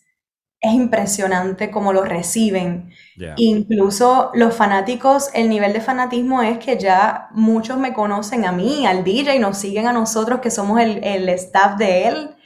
[0.65, 2.93] impresionante cómo lo reciben.
[3.37, 8.87] Incluso los fanáticos, el nivel de fanatismo es que ya muchos me conocen a mí,
[8.87, 12.37] al DJ, y nos siguen a nosotros que somos el, el staff de él.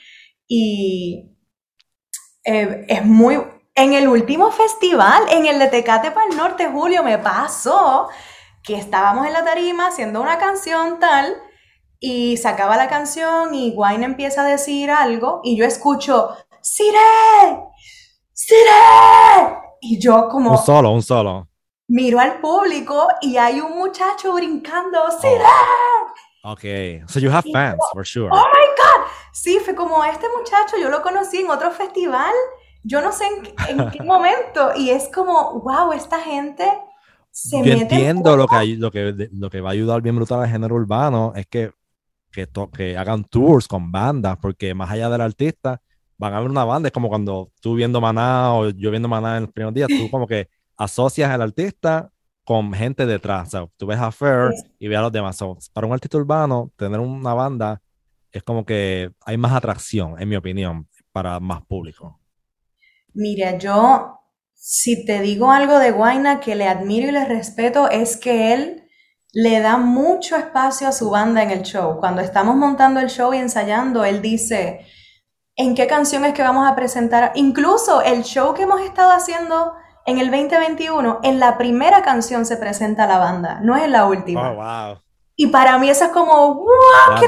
[0.49, 1.37] Y
[2.45, 3.39] eh, es muy...
[3.75, 8.09] En el último festival, en el de Tecate para el Norte, Julio, me pasó
[8.63, 11.37] que estábamos en la tarima haciendo una canción tal
[12.01, 17.61] y se acaba la canción y Wayne empieza a decir algo y yo escucho, ¡Sire!
[18.33, 19.59] ¡Sire!
[19.81, 20.51] Y yo como...
[20.51, 21.49] Un solo, un solo.
[21.89, 25.45] Miro al público y hay un muchacho brincando, ¡Sire!
[25.45, 26.53] Oh.
[26.53, 26.63] Ok,
[27.09, 28.31] so you have fans, for sure.
[28.33, 29.07] ¡Oh my God!
[29.33, 32.33] Sí, fue como este muchacho, yo lo conocí en otro festival,
[32.85, 33.25] yo no sé
[33.69, 36.67] en, qué momento, y es como, wow, esta gente
[37.33, 40.49] se yo entiendo lo que, lo, que, lo que va a ayudar bien brutal al
[40.49, 41.73] género urbano, es que
[42.45, 45.81] que, que hagan tours con bandas, porque más allá del artista,
[46.19, 46.89] van a ver una banda.
[46.89, 50.11] Es como cuando tú viendo Maná o yo viendo Maná en los primeros días, tú
[50.11, 52.11] como que asocias al artista
[52.45, 53.49] con gente detrás.
[53.49, 55.39] O sea, tú ves a Fair y ves a los demás.
[55.73, 57.81] para un artista urbano, tener una banda
[58.33, 62.21] es como que hay más atracción, en mi opinión, para más público.
[63.15, 64.21] Mira, yo,
[64.53, 68.86] si te digo algo de Guaina que le admiro y le respeto, es que él
[69.37, 72.01] le da mucho espacio a su banda en el show.
[72.01, 74.87] Cuando estamos montando el show y ensayando, él dice,
[75.57, 77.33] ¿en qué canciones que vamos a presentar?
[77.35, 79.75] Incluso el show que hemos estado haciendo
[80.07, 84.07] en el 2021, en la primera canción se presenta la banda, no es en la
[84.07, 84.53] última.
[84.53, 85.03] Oh, wow.
[85.37, 87.27] Y para mí eso es como, wow, qué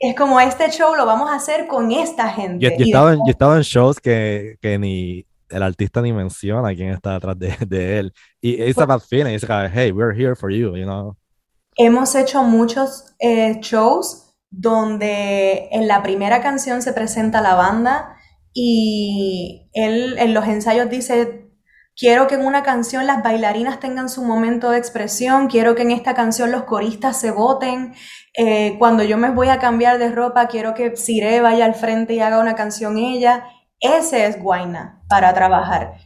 [0.00, 2.64] Es como este show lo vamos a hacer con esta gente.
[2.64, 7.14] Yo, he, estado, en, en, shows que, que ni el artista ni menciona quién está
[7.14, 8.12] detrás de, de él.
[8.40, 11.16] Y es about feeling, es como, hey, we're here for you, you know.
[11.76, 18.16] Hemos hecho muchos eh, shows donde en la primera canción se presenta la banda
[18.52, 21.48] y él en los ensayos dice,
[21.96, 25.90] quiero que en una canción las bailarinas tengan su momento de expresión, quiero que en
[25.90, 27.94] esta canción los coristas se voten,
[28.40, 32.14] eh, cuando yo me voy a cambiar de ropa, quiero que Sire vaya al frente
[32.14, 33.44] y haga una canción ella.
[33.80, 35.98] Ese es Guaina para trabajar.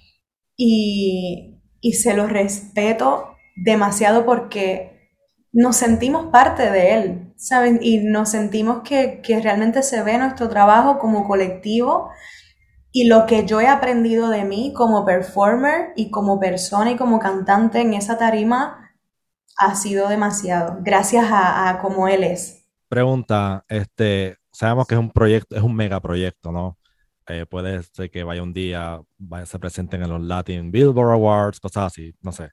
[0.57, 1.49] Y,
[1.95, 5.11] se lo respeto demasiado porque
[5.53, 7.81] nos sentimos parte de él, ¿saben?
[7.83, 12.11] Y nos sentimos que, que realmente se ve nuestro trabajo como colectivo
[12.93, 17.19] y lo que yo he aprendido de mí como performer y como persona y como
[17.19, 18.93] cantante en esa tarima
[19.59, 22.65] ha sido demasiado, gracias a, a como él es.
[22.89, 26.79] Pregunta, este, sabemos que es un proyecto, es un megaproyecto, ¿no?
[27.29, 31.61] Eh, puede ser que vaya un día, vaya, se presenten en los Latin Billboard Awards,
[31.61, 32.51] cosas así, no sé.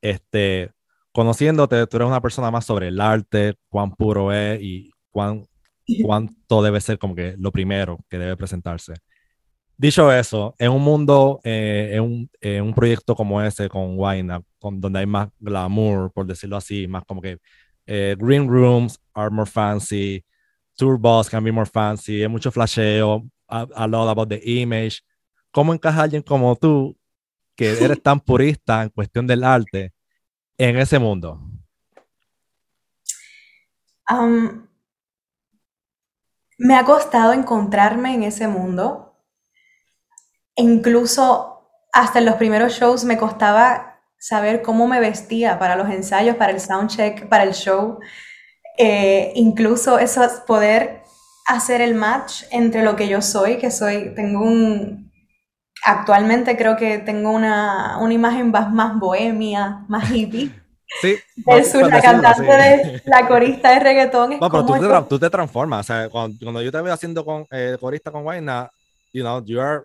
[0.00, 0.70] Este,
[1.12, 5.46] conociéndote, tú eres una persona más sobre el arte, cuán puro es y cuán,
[6.02, 8.94] cuánto debe ser como que lo primero que debe presentarse.
[9.76, 14.42] Dicho eso, en un mundo, eh, en, un, en, un, proyecto como ese con Wayna,
[14.58, 17.38] con, donde hay más glamour, por decirlo así, más como que
[17.86, 20.24] eh, green rooms are more fancy,
[20.76, 25.02] tour bus can be more fancy, hay mucho flasheo, a, lot about the image.
[25.50, 26.96] ¿Cómo encaja alguien como tú,
[27.54, 29.92] que eres tan purista en cuestión del arte,
[30.56, 31.40] en ese mundo?
[34.10, 34.66] Um,
[36.58, 39.16] me ha costado encontrarme en ese mundo.
[40.56, 46.36] Incluso hasta en los primeros shows me costaba saber cómo me vestía para los ensayos,
[46.36, 47.98] para el soundcheck, para el show.
[48.78, 51.01] Eh, incluso eso, poder
[51.46, 55.12] hacer el match entre lo que yo soy, que soy, tengo un,
[55.84, 60.50] actualmente creo que tengo una, una imagen más, más bohemia, más hippie.
[61.00, 61.16] Sí.
[61.46, 64.38] Versus la cantante de la corista de reggaetón.
[64.38, 65.80] no, pero tú te, tú te, transformas.
[65.80, 68.70] O sea, cuando, cuando, yo te veo haciendo con eh, corista con Wayna,
[69.10, 69.84] you know, you are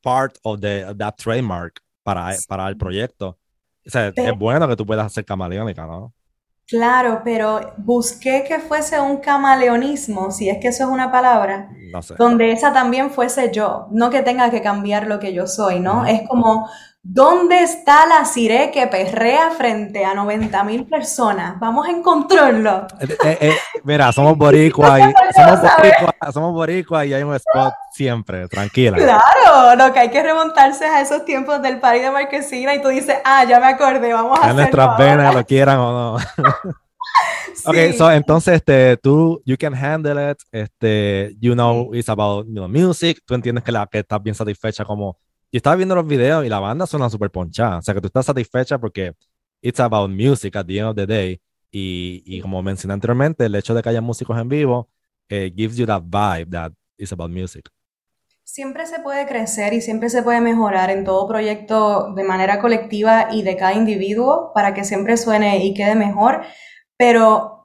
[0.00, 3.36] part of, the, of that trademark para, para el proyecto.
[3.84, 6.14] O sea, es bueno que tú puedas hacer camaleónica, ¿no?
[6.72, 11.68] Claro, pero busqué que fuese un camaleonismo, si es que eso es una palabra,
[12.16, 16.06] donde esa también fuese yo, no que tenga que cambiar lo que yo soy, ¿no?
[16.06, 16.66] Es como
[17.04, 21.58] ¿Dónde está la Cire que perrea frente a 90 mil personas?
[21.58, 22.86] Vamos a encontrarlo.
[23.00, 28.98] Eh, eh, eh, mira, somos boricua y somos boricua, y hay un spot siempre, tranquila.
[28.98, 32.88] Claro, lo que hay que remontarse a esos tiempos del party de Marquesina y tú
[32.88, 34.60] dices, ah, ya me acordé, vamos a hacerlo.
[34.60, 36.18] nuestras venas lo quieran o no.
[37.64, 42.54] Ok, so entonces este, tú, you can handle it, este, you know, it's about you
[42.54, 45.18] know, music, tú entiendes que, la, que estás bien satisfecha como
[45.52, 47.78] yo estaba viendo los videos y la banda suena súper ponchada.
[47.78, 49.12] O sea, que tú estás satisfecha porque
[49.60, 51.40] it's about music at the end of the day.
[51.70, 54.88] Y, y como mencioné anteriormente, el hecho de que haya músicos en vivo
[55.28, 57.70] eh, gives you that vibe that is about music.
[58.44, 63.28] Siempre se puede crecer y siempre se puede mejorar en todo proyecto de manera colectiva
[63.30, 66.42] y de cada individuo para que siempre suene y quede mejor.
[66.96, 67.61] Pero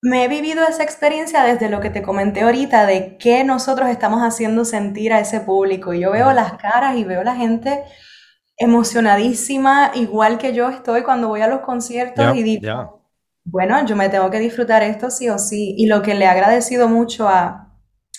[0.00, 4.20] me he vivido esa experiencia desde lo que te comenté ahorita, de qué nosotros estamos
[4.20, 5.92] haciendo sentir a ese público.
[5.92, 7.84] Y yo veo las caras y veo la gente
[8.56, 13.04] emocionadísima, igual que yo estoy cuando voy a los conciertos y digo,
[13.44, 15.74] bueno, yo me tengo que disfrutar esto sí o sí.
[15.78, 17.74] Y lo que le he agradecido mucho a,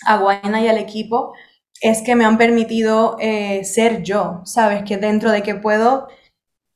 [0.06, 1.34] a Guayna y al equipo
[1.80, 4.82] es que me han permitido eh, ser yo, ¿sabes?
[4.82, 6.08] Que dentro de que puedo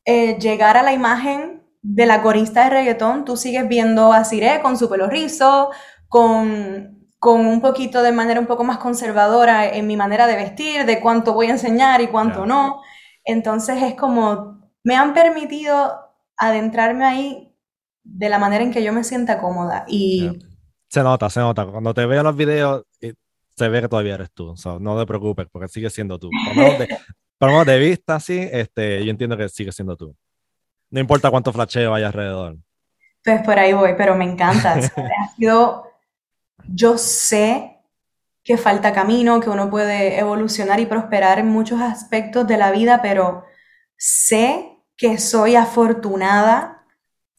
[0.07, 4.63] eh, llegar a la imagen de la corista de reggaetón, tú sigues viendo a Cire
[4.63, 5.71] con su pelo rizo,
[6.09, 10.87] con, con un poquito de manera un poco más conservadora en mi manera de vestir,
[10.87, 12.81] de cuánto voy a enseñar y cuánto no.
[13.23, 15.93] Entonces es como, me han permitido
[16.39, 17.55] adentrarme ahí
[18.03, 19.85] de la manera en que yo me sienta cómoda.
[19.87, 20.39] Y...
[20.89, 21.67] Se nota, se nota.
[21.67, 23.13] Cuando te veo los videos, eh,
[23.55, 24.55] se ve que todavía eres tú.
[24.81, 26.31] no te preocupes, porque sigue siendo tú.
[27.39, 30.17] Por lo menos de, vista, sí, este, yo entiendo que sigue siendo tú.
[30.95, 32.57] No importa cuánto flasheo hay alrededor.
[33.25, 34.79] Pues por ahí voy, pero me encanta.
[35.37, 37.81] yo sé
[38.45, 43.03] que falta camino, que uno puede evolucionar y prosperar en muchos aspectos de la vida,
[43.03, 43.43] pero
[43.97, 46.87] sé que soy afortunada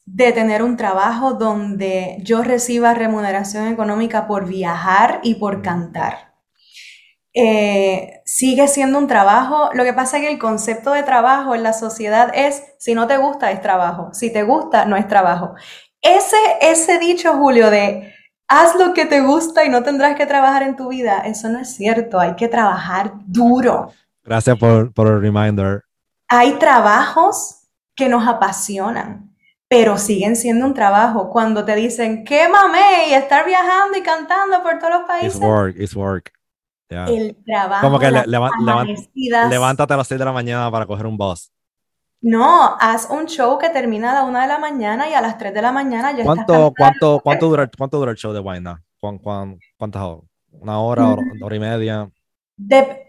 [0.04, 6.35] de tener un trabajo donde yo reciba remuneración económica por viajar y por cantar.
[7.38, 9.68] Eh, sigue siendo un trabajo.
[9.74, 13.06] Lo que pasa es que el concepto de trabajo en la sociedad es, si no
[13.06, 14.08] te gusta, es trabajo.
[14.14, 15.54] Si te gusta, no es trabajo.
[16.00, 18.10] Ese, ese dicho, Julio, de
[18.48, 21.58] haz lo que te gusta y no tendrás que trabajar en tu vida, eso no
[21.58, 22.18] es cierto.
[22.18, 23.92] Hay que trabajar duro.
[24.24, 25.82] Gracias por, por el reminder.
[26.28, 29.36] Hay trabajos que nos apasionan
[29.68, 31.28] pero siguen siendo un trabajo.
[31.28, 35.34] Cuando te dicen, qué mamé, y estar viajando y cantando por todos los países.
[35.34, 36.35] It's work, it's work.
[36.88, 37.86] El trabajo.
[37.86, 41.50] Como que levántate a las 6 de la mañana para coger un bus.
[42.20, 45.38] No, haz un show que termina a la 1 de la mañana y a las
[45.38, 48.82] 3 de la mañana ya ¿Cuánto, cuánto, cuánto, dura, ¿Cuánto dura el show de Wayna?
[48.98, 50.24] ¿Cuántas horas?
[50.50, 51.42] ¿Una hora, mm.
[51.42, 52.10] hora, y media?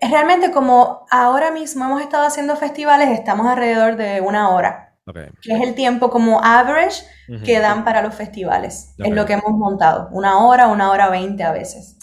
[0.01, 4.87] realmente como ahora mismo hemos estado haciendo festivales, estamos alrededor de una hora.
[5.13, 7.03] Que es el tiempo como average
[7.45, 8.93] que dan para los festivales.
[8.97, 10.09] Es lo que hemos montado.
[10.11, 11.97] Una hora, una hora veinte a veces.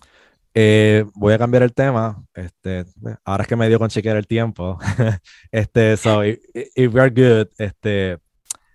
[0.56, 2.24] Eh, voy a cambiar el tema.
[2.32, 2.84] Este,
[3.24, 4.78] ahora es que me dio con chequear el tiempo.
[5.50, 8.18] este, so, if, we are good, este,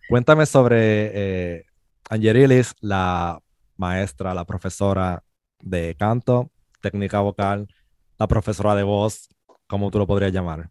[0.10, 1.66] cuéntame sobre eh,
[2.82, 3.40] la
[3.78, 5.24] maestra, la profesora
[5.62, 6.52] de canto,
[6.82, 7.68] técnica vocal,
[8.18, 9.30] la profesora de voz,
[9.66, 10.70] ¿cómo tú lo podrías llamar?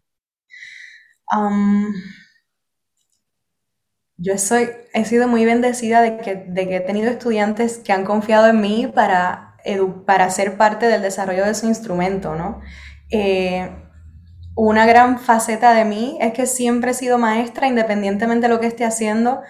[1.35, 1.91] Um,
[4.17, 8.05] yo soy, he sido muy bendecida de que, de que he tenido estudiantes que han
[8.05, 9.48] confiado en mí para
[10.05, 12.61] para ser parte del desarrollo de su instrumento, ¿no?
[13.11, 13.69] Eh,
[14.55, 18.67] una gran faceta de mí es que siempre he sido maestra, independientemente de lo que
[18.67, 19.41] esté haciendo.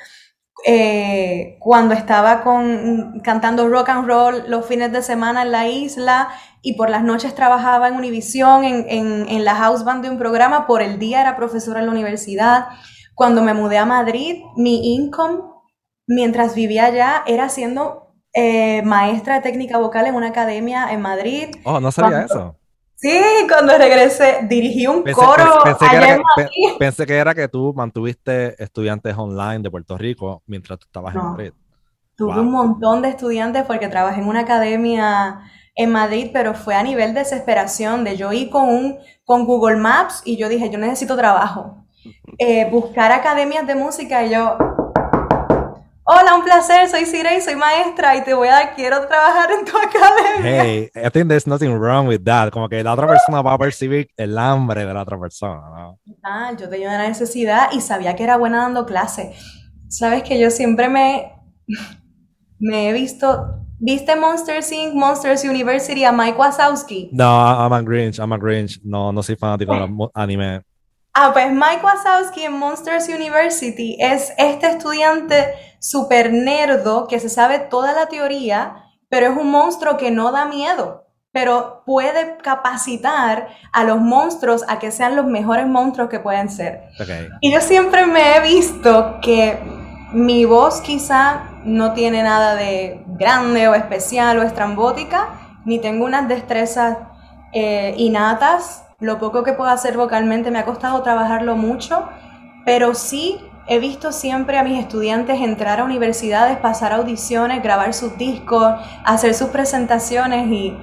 [0.66, 6.30] Eh, cuando estaba con, cantando rock and roll los fines de semana en la isla
[6.62, 8.86] y por las noches trabajaba en Univisión, en,
[9.30, 12.68] en, la house band de un programa, por el día era profesora en la universidad.
[13.16, 15.42] Cuando me mudé a Madrid, mi income
[16.08, 21.56] mientras vivía allá era haciendo eh, maestra de técnica vocal en una academia en Madrid.
[21.64, 22.56] Oh, no sabía eso.
[22.96, 26.48] Sí, cuando regresé dirigí un coro pensé, que era, que,
[26.80, 31.22] pensé que era que tú mantuviste estudiantes online de Puerto Rico mientras tú estabas en
[31.22, 31.54] Madrid.
[32.18, 35.40] Tuve un montón de estudiantes porque trabajé en una academia
[35.76, 39.78] en Madrid, pero fue a nivel de desesperación, de yo ir con, un, con Google
[39.78, 41.86] Maps y yo dije, yo necesito trabajo.
[42.38, 44.58] Eh, buscar academias de música y yo,
[46.12, 49.78] hola, un placer, soy y soy maestra y te voy a, quiero trabajar en tu
[49.78, 50.64] academia.
[50.64, 52.50] Hey, I think there's nothing wrong with that.
[52.52, 56.00] Como que la otra persona va a percibir el hambre de la otra persona, ¿no?
[56.24, 59.34] Ah, yo tenía una necesidad y sabía que era buena dando clase.
[59.88, 61.32] Sabes que yo siempre me,
[62.60, 67.10] me he visto ¿Viste Monsters Inc., Monsters University a Mike Wazowski?
[67.14, 68.78] No, I'm a Grinch, I'm a Grinch.
[68.84, 70.64] No, no soy fanático de anime.
[71.14, 77.60] Ah, pues Mike Wazowski en Monsters University es este estudiante super nerdo que se sabe
[77.60, 83.84] toda la teoría, pero es un monstruo que no da miedo, pero puede capacitar a
[83.84, 86.84] los monstruos a que sean los mejores monstruos que pueden ser.
[87.42, 89.60] Y yo siempre me he visto que
[90.14, 95.30] mi voz quizá no tiene nada de grande o especial o estrambótica,
[95.66, 96.98] ni tengo unas destrezas
[97.54, 98.84] eh, innatas.
[99.00, 102.10] Lo poco que puedo hacer vocalmente me ha costado trabajarlo mucho,
[102.66, 108.18] pero sí he visto siempre a mis estudiantes entrar a universidades, pasar audiciones, grabar sus
[108.18, 108.74] discos,
[109.06, 110.76] hacer sus presentaciones y,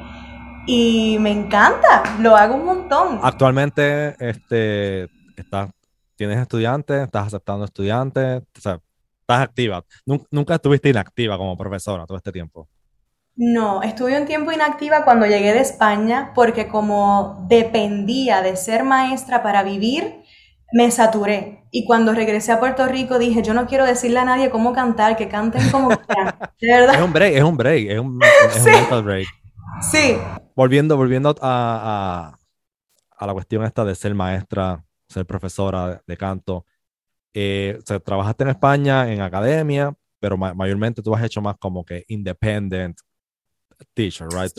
[0.67, 3.21] y me encanta, lo hago un montón.
[3.23, 5.71] Actualmente, este, estás,
[6.15, 8.81] tienes estudiantes, estás aceptando estudiantes, estás
[9.29, 9.85] activa.
[10.31, 12.69] Nunca, estuviste inactiva como profesora todo este tiempo.
[13.37, 19.43] No, estuve un tiempo inactiva cuando llegué de España porque como dependía de ser maestra
[19.43, 20.23] para vivir,
[20.73, 21.67] me saturé.
[21.71, 25.19] Y cuando regresé a Puerto Rico dije, yo no quiero decirle a nadie cómo cantar,
[25.19, 26.35] que canten como quieran.
[26.61, 26.95] De verdad.
[26.95, 28.17] Es un break, es un break, es un,
[28.65, 29.27] mental break.
[29.83, 30.17] Sí.
[30.55, 32.39] Volviendo, volviendo a,
[33.19, 36.65] a, la cuestión esta de ser maestra, ser profesora de canto.
[37.35, 41.85] Eh, o sea, trabajaste en España en academia, pero mayormente tú has hecho más como
[41.85, 42.99] que independent
[43.95, 44.53] teacher, right?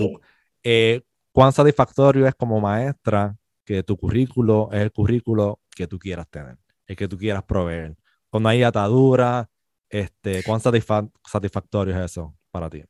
[0.63, 6.27] Eh, ¿Cuán satisfactorio es como maestra que tu currículo es el currículo que tú quieras
[6.29, 6.57] tener,
[6.87, 7.95] el que tú quieras proveer?
[8.29, 9.49] Cuando hay atadura,
[9.89, 12.83] este, ¿cuán satisfactorio es eso para ti?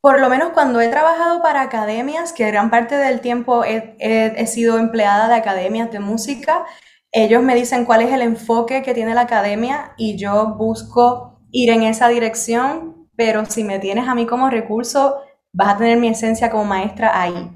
[0.00, 4.78] Por lo menos cuando he trabajado para academias, que gran parte del tiempo he sido
[4.78, 6.64] empleada de academias de música,
[7.10, 11.70] ellos me dicen cuál es el enfoque que tiene la academia y yo busco ir
[11.70, 15.20] en esa dirección, pero si me tienes a mí como recurso,
[15.52, 17.50] vas a tener mi esencia como maestra ahí.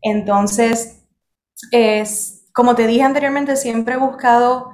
[0.00, 1.04] Entonces,
[1.70, 4.72] es, como te dije anteriormente, siempre he buscado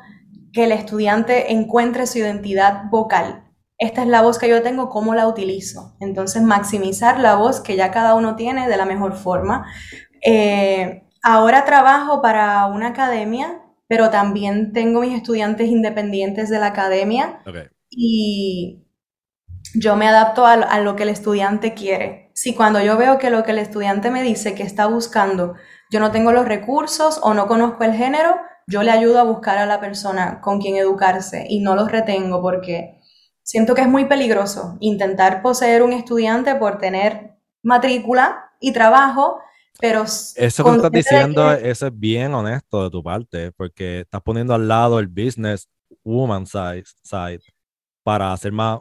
[0.53, 3.45] que el estudiante encuentre su identidad vocal.
[3.79, 5.97] Esta es la voz que yo tengo, ¿cómo la utilizo?
[5.99, 9.67] Entonces, maximizar la voz que ya cada uno tiene de la mejor forma.
[10.25, 17.41] Eh, ahora trabajo para una academia pero también tengo mis estudiantes independientes de la academia
[17.91, 18.85] y
[19.75, 22.31] yo me adapto a, lo que el estudiante quiere.
[22.35, 25.55] Si cuando yo veo que lo que el estudiante me dice que está buscando,
[25.91, 28.37] yo no tengo los recursos o no conozco el género,
[28.67, 32.43] yo le ayudo a buscar a la persona con quien educarse y no los retengo
[32.43, 33.01] porque
[33.43, 39.41] siento que es muy peligroso intentar poseer un estudiante por tener matrícula y trabajo
[39.81, 44.55] pero eso que estás diciendo, eso es bien honesto de tu parte, porque estás poniendo
[44.55, 45.69] al lado el business
[46.03, 47.41] woman side, side
[48.03, 48.81] para ser más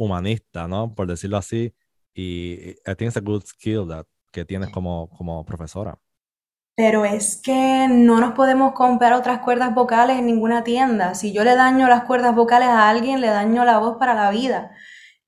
[0.00, 0.94] humanista, ¿no?
[0.94, 1.74] Por decirlo así.
[2.14, 5.98] Y I think it's a good skill that, que tienes como, como profesora.
[6.76, 11.14] Pero es que no nos podemos comprar otras cuerdas vocales en ninguna tienda.
[11.14, 14.30] Si yo le daño las cuerdas vocales a alguien, le daño la voz para la
[14.30, 14.70] vida.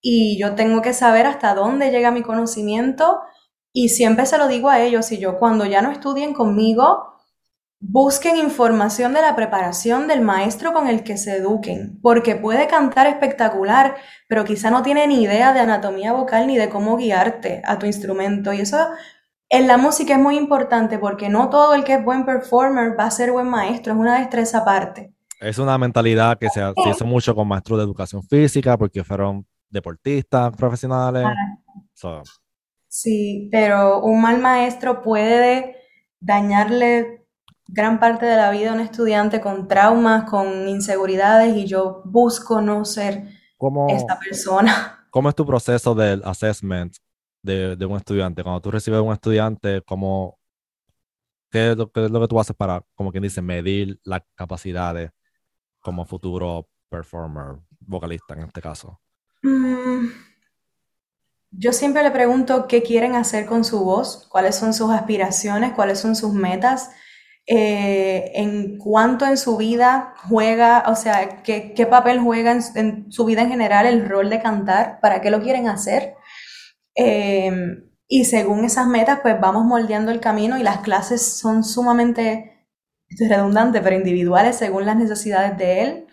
[0.01, 3.21] Y yo tengo que saber hasta dónde llega mi conocimiento
[3.73, 7.22] y siempre se lo digo a ellos, y yo cuando ya no estudien conmigo,
[7.85, 13.09] busquen información de la preparación del maestro con el que se eduquen, porque puede cantar
[13.09, 13.97] espectacular,
[14.29, 17.87] pero quizá no tiene ni idea de anatomía vocal ni de cómo guiarte a tu
[17.87, 18.53] instrumento.
[18.53, 18.79] Y eso
[19.49, 23.07] en la música es muy importante porque no todo el que es buen performer va
[23.07, 25.13] a ser buen maestro, es una destreza aparte.
[25.41, 30.57] Es una mentalidad que se, hizo mucho con maestros de educación física porque fueron deportistas
[30.57, 31.27] profesionales.
[32.87, 35.77] Sí, pero un mal maestro puede
[36.21, 37.22] dañarle
[37.73, 42.61] gran parte de la vida a un estudiante con traumas, con inseguridades y yo busco
[42.61, 43.25] no ser
[43.89, 45.07] esta persona.
[45.11, 46.95] ¿Cómo es tu proceso del assessment
[47.43, 48.43] de, un estudiante?
[48.43, 50.39] Cuando tú recibes un estudiante, ¿cómo,
[51.51, 54.21] qué, es lo, qué es lo que tú haces para, como quien dice, medir las
[54.35, 55.11] capacidades
[55.81, 59.01] como futuro performer, vocalista en este caso?
[59.43, 60.09] Mm,
[61.53, 66.01] yo siempre le pregunto qué quieren hacer con su voz, cuáles son sus aspiraciones, cuáles
[66.01, 66.91] son sus metas,
[67.47, 73.43] eh, en cuánto en su vida juega, o sea, qué, papel juega en, su vida
[73.43, 76.15] en general el rol de cantar, para qué lo quieren hacer.
[76.95, 82.67] Em, y según esas metas, pues vamos moldeando el camino y las clases son sumamente,
[83.29, 86.07] redundantes, pero individuales según las necesidades de él.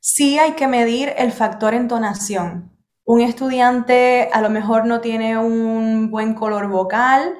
[0.00, 2.72] sí hay que medir el factor entonación.
[3.04, 7.34] Un estudiante a lo mejor no tiene un buen color vocal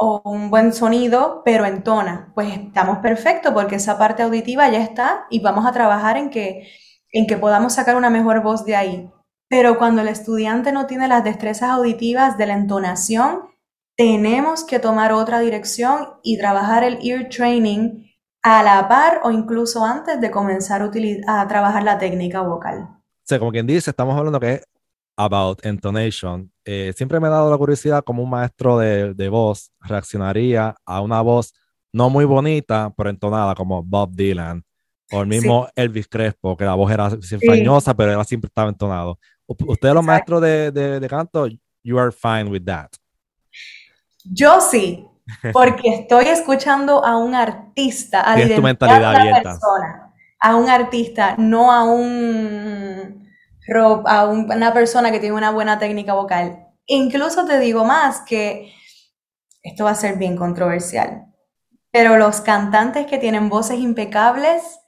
[0.00, 2.30] o un buen sonido, pero entona.
[2.34, 6.68] Pues estamos perfectos porque esa parte auditiva ya está y vamos a trabajar en que,
[7.10, 9.10] en que podamos sacar una mejor voz de ahí.
[9.48, 13.40] Pero cuando el estudiante no tiene las destrezas auditivas de la entonación,
[13.96, 18.04] tenemos que tomar otra dirección y trabajar el ear training
[18.42, 20.80] a la par o incluso antes de comenzar
[21.26, 22.82] a, trabajar la técnica vocal.
[22.82, 24.64] O sea, como quien dice, estamos hablando que es
[25.16, 26.52] about intonation.
[26.70, 31.00] Eh, siempre me ha dado la curiosidad cómo un maestro de, de, voz reaccionaría a
[31.00, 31.54] una voz
[31.94, 34.62] no muy bonita, pero entonada, como Bob Dylan,
[35.10, 37.08] o el mismo Elvis Crespo, que la voz era
[37.46, 39.18] fañosa, pero él siempre estaba entonado.
[39.46, 41.48] Ustedes los maestros de, de, de canto,
[41.82, 42.90] you are fine with that.
[44.24, 45.06] Yo sí,
[45.54, 49.52] porque estoy escuchando a un artista, a tu mentalidad abierta.
[49.52, 53.26] persona, a un artista, no a un
[54.06, 56.66] a una persona que tiene una buena técnica vocal.
[56.86, 58.72] Incluso te digo más que
[59.62, 61.26] esto va a ser bien controversial,
[61.90, 64.80] pero los cantantes que tienen voces impecables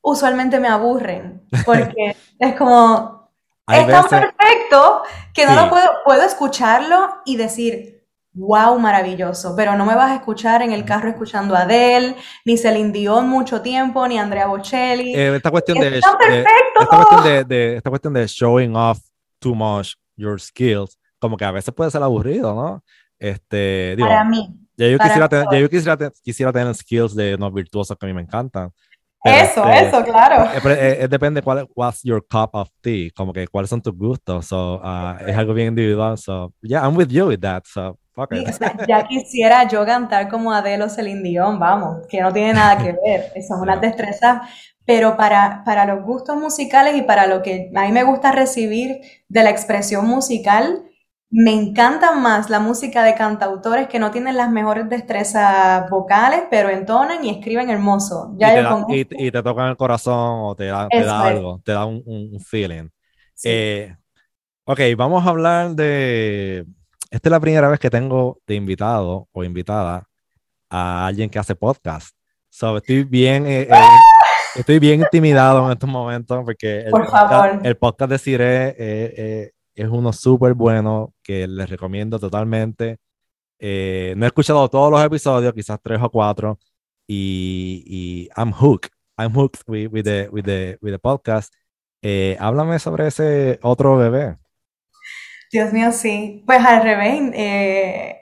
[0.00, 3.30] usualmente me aburren porque es como
[3.68, 5.02] es tan perfecto
[5.34, 7.95] que no lo puedo puedo escucharlo y decir
[8.36, 12.14] wow, maravilloso, pero no me vas a escuchar en el carro escuchando a Adele,
[12.44, 15.14] ni Celine Dion mucho tiempo, ni Andrea Bocelli.
[15.14, 16.16] Eh, esta cuestión de, esta,
[16.86, 18.98] cuestión de, esta cuestión de showing off
[19.38, 22.84] too much your skills, como que a veces puede ser aburrido, ¿no?
[23.18, 24.54] Este, digo, para mí.
[24.76, 28.08] Ya yo, quisiera, tener, ya yo quisiera, quisiera tener skills de no virtuosos que a
[28.08, 28.70] mí me encantan.
[29.24, 30.44] eso, este, eso, claro.
[30.70, 34.44] Eh, eh, depende cuál what's your cup of tea, como que cuáles son tus gustos.
[34.44, 36.18] So, uh, es algo bien individual.
[36.18, 37.64] So, yeah, I'm with you with that.
[37.66, 37.98] So,
[38.88, 42.92] ya quisiera yo cantar como Adele o Celine Dion, vamos, que no tiene nada que
[43.04, 44.42] ver, son unas destrezas,
[44.86, 49.00] pero para, para los gustos musicales y para lo que a mí me gusta recibir
[49.28, 50.82] de la expresión musical,
[51.28, 56.70] me encanta más la música de cantautores que no tienen las mejores destrezas vocales, pero
[56.70, 58.34] entonan y escriben hermoso.
[58.38, 60.88] Ya y, te y, tocan el corazón o te da,
[61.20, 62.88] algo, te da un, feeling.
[63.44, 63.94] Eh,
[64.64, 66.64] ok, vamos a hablar de
[67.16, 70.06] esta es la primera vez que tengo de invitado o invitada
[70.68, 72.14] a alguien que hace podcast.
[72.50, 73.78] So, estoy bien, eh, eh,
[74.54, 79.88] estoy bien intimidado en estos momentos porque el, podcast, el podcast de Cire eh, es
[79.88, 82.98] uno súper bueno que les recomiendo totalmente.
[83.58, 86.58] no he escuchado todos los episodios, quizás tres o cuatro,
[87.06, 88.90] y, y I'm hooked.
[89.16, 91.54] I'm hooked with, with, the, with, the, with the podcast.
[92.38, 94.36] háblame sobre ese otro bebé.
[95.50, 96.42] Dios mío, sí.
[96.46, 98.16] Pues al revés, eh,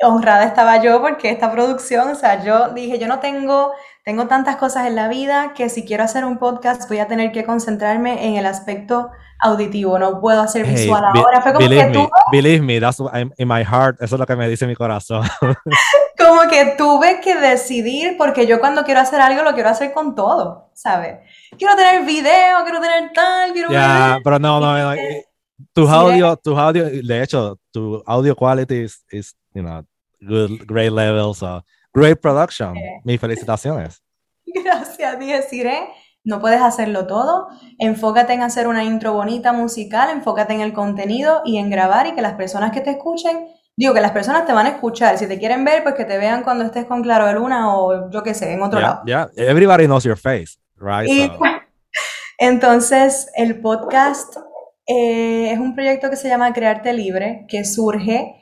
[0.00, 3.72] honrada estaba yo porque esta producción, o sea, yo dije, yo no tengo,
[4.04, 7.32] tengo tantas cosas en la vida que si quiero hacer un podcast voy a tener
[7.32, 11.40] que concentrarme en el aspecto auditivo, no puedo hacer visual ahora.
[11.42, 12.98] Fue como que me, Believe me, that's
[13.38, 15.22] in my heart, eso es lo que me dice mi corazón.
[16.18, 20.14] como que tuve que decidir, porque yo cuando quiero hacer algo lo quiero hacer con
[20.14, 21.18] todo, ¿sabes?
[21.56, 23.70] Quiero tener video, quiero tener tal, quiero...
[23.70, 24.94] Ya, pero no, no, no
[25.72, 29.84] tu audio, tu audio, de hecho, tu audio quality is, is you know,
[30.20, 31.60] good, great levels, uh,
[31.92, 32.74] great production.
[33.04, 34.02] Mis felicitaciones.
[34.46, 35.88] Gracias, dije,
[36.24, 37.48] no puedes hacerlo todo.
[37.78, 42.14] Enfócate en hacer una intro bonita musical, enfócate en el contenido y en grabar y
[42.14, 45.18] que las personas que te escuchen, digo que las personas te van a escuchar.
[45.18, 48.10] Si te quieren ver, pues que te vean cuando estés con Claro de Luna o
[48.10, 49.02] yo qué sé, en otro lado.
[49.06, 51.08] Yeah, everybody knows your face, right?
[52.38, 54.36] entonces, el podcast
[54.88, 58.40] eh, es un proyecto que se llama Crearte Libre, que surge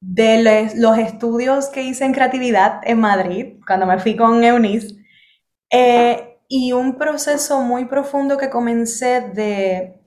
[0.00, 4.96] de los estudios que hice en creatividad en Madrid, cuando me fui con Eunice,
[5.70, 10.00] eh, y un proceso muy profundo que comencé de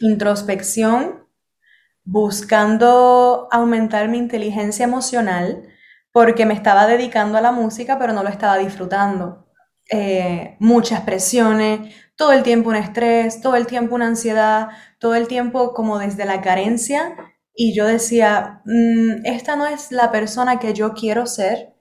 [0.00, 1.26] introspección,
[2.04, 5.62] buscando aumentar mi inteligencia emocional,
[6.12, 9.46] porque me estaba dedicando a la música, pero no lo estaba disfrutando.
[9.90, 14.68] Eh, muchas presiones, todo el tiempo un estrés, todo el tiempo una ansiedad,
[15.04, 17.14] todo el tiempo como desde la carencia
[17.54, 21.74] y yo decía, mm, esta no es la persona que yo quiero ser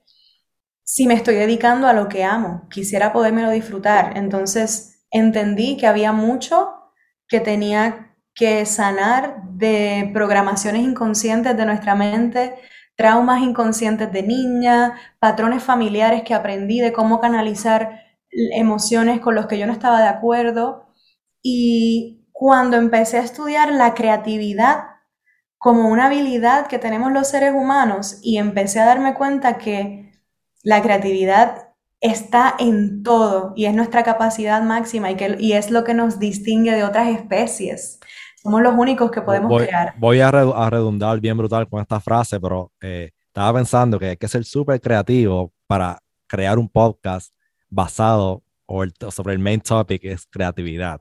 [0.83, 4.17] si me estoy dedicando a lo que amo, quisiera podérmelo disfrutar.
[4.17, 6.73] Entonces entendí que había mucho
[7.29, 12.55] que tenía que sanar de programaciones inconscientes de nuestra mente,
[12.97, 19.57] traumas inconscientes de niña, patrones familiares que aprendí de cómo canalizar emociones con los que
[19.57, 20.89] yo no estaba de acuerdo.
[21.41, 24.87] Y cuando empecé a estudiar la creatividad
[25.57, 30.11] como una habilidad que tenemos los seres humanos y empecé a darme cuenta que
[30.61, 31.69] la creatividad
[32.01, 36.19] está en todo y es nuestra capacidad máxima y, que, y es lo que nos
[36.19, 38.01] distingue de otras especies.
[38.41, 39.93] Somos los únicos que podemos crear.
[39.97, 44.27] Voy a, redundar bien brutal con esta frase, pero eh, estaba pensando que hay que
[44.27, 45.97] ser súper creativo para
[46.27, 47.33] crear un podcast
[47.69, 50.99] basado o sobre el main topic que es creatividad.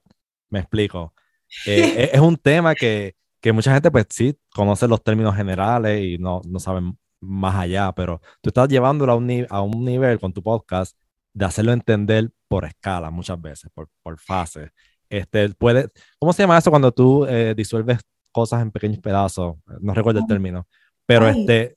[0.51, 1.13] Me explico.
[1.66, 6.19] Eh, es un tema que, que, mucha gente, pues sí, conoce los términos generales y
[6.19, 10.33] no, no saben más allá, pero tú estás llevándolo a un, a un nivel con
[10.33, 10.97] tu podcast
[11.33, 14.70] de hacerlo entender por escala muchas veces, por, por fases.
[15.09, 15.89] Este, puede,
[16.19, 18.01] ¿Cómo se llama eso cuando tú eh, disuelves
[18.31, 19.57] cosas en pequeños pedazos?
[19.81, 20.66] No recuerdo el término,
[21.07, 21.77] pero este...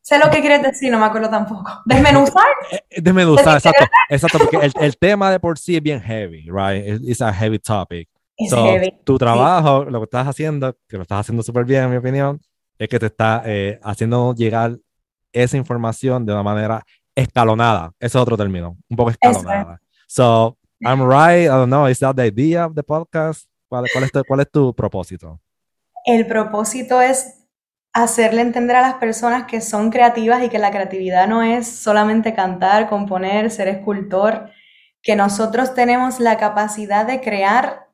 [0.00, 1.70] Sé lo que quieres decir, no me acuerdo tampoco.
[1.84, 2.44] ¿Desmenuzar?
[2.72, 6.48] Eh, eh, desmenuzar, exacto, exacto, porque el, el, tema de por sí es bien heavy,
[6.50, 7.02] right?
[7.02, 8.08] It's a heavy topic.
[8.48, 8.66] So.
[9.04, 12.40] Tu trabajo, lo que estás haciendo, que lo estás haciendo súper bien, en mi opinión,
[12.78, 14.78] es que te está eh, haciendo llegar
[15.32, 16.84] esa información de una manera
[17.14, 17.92] escalonada.
[17.98, 19.80] Ese es otro término, un poco escalonada.
[20.06, 23.48] So, I'm right, I don't know, is that the idea of the podcast?
[23.68, 25.40] ¿Cuál, cuál, es, tu, ¿Cuál es tu propósito?
[26.04, 27.46] El propósito es
[27.92, 32.34] hacerle entender a las personas que son creativas y que la creatividad no es solamente
[32.34, 34.50] cantar, componer, ser escultor,
[35.02, 37.88] que nosotros tenemos la capacidad de crear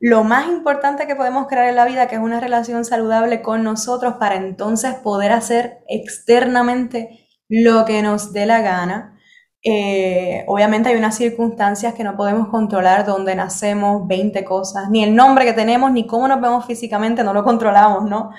[0.00, 3.62] lo más importante que podemos crear en la vida, que es una relación saludable con
[3.62, 9.18] nosotros para entonces poder hacer externamente lo que nos dé la gana.
[9.62, 15.14] Eh, obviamente hay unas circunstancias que no podemos controlar, donde nacemos, 20 cosas, ni el
[15.14, 18.30] nombre que tenemos, ni cómo nos vemos físicamente, no lo controlamos, ¿no?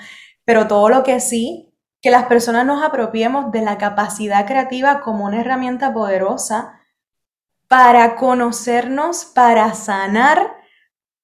[0.44, 5.26] Pero todo lo que sí, que las personas nos apropiemos de la capacidad creativa como
[5.26, 6.80] una herramienta poderosa
[7.68, 10.56] para conocernos, para sanar,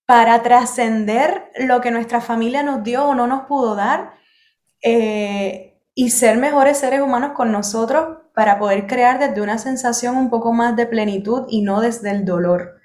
[0.08, 4.14] para trascender lo que nuestra familia nos dio o no nos pudo dar
[4.82, 10.30] eh, y ser mejores seres humanos con nosotros para poder crear desde una sensación un
[10.30, 12.76] poco más de plenitud y no desde el dolor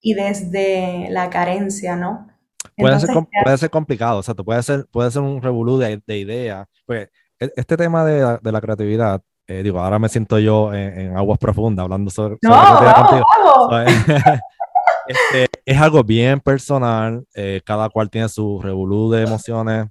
[0.00, 2.28] y desde la carencia, ¿no?
[2.78, 3.10] Puede, ser,
[3.44, 6.66] puede ser complicado, o sea, puede ser, puede ser un revolú de, de ideas.
[6.86, 11.14] Pues este tema de la, de la creatividad, eh, digo, ahora me siento yo en,
[11.14, 13.26] aguas profundas hablando sobre, no, sobre contigo.
[15.10, 19.88] Este, es algo bien personal, eh, cada cual tiene su revolú de emociones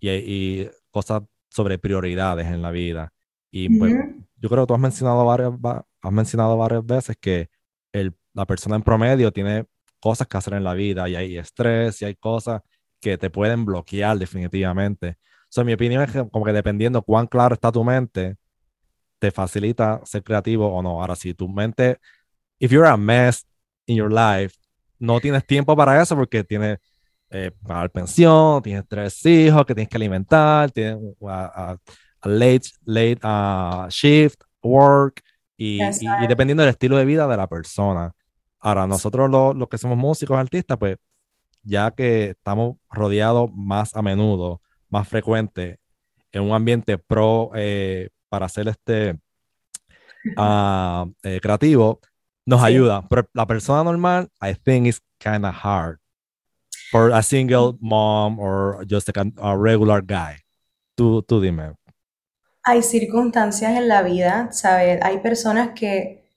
[0.00, 3.12] y, cosas sobre prioridades en la vida.
[3.50, 3.92] Y pues,
[4.36, 5.52] yo creo que tú has mencionado varias,
[6.00, 7.50] has mencionado varias veces que
[7.92, 9.66] el, la persona en promedio tiene
[10.00, 12.62] cosas que hacer en la vida y hay estrés y hay cosas
[12.98, 15.18] que te pueden bloquear definitivamente.
[15.50, 18.36] So, mi opinión es que como que dependiendo cuán claro está tu mente,
[19.18, 21.00] te facilita ser creativo o no.
[21.02, 21.98] Ahora, si tu mente,
[22.58, 23.46] if you're a mess
[23.86, 24.61] in your life,
[25.02, 26.78] no tienes tiempo para eso porque tienes
[27.30, 30.98] eh, pagar pensión, tienes tres hijos que tienes que alimentar, tienes
[31.28, 31.76] a,
[32.22, 35.20] late, late uh, shift, work,
[35.56, 38.12] y, y, dependiendo del estilo de vida de la persona.
[38.60, 40.96] Ahora, nosotros los que somos músicos, artistas, pues
[41.62, 45.80] ya que estamos rodeados más a menudo, más frecuente,
[46.30, 49.18] en un ambiente pro eh, para hacer este
[50.36, 52.00] uh, eh, creativo,
[52.46, 53.06] nos ayuda.
[53.08, 55.98] Pero la persona normal, I think it's kind of hard
[56.90, 60.36] for a single mom or just a, regular guy.
[60.94, 61.74] Tú, tú dime.
[62.64, 65.00] Hay circunstancias en la vida, ¿sabes?
[65.02, 66.28] Hay personas que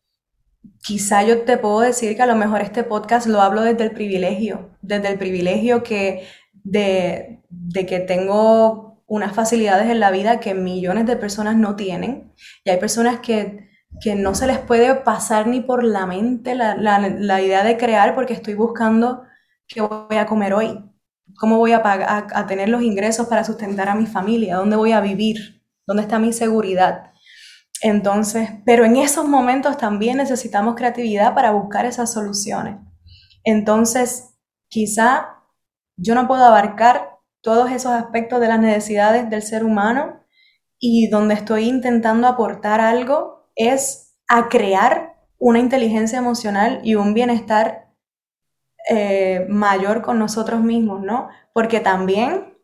[0.81, 3.91] quizá yo te puedo decir que a lo mejor este podcast lo hablo desde el
[3.91, 6.25] privilegio, desde el privilegio que
[6.63, 12.33] de, de que tengo unas facilidades en la vida que millones de personas no tienen.
[12.63, 13.69] Y hay personas que
[14.01, 18.33] que no se les puede pasar ni por la mente la, idea de crear porque
[18.33, 19.23] estoy buscando
[19.67, 20.83] qué voy a comer hoy,
[21.39, 24.91] cómo voy a, pagar, a, tener los ingresos para sustentar a mi familia, dónde voy
[24.91, 27.11] a vivir, dónde está mi seguridad.
[27.81, 32.77] Entonces, pero en esos momentos también necesitamos creatividad para buscar esas soluciones.
[33.43, 34.35] Entonces,
[34.69, 35.43] quizá
[35.97, 40.21] yo no puedo abarcar todos esos aspectos de las necesidades del ser humano
[40.79, 47.85] y donde estoy intentando aportar algo es a crear una inteligencia emocional y un bienestar
[48.89, 51.29] eh, mayor con nosotros mismos, ¿no?
[51.53, 52.55] Porque también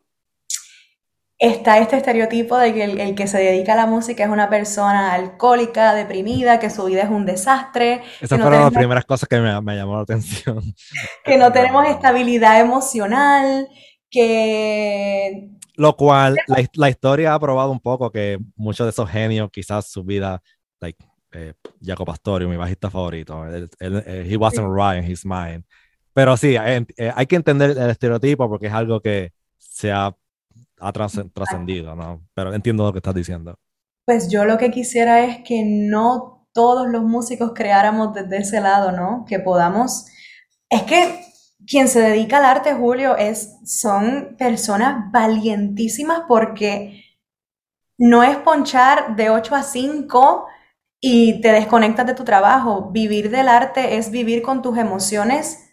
[1.42, 5.12] está este estereotipo de que el, que se dedica a la música es una persona
[5.12, 8.02] alcohólica, deprimida, que su vida es un desastre.
[8.20, 10.62] Esas fueron las primeras cosas que me, me llamó la atención.
[11.24, 13.68] Que no tenemos estabilidad emocional,
[14.08, 15.50] que...
[15.74, 19.90] Lo cual, la, la, historia ha probado un poco que muchos de esos genios, quizás
[19.90, 20.42] su vida
[20.82, 21.02] like
[21.32, 23.46] eh, Jaco Pastorio, mi bajista favorito.
[23.46, 25.64] Él, eh, he wasn't right in his mind.
[26.12, 26.84] Pero sí, eh,
[27.14, 30.14] hay que entender el estereotipo porque es algo que se ha,
[30.78, 32.22] ha trascendido, ¿no?
[32.34, 33.58] Pero entiendo lo que estás diciendo.
[34.04, 38.92] Pues yo lo que quisiera es que no todos los músicos creáramos desde ese lado,
[38.92, 39.24] ¿no?
[39.26, 40.06] Que podamos...
[40.68, 41.24] Es que
[41.66, 47.04] quien se dedica al arte, Julio, es, son personas valientísimas porque
[47.96, 50.46] no es ponchar de 8 a 5
[51.04, 52.90] y te desconectas de tu trabajo.
[52.92, 55.68] Vivir del arte es vivir con tus emociones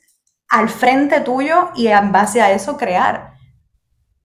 [0.50, 3.36] al frente tuyo y en base a eso crear.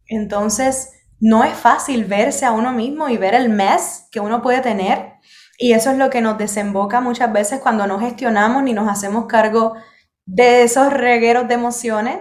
[0.07, 0.91] Entonces,
[1.21, 5.13] no es fácil verse a uno mismo y ver el mes que uno puede tener.
[5.59, 9.27] Y eso es lo que nos desemboca muchas veces cuando no gestionamos ni nos hacemos
[9.27, 9.75] cargo
[10.25, 12.19] de esos regueros de emociones.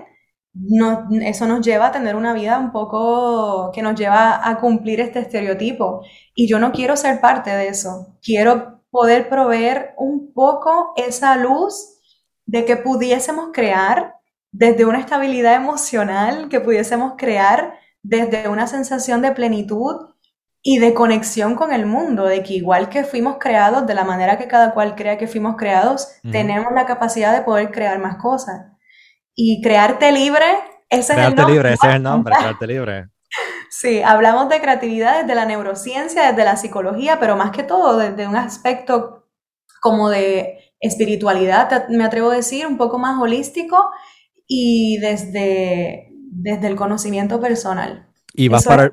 [0.53, 4.99] No, eso nos lleva a tener una vida un poco que nos lleva a cumplir
[4.99, 6.01] este estereotipo.
[6.35, 8.15] Y yo no quiero ser parte de eso.
[8.21, 11.97] Quiero poder proveer un poco esa luz
[12.45, 14.15] de que pudiésemos crear
[14.51, 17.73] desde una estabilidad emocional, que pudiésemos crear
[18.03, 20.09] desde una sensación de plenitud
[20.61, 24.37] y de conexión con el mundo, de que igual que fuimos creados, de la manera
[24.37, 28.72] que cada cual crea que fuimos creados, tenemos la capacidad de poder crear más cosas.
[29.35, 30.45] Y crearte libre,
[30.89, 31.53] ese es el nombre.
[31.53, 33.07] libre, ese es el nombre, crearte libre.
[33.71, 38.27] Sí, hablamos de creatividad desde la neurociencia, desde la psicología, pero más que todo desde
[38.27, 39.27] un aspecto
[39.81, 43.89] como de espiritualidad, me atrevo a decir, un poco más holístico
[44.47, 48.07] y desde, desde el conocimiento personal.
[48.35, 48.91] Y vas para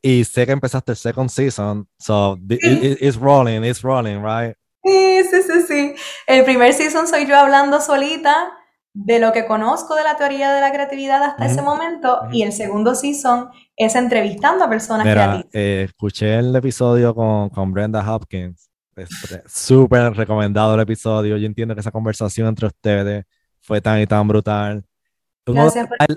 [0.00, 4.54] y sé que empezaste el second season, so it's rolling, it's rolling, right?
[4.84, 5.94] Sí, sí, sí, sí.
[6.26, 8.52] El primer season soy yo hablando solita
[8.94, 12.52] de lo que conozco de la teoría de la creatividad hasta ese momento y el
[12.52, 18.70] segundo season es entrevistando a personas Mira, eh, escuché el episodio con, con Brenda Hopkins,
[19.46, 23.24] súper recomendado el episodio, yo entiendo que esa conversación entre ustedes
[23.60, 24.84] fue tan y tan brutal.
[25.46, 25.68] Uno,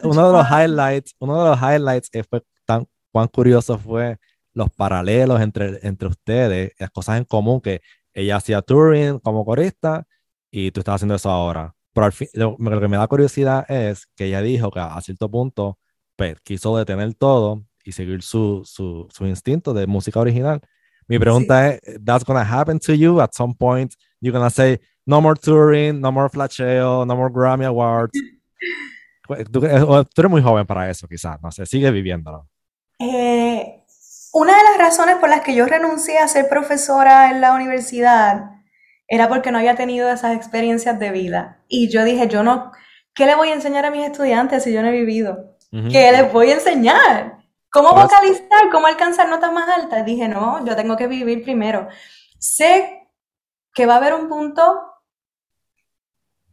[0.04, 4.18] uno de los highlights, uno de los highlights fue tan cuán curioso fue
[4.54, 7.82] los paralelos entre, entre ustedes, las cosas en común que
[8.14, 10.06] ella hacía touring como corista
[10.52, 11.74] y tú estás haciendo eso ahora.
[11.98, 15.32] Pero al fin, lo, que me da curiosidad es que ella dijo que a cierto
[15.32, 15.80] punto
[16.16, 20.62] pues, quiso detener todo y seguir su, su, su instinto de música original.
[21.08, 23.96] Mi pregunta es, ¿that's gonna happen to you at some point?
[24.22, 28.12] You're gonna say, no more touring, no more flasheo, no more Grammy Awards.
[29.52, 32.48] Tú, tú eres muy joven para eso, quizás, no sé, sigue viviéndolo.
[33.00, 33.84] Eh,
[34.34, 38.57] una de las razones por las que yo renuncié a ser profesora en la universidad
[39.08, 41.64] era porque no había tenido esas experiencias de vida.
[41.68, 42.72] Y yo dije, yo no,
[43.14, 45.56] ¿qué le voy a enseñar a mis estudiantes si yo no he vivido?
[45.72, 47.38] ¿Qué les voy a enseñar?
[47.70, 48.70] ¿Cómo vocalizar?
[48.72, 50.06] ¿Cómo alcanzar notas más altas?
[50.06, 51.88] Dije, no, yo tengo que vivir primero.
[52.40, 53.08] Sé
[53.74, 54.82] que va a haber un punto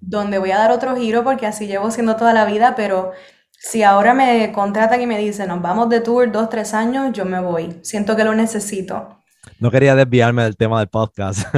[0.01, 3.13] donde voy a dar otro giro porque así llevo siendo toda la vida, pero
[3.53, 7.25] si ahora me contratan y me dicen, nos vamos de tour dos, tres años, yo
[7.25, 7.81] me voy.
[7.83, 9.24] Siento que lo necesito.
[9.59, 11.47] No quería desviarme del tema del podcast.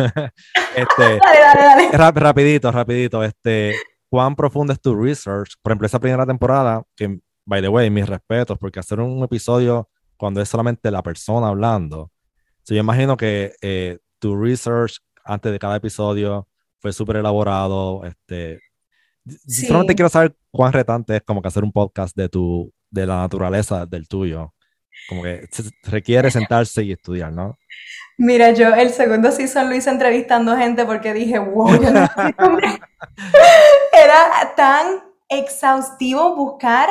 [0.76, 3.24] este, dale, dale, rapidito, rapidito.
[3.24, 3.74] Este,
[4.08, 5.54] ¿Cuán profundo es tu research?
[5.62, 9.88] Por ejemplo, esa primera temporada, que, by the way, mis respetos, porque hacer un episodio
[10.16, 12.10] cuando es solamente la persona hablando.
[12.64, 16.48] yo imagino que eh, tu research antes de cada episodio
[16.80, 18.04] fue súper elaborado.
[18.04, 18.60] Este,
[19.46, 23.16] Solamente quiero saber cuán retante es como que hacer un podcast de tu, de la
[23.18, 24.54] naturaleza del tuyo.
[25.08, 25.48] Como que
[25.84, 27.56] requiere sentarse y estudiar, ¿no?
[28.18, 32.00] Mira, yo el segundo season lo hice entrevistando gente porque dije, wow, yo no
[33.92, 36.88] Era tan exhaustivo buscar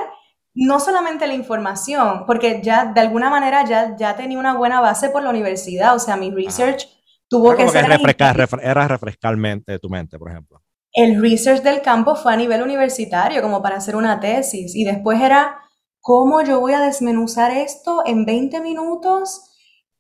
[0.56, 5.10] no solamente la información, porque ya de alguna manera ya, ya tenía una buena base
[5.10, 6.88] por la universidad, o sea, mi research
[7.28, 7.86] tuvo que ser...
[7.86, 10.62] refrescar, era refrescarmente tu mente, por ejemplo.
[10.94, 15.20] El research del campo fue a nivel universitario, como para hacer una tesis, y después
[15.20, 15.60] era,
[16.06, 19.52] ¿cómo yo voy a desmenuzar esto en 20 minutos?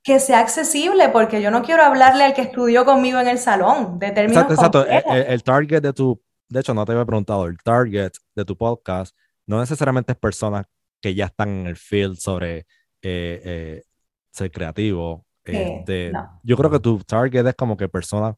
[0.03, 3.97] que sea accesible, porque yo no quiero hablarle al que estudió conmigo en el salón
[3.97, 5.13] de términos Exacto, exacto.
[5.15, 9.17] El, target de tu, de hecho no te había preguntado, el target de tu podcast
[9.47, 10.67] no necesariamente es personas
[11.01, 12.65] que ya están en el field sobre eh,
[13.01, 13.83] eh,
[14.29, 15.25] ser creativo.
[15.43, 16.11] Este,
[16.43, 18.35] yo creo que tu target es como que personas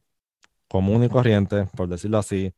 [0.68, 2.50] común y corriente, por decirlo así,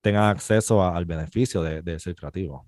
[0.00, 2.66] tengan acceso al beneficio de, ser creativo.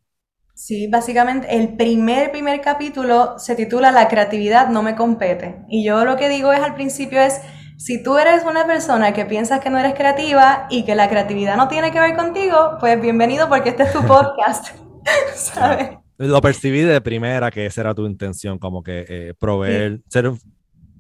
[0.59, 5.63] Sí, básicamente el primer, primer capítulo se titula La creatividad no me compete.
[5.69, 7.41] Y yo lo que digo es al principio es,
[7.77, 11.57] si tú eres una persona que piensas que no eres creativa y que la creatividad
[11.57, 14.75] no tiene que ver contigo, pues bienvenido porque este es tu podcast.
[15.33, 15.91] ¿Sabes?
[16.17, 20.33] Lo percibí de primera que esa era tu intención, como que eh, proveer, ser,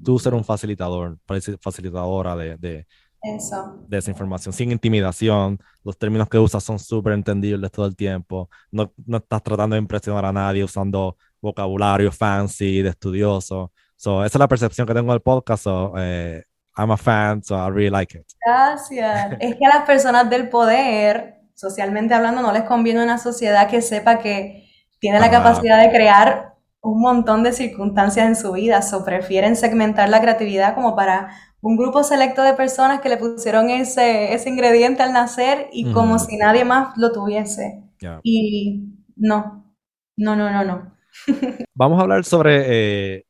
[0.04, 1.18] tú ser un facilitador,
[1.60, 2.86] facilitadora de,
[3.22, 3.84] eso.
[3.88, 5.58] de esa información, sin intimidación.
[5.84, 8.48] Los términos que usas son súper entendibles todo el tiempo.
[8.70, 13.72] No, no, estás tratando de impresionar a nadie usando vocabulario fancy, de estudioso.
[13.96, 15.64] So, esa es la percepción que tengo del podcast.
[15.64, 16.44] So, eh,
[16.76, 18.24] I'm a fan, so I really like it.
[18.44, 19.36] Gracias.
[19.40, 23.82] es que a las personas del poder, socialmente hablando, no les conviene una sociedad que
[23.82, 24.68] sepa que
[25.00, 30.08] tiene la capacidad de crear un montón de circunstancias en su vida, o prefieren segmentar
[30.08, 31.30] la creatividad como para
[31.60, 36.18] un grupo selecto de personas que le pusieron ese, ese ingrediente al nacer y como
[36.18, 37.82] si nadie más lo tuviese.
[38.22, 38.84] Y
[39.16, 39.74] no,
[40.16, 40.96] no, no, no, no.
[41.74, 43.24] Vamos a hablar sobre eh,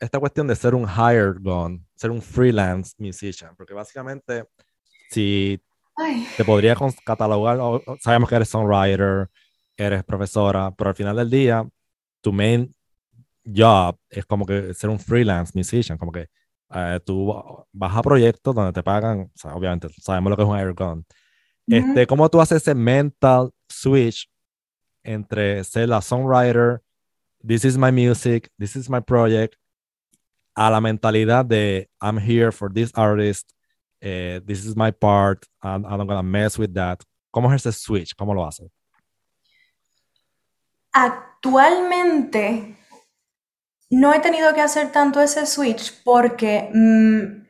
[0.00, 4.44] esta cuestión de ser un hired gun, ser un freelance musician, porque básicamente
[5.10, 5.60] si
[6.36, 6.74] te podría
[7.04, 7.58] catalogar,
[8.00, 9.28] sabemos que eres songwriter,
[9.76, 11.68] eres profesora, pero al final del día,
[12.22, 12.74] tu main
[13.44, 16.28] job es como que ser un freelance musician, como que
[16.74, 17.34] eh, tú
[17.72, 21.06] vas a proyectos donde te pagan, obviamente sabemos lo que es un hired gun.
[21.66, 24.28] Este, ¿Cómo tú haces ese mental switch
[25.04, 26.82] entre ser la songwriter,
[27.44, 29.56] this is my music, this is my project,
[30.54, 33.52] a la mentalidad de I'm here for this artist,
[34.00, 37.02] eh, this is my part, and I'm gonna mess with that.
[37.32, 38.14] ¿Cómo es ese switch?
[38.14, 38.70] ¿Cómo lo haces?
[40.92, 42.76] Actualmente
[43.92, 47.46] no he tenido que hacer tanto ese switch porque mm,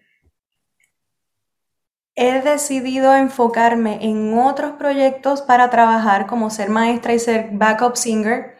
[2.16, 8.56] he decidido enfocarme en otros proyectos para trabajar como ser maestra y ser backup singer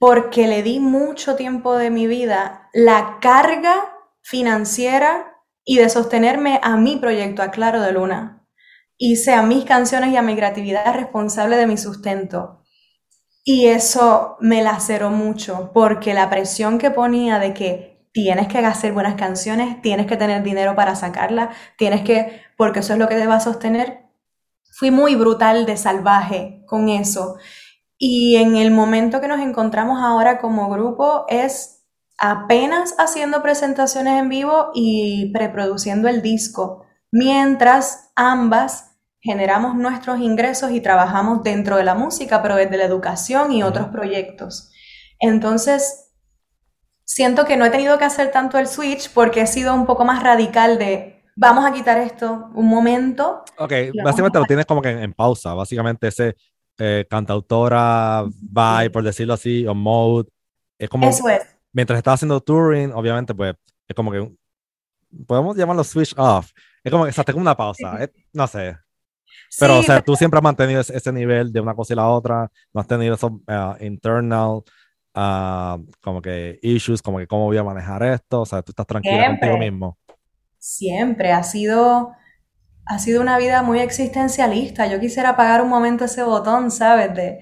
[0.00, 5.32] porque le di mucho tiempo de mi vida la carga financiera
[5.64, 8.44] y de sostenerme a mi proyecto, a Claro de Luna.
[8.98, 12.63] Hice a mis canciones y a mi creatividad responsable de mi sustento.
[13.44, 18.92] Y eso me laceró mucho, porque la presión que ponía de que tienes que hacer
[18.92, 23.16] buenas canciones, tienes que tener dinero para sacarlas, tienes que, porque eso es lo que
[23.16, 24.06] te va a sostener,
[24.72, 27.36] fui muy brutal de salvaje con eso.
[27.98, 31.84] Y en el momento que nos encontramos ahora como grupo es
[32.18, 38.93] apenas haciendo presentaciones en vivo y preproduciendo el disco, mientras ambas
[39.24, 43.88] generamos nuestros ingresos y trabajamos dentro de la música, pero desde la educación y otros
[43.88, 44.70] proyectos.
[45.18, 46.10] Entonces,
[47.04, 50.04] siento que no he tenido que hacer tanto el switch porque he sido un poco
[50.04, 53.44] más radical de vamos a quitar esto un momento.
[53.56, 53.72] Ok,
[54.04, 56.36] básicamente lo tienes como que en pausa, básicamente ese
[56.76, 60.28] eh, cantautora vibe, por decirlo así, o mode.
[60.78, 61.42] Es como, Eso es.
[61.72, 63.54] Mientras estaba haciendo touring, obviamente, pues,
[63.88, 64.30] es como que,
[65.26, 66.50] podemos llamarlo switch off.
[66.82, 67.98] Es como que, o tengo una pausa,
[68.34, 68.83] no sé.
[69.58, 72.50] Pero, o sea, tú siempre has mantenido ese, nivel de una cosa y la otra,
[72.72, 74.62] no has tenido esos uh, internal,
[75.14, 78.86] uh, como que issues, como que cómo voy a manejar esto, o sea, tú estás
[78.86, 79.98] tranquila contigo mismo.
[80.58, 82.12] Siempre, ha sido
[82.86, 84.86] ha sido una vida muy existencialista.
[84.86, 87.14] Yo quisiera apagar un momento ese botón, ¿sabes?
[87.14, 87.40] De,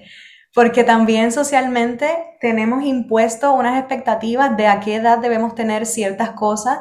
[0.53, 6.79] porque también socialmente tenemos impuesto unas expectativas de a qué edad debemos tener ciertas cosas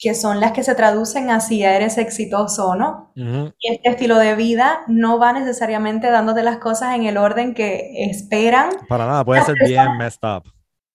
[0.00, 3.12] que son las que se traducen a si eres exitoso o no.
[3.14, 8.04] Y este estilo de vida no va necesariamente dándote las cosas en el orden que
[8.10, 8.70] esperan.
[8.88, 10.44] Para nada, puede ser bien messed up.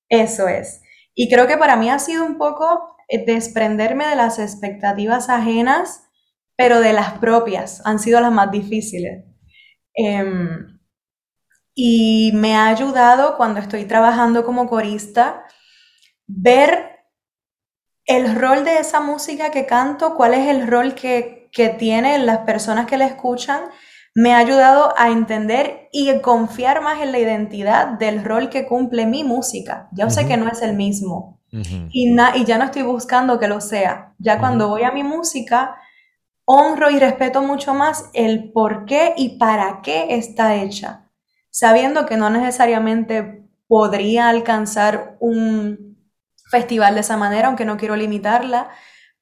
[0.09, 0.81] Eso es.
[1.13, 6.01] Y creo que para mí ha sido un poco eh, desprenderme de las expectativas ajenas
[6.55, 9.25] pero de las propias han sido las más difíciles.
[9.93, 10.79] Em,
[11.73, 15.43] y me ha ayudado cuando estoy trabajando como corista
[16.27, 16.94] ver
[18.05, 22.39] el rol de esa música que canto, cuál es el rol que, que tienen las
[22.39, 23.61] personas que la escuchan,
[24.13, 29.05] me ha ayudado a entender y confiar más en la identidad del rol que cumple
[29.05, 29.89] mi música.
[29.91, 31.35] Yo sé que no es el mismo
[31.91, 34.13] y, y, ya no estoy buscando que lo sea.
[34.19, 35.75] Ya cuando voy a mi música,
[36.45, 41.09] honro y respeto mucho más el por qué y para qué está hecha,
[41.49, 45.94] sabiendo que no necesariamente podría alcanzar un
[46.45, 48.69] festival de esa manera, aunque no quiero limitarla,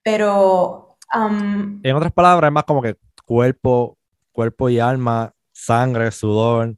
[0.02, 0.98] pero...
[1.14, 3.98] en otras palabras, es más como que cuerpo,
[4.32, 6.76] cuerpo y alma, sangre, sudor,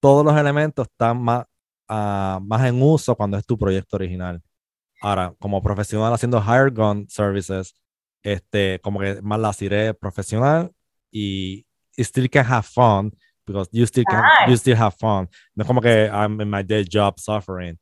[0.00, 1.46] todos los elementos están más,
[1.88, 4.42] ah, más en uso cuando es tu proyecto original.
[5.00, 7.74] Ahora, como profesional haciendo hire gun services,
[8.22, 10.72] este, como que más la siré profesional
[11.10, 11.64] y,
[11.96, 13.10] still can have fun
[13.44, 15.28] because you still can, you still have fun.
[15.54, 17.76] No es como que I'm in my day job suffering.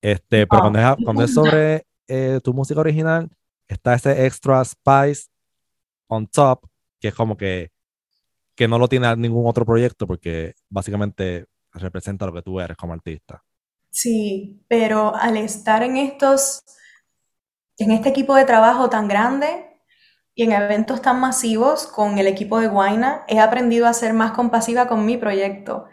[0.00, 3.28] Este, pero cuando, es, cuando es sobre eh, tu música original,
[3.66, 5.28] está ese extra spice
[6.08, 6.66] on top,
[7.00, 7.70] que es como que,
[8.54, 12.94] que no lo tiene ningún otro proyecto porque básicamente representa lo que tú eres como
[12.94, 13.42] artista.
[13.90, 16.62] Sí, pero al estar en estos,
[17.76, 19.68] en este equipo de trabajo tan grande,
[20.38, 24.30] y en eventos tan masivos con el equipo de Guaina he aprendido a ser más
[24.30, 25.86] compasiva con mi proyecto,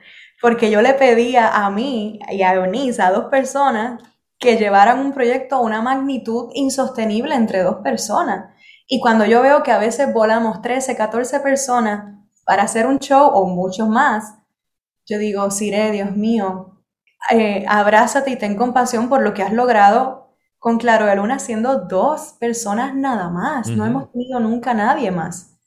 [0.46, 4.00] porque yo le pedía a mí y a Eunice, a dos personas,
[4.38, 8.54] que llevaran un proyecto a una magnitud insostenible entre dos personas.
[8.88, 13.28] Y cuando yo veo que a veces volamos 13, 14 personas para hacer un show
[13.34, 14.36] o muchos más,
[15.08, 16.80] yo digo, Sire, Dios mío,
[17.32, 21.88] eh, abrázate y ten compasión por lo que has logrado con Claro de Luna siendo
[21.88, 23.68] dos personas nada más.
[23.70, 25.58] No hemos tenido nunca nadie más.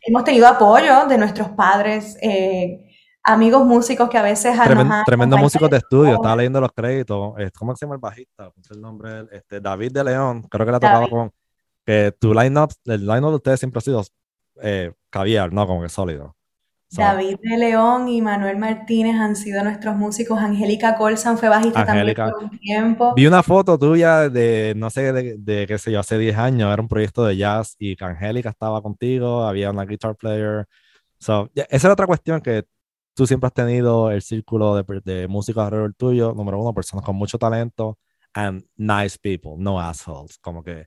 [0.00, 2.83] Hemos tenido apoyo de nuestros padres, eh,
[3.24, 4.56] amigos músicos que a veces...
[4.62, 7.34] Tremendo, tremendo músicos de estudio, estaba leyendo los créditos.
[7.58, 8.50] ¿Cómo se llama el bajista?
[8.70, 9.26] el nombre?
[9.32, 11.32] Este, David de León, creo que le ha tocado con...
[11.86, 14.02] Que tu line-up, el line-up de ustedes siempre ha sido
[14.62, 15.66] eh, caviar, ¿no?
[15.66, 16.34] Como que sólido.
[16.96, 20.38] David de León y Manuel Martínez han sido nuestros músicos.
[20.38, 23.14] Angélica Colson fue bajista también por un tiempo.
[23.14, 26.80] Vi una foto tuya de, no sé, de, qué sé yo, hace 10 años, era
[26.80, 30.66] un proyecto de jazz y Angélica estaba contigo, había una guitar player.
[31.18, 32.64] So, esa era otra cuestión que
[33.14, 36.34] tú siempre has tenido el círculo de, de músicos alrededor tuyo.
[36.34, 37.98] Número uno, personas con mucho talento
[38.34, 40.38] and nice people, no assholes.
[40.38, 40.86] Como que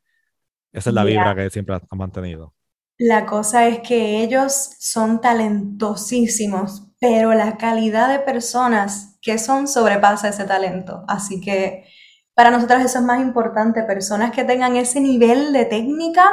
[0.72, 2.54] esa es la vibra que siempre has mantenido.
[3.00, 10.30] La cosa es que ellos son talentosísimos, pero la calidad de personas que son sobrepasa
[10.30, 11.04] ese talento.
[11.08, 11.86] Así que
[12.34, 16.24] para nosotros eso es más importante, personas que tengan ese nivel de técnica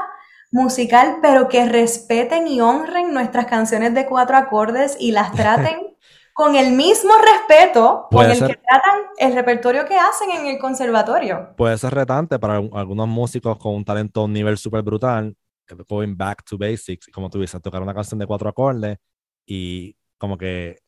[0.54, 5.96] musical, pero que respeten y honren nuestras canciones de cuatro acordes y las traten
[6.32, 11.54] con el mismo respeto con el que tratan el repertorio que hacen en el conservatorio.
[11.56, 15.36] Puede ser retante para algunos músicos con un talento a un nivel súper brutal
[15.88, 18.98] going back to basics, como tú dices, tocar una canción de cuatro acordes
[19.46, 20.78] y como que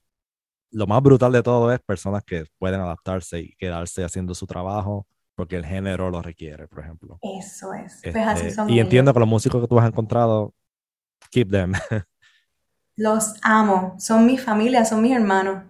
[0.70, 5.06] lo más brutal de todo es personas que pueden adaptarse y quedarse haciendo su trabajo
[5.36, 7.18] porque el género lo requiere, por ejemplo.
[7.22, 8.00] Eso es.
[8.02, 10.54] Pues así este, y entiendo que los músicos que tú has encontrado,
[11.30, 11.72] keep them.
[12.96, 15.62] los amo, son mi familia, son mis hermanos.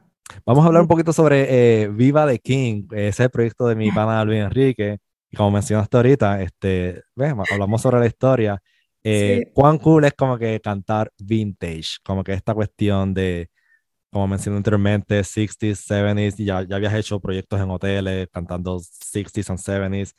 [0.45, 4.25] Vamos a hablar un poquito sobre eh, Viva the King, ese proyecto de mi pana
[4.25, 4.99] Luis Enrique.
[5.31, 7.03] Y como mencionaste ahorita, este,
[7.51, 8.63] hablamos sobre la historia.
[9.03, 11.99] Eh, ¿Cuán cool es como que cantar vintage?
[12.05, 13.51] Como que esta cuestión de,
[14.17, 19.59] como mencioné anteriormente, 60s, 70s, ya, ya habías hecho proyectos en hoteles cantando 60s and
[19.59, 20.15] 70s.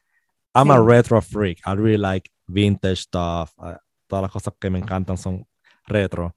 [0.54, 1.58] I'm a retro freak.
[1.66, 3.54] I really like vintage stuff.
[3.58, 5.44] Ah, todas las cosas que me encantan son
[5.88, 6.36] retro.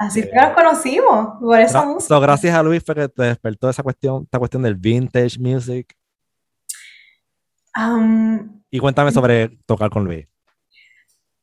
[0.00, 2.18] Así que nos conocimos, por esa música.
[2.18, 5.96] gracias a Luis fue que te despertó esa cuestión, esta cuestión del vintage music.
[7.76, 10.26] Um, y cuéntame sobre tocar con Luis.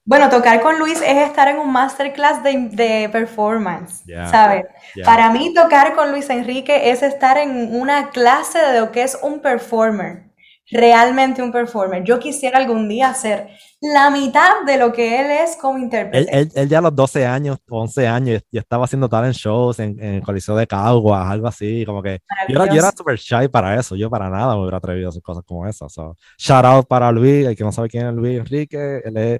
[0.05, 4.65] Bueno, tocar con Luis es estar en un masterclass de, de performance, ¿sabes?
[5.05, 9.17] Para mí tocar con Luis Enrique es estar en una clase de lo que es
[9.23, 10.31] un performer,
[10.69, 12.03] realmente un performer.
[12.03, 13.47] Yo quisiera algún día ser
[13.79, 16.49] la mitad de lo que él es como intérprete.
[16.53, 20.15] Él, ya a los 12 años, 11 años, ya estaba haciendo talent shows en, en
[20.15, 22.19] el Coliseo de Caguas, algo así, como que
[22.49, 25.09] yo era, yo era super shy para eso, yo para nada me hubiera atrevido a
[25.11, 25.93] hacer cosas como esas.
[25.93, 29.39] So, shout out para Luis, el que no sabe quién es Luis Enrique, él es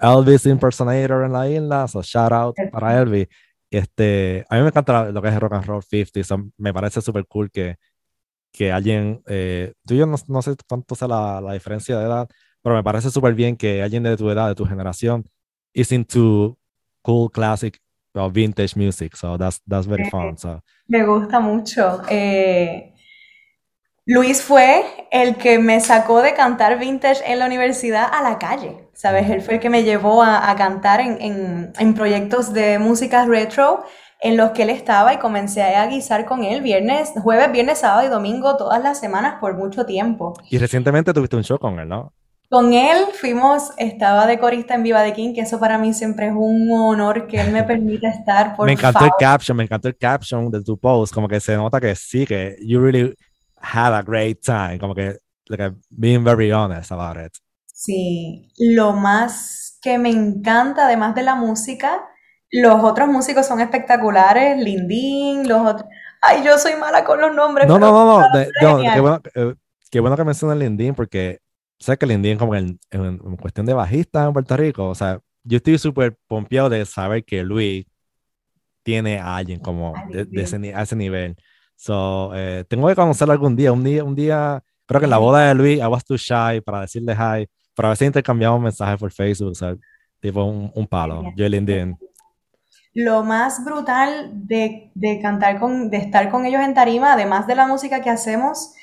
[0.00, 3.28] Elvis impersonator en la isla, so shout out para Elvis.
[3.70, 7.26] Este, a mí me encanta lo que es rock and roll 50, me parece súper
[7.26, 7.76] cool que,
[8.50, 12.28] que alguien, eh, tú y yo no, sé cuánto sea la, la, diferencia de edad,
[12.62, 15.28] pero me parece súper bien que alguien de tu edad, de tu generación,
[15.74, 16.58] is into
[17.02, 17.78] cool classic
[18.14, 20.36] or vintage music, so that's, that's very fun.
[20.36, 20.62] So.
[20.86, 22.02] Me gusta mucho.
[22.08, 22.94] Eh,
[24.06, 28.87] Luis fue el que me sacó de cantar vintage en la universidad a la calle,
[28.98, 29.30] ¿sabes?
[29.30, 33.84] Él fue el que me llevó a, cantar en, en, proyectos de música retro
[34.20, 38.04] en los que él estaba y comencé a guisar con él viernes, jueves, viernes, sábado
[38.04, 40.34] y domingo todas las semanas por mucho tiempo.
[40.50, 42.12] Y recientemente tuviste un show con él, ¿no?
[42.50, 46.26] Con él fuimos, estaba de corista en Viva de King, que eso para mí siempre
[46.26, 48.56] es un honor que él me permita estar.
[48.56, 51.54] Por me encantó el caption, me encantó el caption de tu post, como que se
[51.54, 53.14] nota que sí, que you really
[53.60, 57.38] had a great time, como que, like, being very honest about it.
[57.78, 62.08] Sí, lo más que me encanta, además de la música,
[62.50, 65.88] los otros músicos son espectaculares, Lindín, los otros...
[66.20, 67.68] Ay, yo soy mala con los nombres.
[67.68, 69.54] No, no, no, no, qué, bueno, eh,
[69.92, 71.38] qué bueno que mencionas Lindín porque
[71.78, 75.58] sé que Lindín como en, en, cuestión de bajista en Puerto Rico, o sea, yo
[75.58, 77.86] estoy súper pompeado de saber que Luis
[78.82, 81.36] tiene a alguien como de, ese, a ese nivel.
[81.76, 83.70] So, eh, tengo que conocerlo algún día.
[83.70, 86.60] Un día, un día, creo que en la boda de Luis, I was too shy
[86.60, 87.46] para decirle hi,
[87.78, 89.76] pero a veces intercambiamos mensajes por Facebook, o sea,
[90.18, 91.22] tipo un, un palo.
[91.36, 91.96] Yo y LinkedIn.
[92.94, 97.54] Lo más brutal de, de cantar con, de estar con ellos en tarima, además de
[97.54, 98.74] la música que hacemos,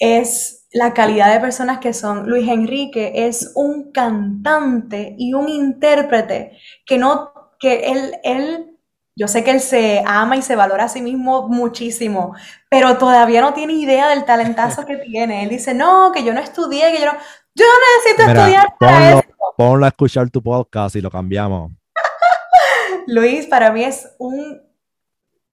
[0.00, 2.28] es la calidad de personas que son.
[2.28, 8.74] Luis Enrique es un cantante y un intérprete que no, que él, él
[9.16, 12.34] yo sé que él se ama y se valora a sí mismo muchísimo,
[12.68, 15.44] pero todavía no tiene idea del talentazo que tiene.
[15.44, 17.18] Él dice, no, que yo no estudié, que yo no...
[17.54, 19.22] Yo no necesito estudiar para eso.
[19.56, 21.72] Ponlo a escuchar tu podcast y lo cambiamos.
[23.06, 24.60] Luis, para mí es un,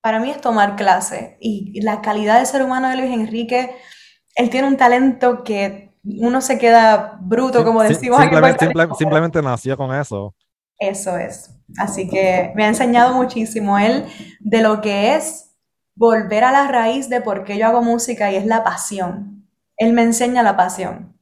[0.01, 3.75] para mí es tomar clase y la calidad de ser humano de Luis Enrique,
[4.35, 9.93] él tiene un talento que uno se queda bruto, como decimos simplemente, simplemente nació con
[9.93, 10.33] eso.
[10.79, 11.55] Eso es.
[11.77, 14.05] Así que me ha enseñado muchísimo él
[14.39, 15.55] de lo que es
[15.95, 19.47] volver a la raíz de por qué yo hago música y es la pasión.
[19.77, 21.15] Él me enseña la pasión.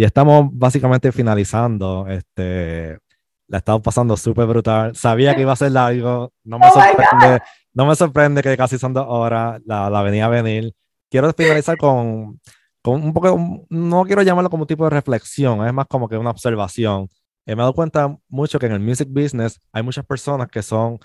[0.00, 2.06] Y estamos básicamente finalizando.
[2.08, 2.98] Este,
[3.46, 4.96] la estamos pasando súper brutal.
[4.96, 6.32] Sabía que iba a ser largo.
[6.42, 7.42] No me, oh sorprende,
[7.74, 9.60] no me sorprende que casi son dos horas.
[9.66, 10.72] La, la venía a venir.
[11.10, 12.40] Quiero finalizar con,
[12.80, 16.16] con un poco, no quiero llamarlo como un tipo de reflexión, es más como que
[16.16, 17.06] una observación.
[17.44, 20.98] me he dado cuenta mucho que en el music business hay muchas personas que son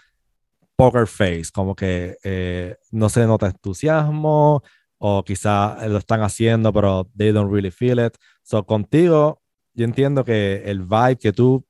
[0.77, 4.63] poker face, como que eh, no se nota entusiasmo
[4.97, 8.15] o quizá lo están haciendo, pero they don't really feel it.
[8.43, 9.41] So, contigo,
[9.73, 11.65] yo entiendo que el vibe que tú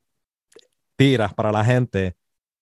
[0.96, 2.16] tiras para la gente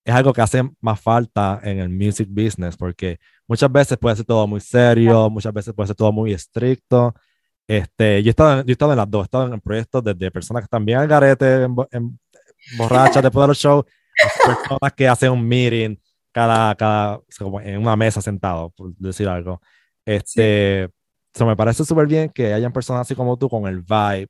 [0.06, 4.26] es algo que hace más falta en el music business, porque muchas veces puede ser
[4.26, 7.14] todo muy serio, muchas veces puede ser todo muy estricto.
[7.68, 10.32] Este, yo he estado, yo he estado en las dos, he estado en proyectos desde
[10.32, 12.20] personas que están bien al garete, en,
[12.78, 13.86] borrachas después de los shows,
[14.46, 15.96] personas que hacen un meeting
[16.32, 17.22] cada, cada,
[17.64, 19.62] en una mesa sentado, por decir algo.
[20.06, 20.90] Este,
[21.40, 24.28] me parece súper bien que hayan personas así como tú con el vibe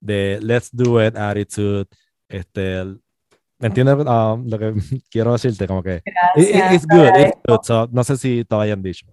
[0.00, 1.86] de let's do it attitude.
[2.28, 2.84] Este,
[3.58, 4.74] ¿me entiendes ah, lo que
[5.10, 5.66] quiero decirte?
[5.66, 6.02] Como que
[6.36, 7.88] it's good, it's good.
[7.90, 9.06] no sé si te lo hayan dicho.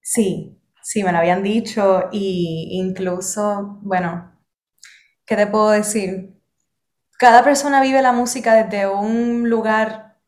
[0.00, 4.32] Sí, sí, me lo habían dicho y incluso, bueno,
[5.24, 6.34] ¿qué te puedo decir?
[7.18, 10.18] Cada persona vive la música desde un lugar,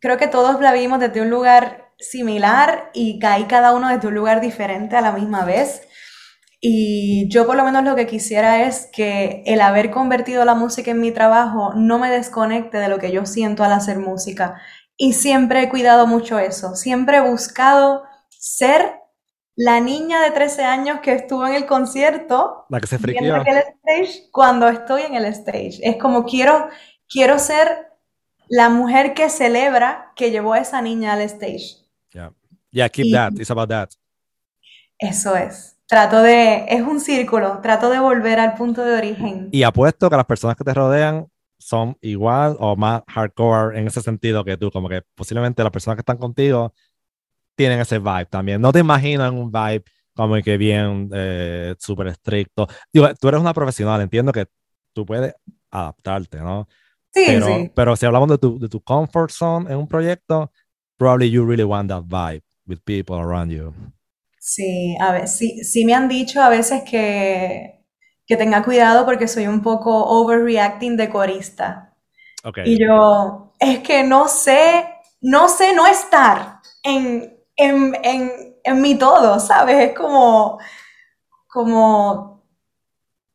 [0.00, 4.14] creo que todos la vimos desde un lugar similar y cae cada uno desde un
[4.14, 5.82] lugar diferente a la misma vez.
[6.60, 10.90] Y yo por lo menos lo que quisiera es que el haber convertido la música
[10.90, 14.60] en mi trabajo no me desconecte de lo que yo siento al hacer música.
[14.96, 16.74] Y siempre he cuidado mucho eso.
[16.74, 19.00] Siempre he buscado ser
[19.54, 22.66] la niña de 13 años que estuvo en el concierto.
[22.68, 22.98] La que se
[24.32, 25.78] cuando estoy en el stage.
[25.82, 26.68] Es como quiero,
[27.08, 27.92] quiero ser
[28.48, 31.85] la mujer que celebra que llevó a esa niña al stage.
[32.76, 33.32] Yeah, keep that.
[33.40, 33.88] It's about that.
[34.98, 35.78] Eso es.
[35.86, 39.48] Trato de, es un círculo, trato de volver al punto de origen.
[39.50, 41.26] Y apuesto que las personas que te rodean
[41.58, 45.96] son igual o más hardcore en ese sentido que tú, como que posiblemente las personas
[45.96, 46.74] que están contigo
[47.56, 48.60] tienen ese vibe también.
[48.60, 49.84] No te imaginas un vibe
[50.14, 52.66] como que bien eh, súper estricto.
[52.92, 54.46] Digo, tú eres una profesional, entiendo que
[54.92, 55.34] tú puedes
[55.70, 56.68] adaptarte, ¿no?
[57.10, 57.72] Sí, pero, sí.
[57.74, 60.52] Pero si hablamos de tu, de tu comfort zone en un proyecto,
[60.98, 63.72] probably you really want that vibe with people around you.
[64.38, 67.84] Sí, a ver, sí, sí me han dicho a veces que,
[68.26, 71.94] que tenga cuidado porque soy un poco overreacting de corista.
[72.44, 72.64] Okay.
[72.64, 74.86] Y yo, es que no sé,
[75.20, 78.32] no sé no estar en, en, en,
[78.62, 79.90] en mi todo, ¿sabes?
[79.90, 80.60] Es como,
[81.48, 82.44] como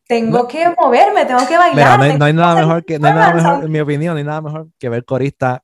[0.07, 1.99] tengo que moverme, tengo que bailar.
[1.99, 4.23] Mira, no hay, nada mejor que, no hay nada mejor, en mi opinión, no hay
[4.23, 5.63] nada mejor que ver corista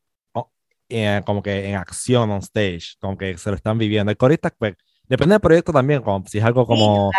[0.89, 4.11] eh, como que en acción on stage, como que se lo están viviendo.
[4.11, 4.75] El corista, pues,
[5.07, 7.11] depende del proyecto también, como si es algo como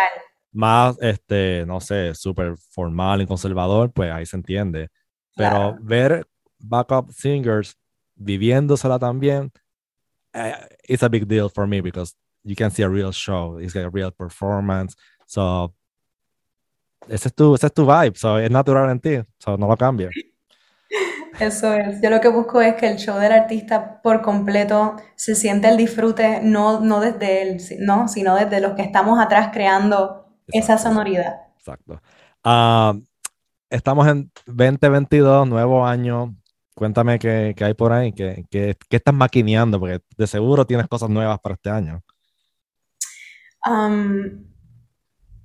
[0.51, 4.89] más, este, no sé, súper formal y conservador, pues ahí se entiende.
[5.35, 6.27] Pero ver
[6.57, 7.77] backup singers
[8.15, 9.51] viviéndosela también,
[10.33, 12.13] uh, it's a big deal for me because
[12.43, 14.95] you can see a real show, it's like a real performance.
[15.25, 15.73] So,
[17.07, 19.77] ese es tu, ese es tu vibe, so, es natural en ti, so, no lo
[19.77, 20.09] cambies.
[21.39, 22.01] Eso es.
[22.01, 25.77] Yo lo que busco es que el show del artista por completo se siente el
[25.77, 28.07] disfrute, no, no desde él, ¿no?
[28.09, 31.35] sino desde los que estamos atrás creando esa sonoridad.
[31.57, 32.01] Exacto.
[32.43, 32.93] Ah,
[33.69, 36.35] estamos en 2022, nuevo año.
[36.75, 40.87] Cuéntame qué, qué hay por ahí, qué, qué, qué, estás maquineando, porque de seguro tienes
[40.87, 42.01] cosas nuevas para este año.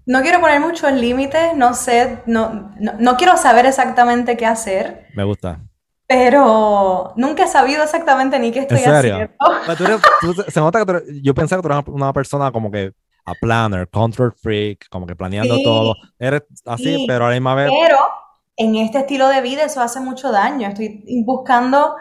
[0.07, 5.07] no quiero poner muchos límites, no sé, no, no, no quiero saber exactamente qué hacer.
[5.15, 5.61] Me gusta
[6.07, 9.31] pero nunca he sabido exactamente ni qué estoy haciendo.
[10.49, 12.93] se nota que yo pensaba que tú eras una persona como que
[13.25, 15.95] a planner, control freak, como que planeando todo.
[16.19, 17.71] Eres así, pero a la misma vez.
[17.71, 17.99] Pero
[18.57, 20.69] en este estilo de vida eso hace mucho daño.
[20.69, 21.97] Estoy buscando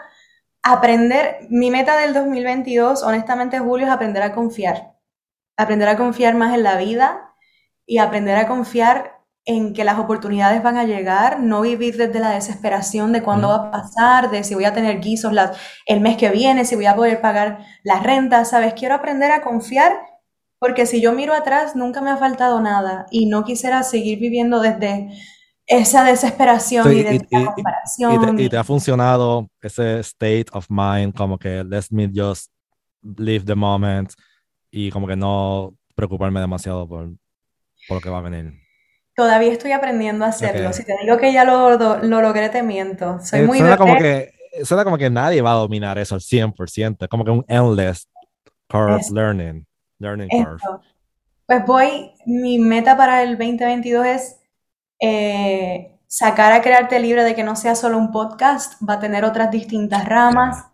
[0.62, 1.46] aprender.
[1.48, 4.94] Mi meta del 2022, honestamente, Julio, es aprender a confiar.
[5.56, 7.34] Aprender a confiar más en la vida
[7.86, 12.30] y aprender a confiar en que las oportunidades van a llegar, no vivir desde la
[12.30, 15.34] desesperación de cuándo va a pasar, de si voy a tener guisos
[15.86, 18.72] el mes que viene, si voy a poder pagar la renta, ¿sabes?
[18.74, 19.92] Quiero aprender a confiar
[20.58, 24.60] porque si yo miro atrás, nunca me ha faltado nada y no quisiera seguir viviendo
[24.60, 25.10] desde
[25.66, 28.38] esa desesperación y, desde la comparación.
[28.40, 32.50] Y te, ha funcionado ese state of mind, como que let me just
[33.02, 34.10] live the moment
[34.70, 37.10] y como que no preocuparme demasiado por,
[37.86, 38.63] por lo que va a venir.
[39.16, 40.72] Todavía estoy aprendiendo a hacerlo.
[40.72, 43.20] Si te digo que ya lo, lo, logré, te miento.
[43.22, 46.20] Soy eh, muy suena como que Suena como que nadie va a dominar eso al
[46.20, 47.08] 100%.
[47.08, 48.08] Como que un endless
[48.68, 49.66] curve learning.
[49.98, 50.58] Learning curve.
[51.46, 54.40] Pues voy, mi meta para el 2022 es
[55.00, 59.24] eh, sacar a Crearte Libre de que no sea solo un podcast, va a tener
[59.24, 60.64] otras distintas ramas.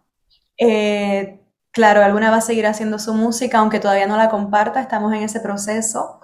[0.56, 1.40] Eh,
[1.72, 5.22] claro, alguna va a seguir haciendo su música, aunque todavía no la comparta, estamos en
[5.22, 6.19] ese proceso.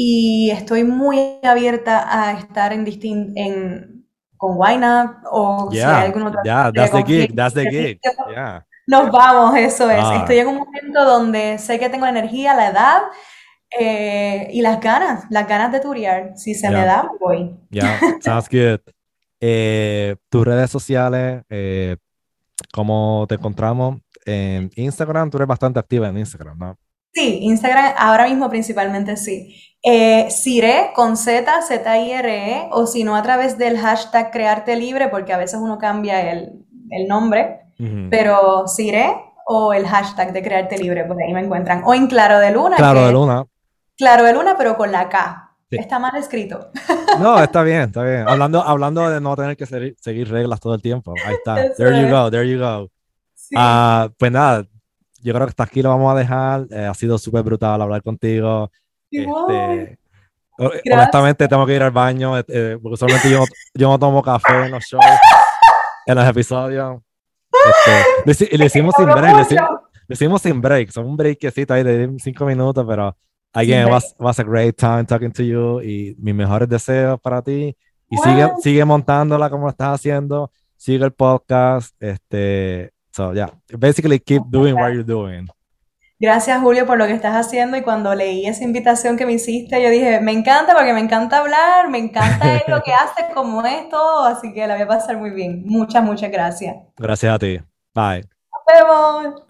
[0.00, 2.86] Y estoy muy abierta a estar en,
[3.34, 4.06] en
[4.36, 4.86] con Wine
[5.28, 6.40] o si hay algún otro.
[6.44, 8.00] Yeah, that's the gig, that's the gig.
[8.86, 9.98] Nos vamos, eso es.
[10.00, 10.18] Ah.
[10.20, 13.02] Estoy en un momento donde sé que tengo la energía, la edad
[13.76, 16.30] eh, y las ganas, las ganas de turear.
[16.36, 17.58] Si se me da, voy.
[17.68, 18.78] Yeah, sounds good.
[19.40, 21.96] Eh, tus redes sociales, eh,
[22.72, 23.98] ¿cómo te encontramos?
[24.24, 26.78] En Instagram, tú eres bastante activa en Instagram, ¿no?
[27.18, 29.52] Sí, Instagram ahora mismo principalmente sí.
[29.82, 30.28] Eh,
[30.94, 35.58] con Z, Z-I-R-E, o si no a través del hashtag Crearte Libre, porque a veces
[35.60, 36.64] uno cambia el,
[37.08, 37.60] nombre,
[38.08, 39.16] pero Sire
[39.46, 41.82] o el hashtag de Crearte Libre, porque ahí me encuentran.
[41.84, 42.76] O en Claro de Luna.
[42.76, 43.44] Claro de Luna.
[43.96, 45.56] Claro de Luna, pero con la K.
[45.70, 46.70] Está mal escrito.
[47.18, 48.28] No, está bien, está bien.
[48.28, 51.14] Hablando, hablando de no tener que seguir, reglas todo el tiempo.
[51.26, 51.74] Ahí está.
[51.74, 52.88] there you go, there you go.
[53.56, 54.64] Ah, pues nada,
[55.22, 56.66] yo creo que hasta aquí lo vamos a dejar.
[56.70, 58.70] Eh, ha sido súper brutal hablar contigo.
[59.10, 59.98] Este,
[60.92, 64.66] honestamente, tengo que ir al baño, eh, eh, porque usualmente yo, yo no tomo café
[64.66, 65.04] en los shows,
[66.06, 67.00] en los episodios.
[68.26, 69.50] Este, le, hicimos sin break,
[70.06, 73.16] le hicimos, sin break, son un breakcito ahí de cinco minutos, pero
[73.52, 77.42] again, it was, was a great time talking to you y mis mejores deseos para
[77.42, 77.76] ti.
[78.10, 84.20] Y sigue, sigue montándola como lo estás haciendo, sigue el podcast, este, so yeah, basically
[84.20, 85.48] keep doing what you're doing.
[86.20, 87.76] Gracias, Julio, por lo que estás haciendo.
[87.76, 91.38] Y cuando leí esa invitación que me hiciste, yo dije, me encanta porque me encanta
[91.38, 94.24] hablar, me encanta lo que haces, como esto.
[94.24, 95.62] Así que la voy a pasar muy bien.
[95.64, 96.76] Muchas, muchas gracias.
[96.96, 97.60] Gracias a ti.
[97.94, 98.22] Bye.
[98.22, 99.47] Nos vemos.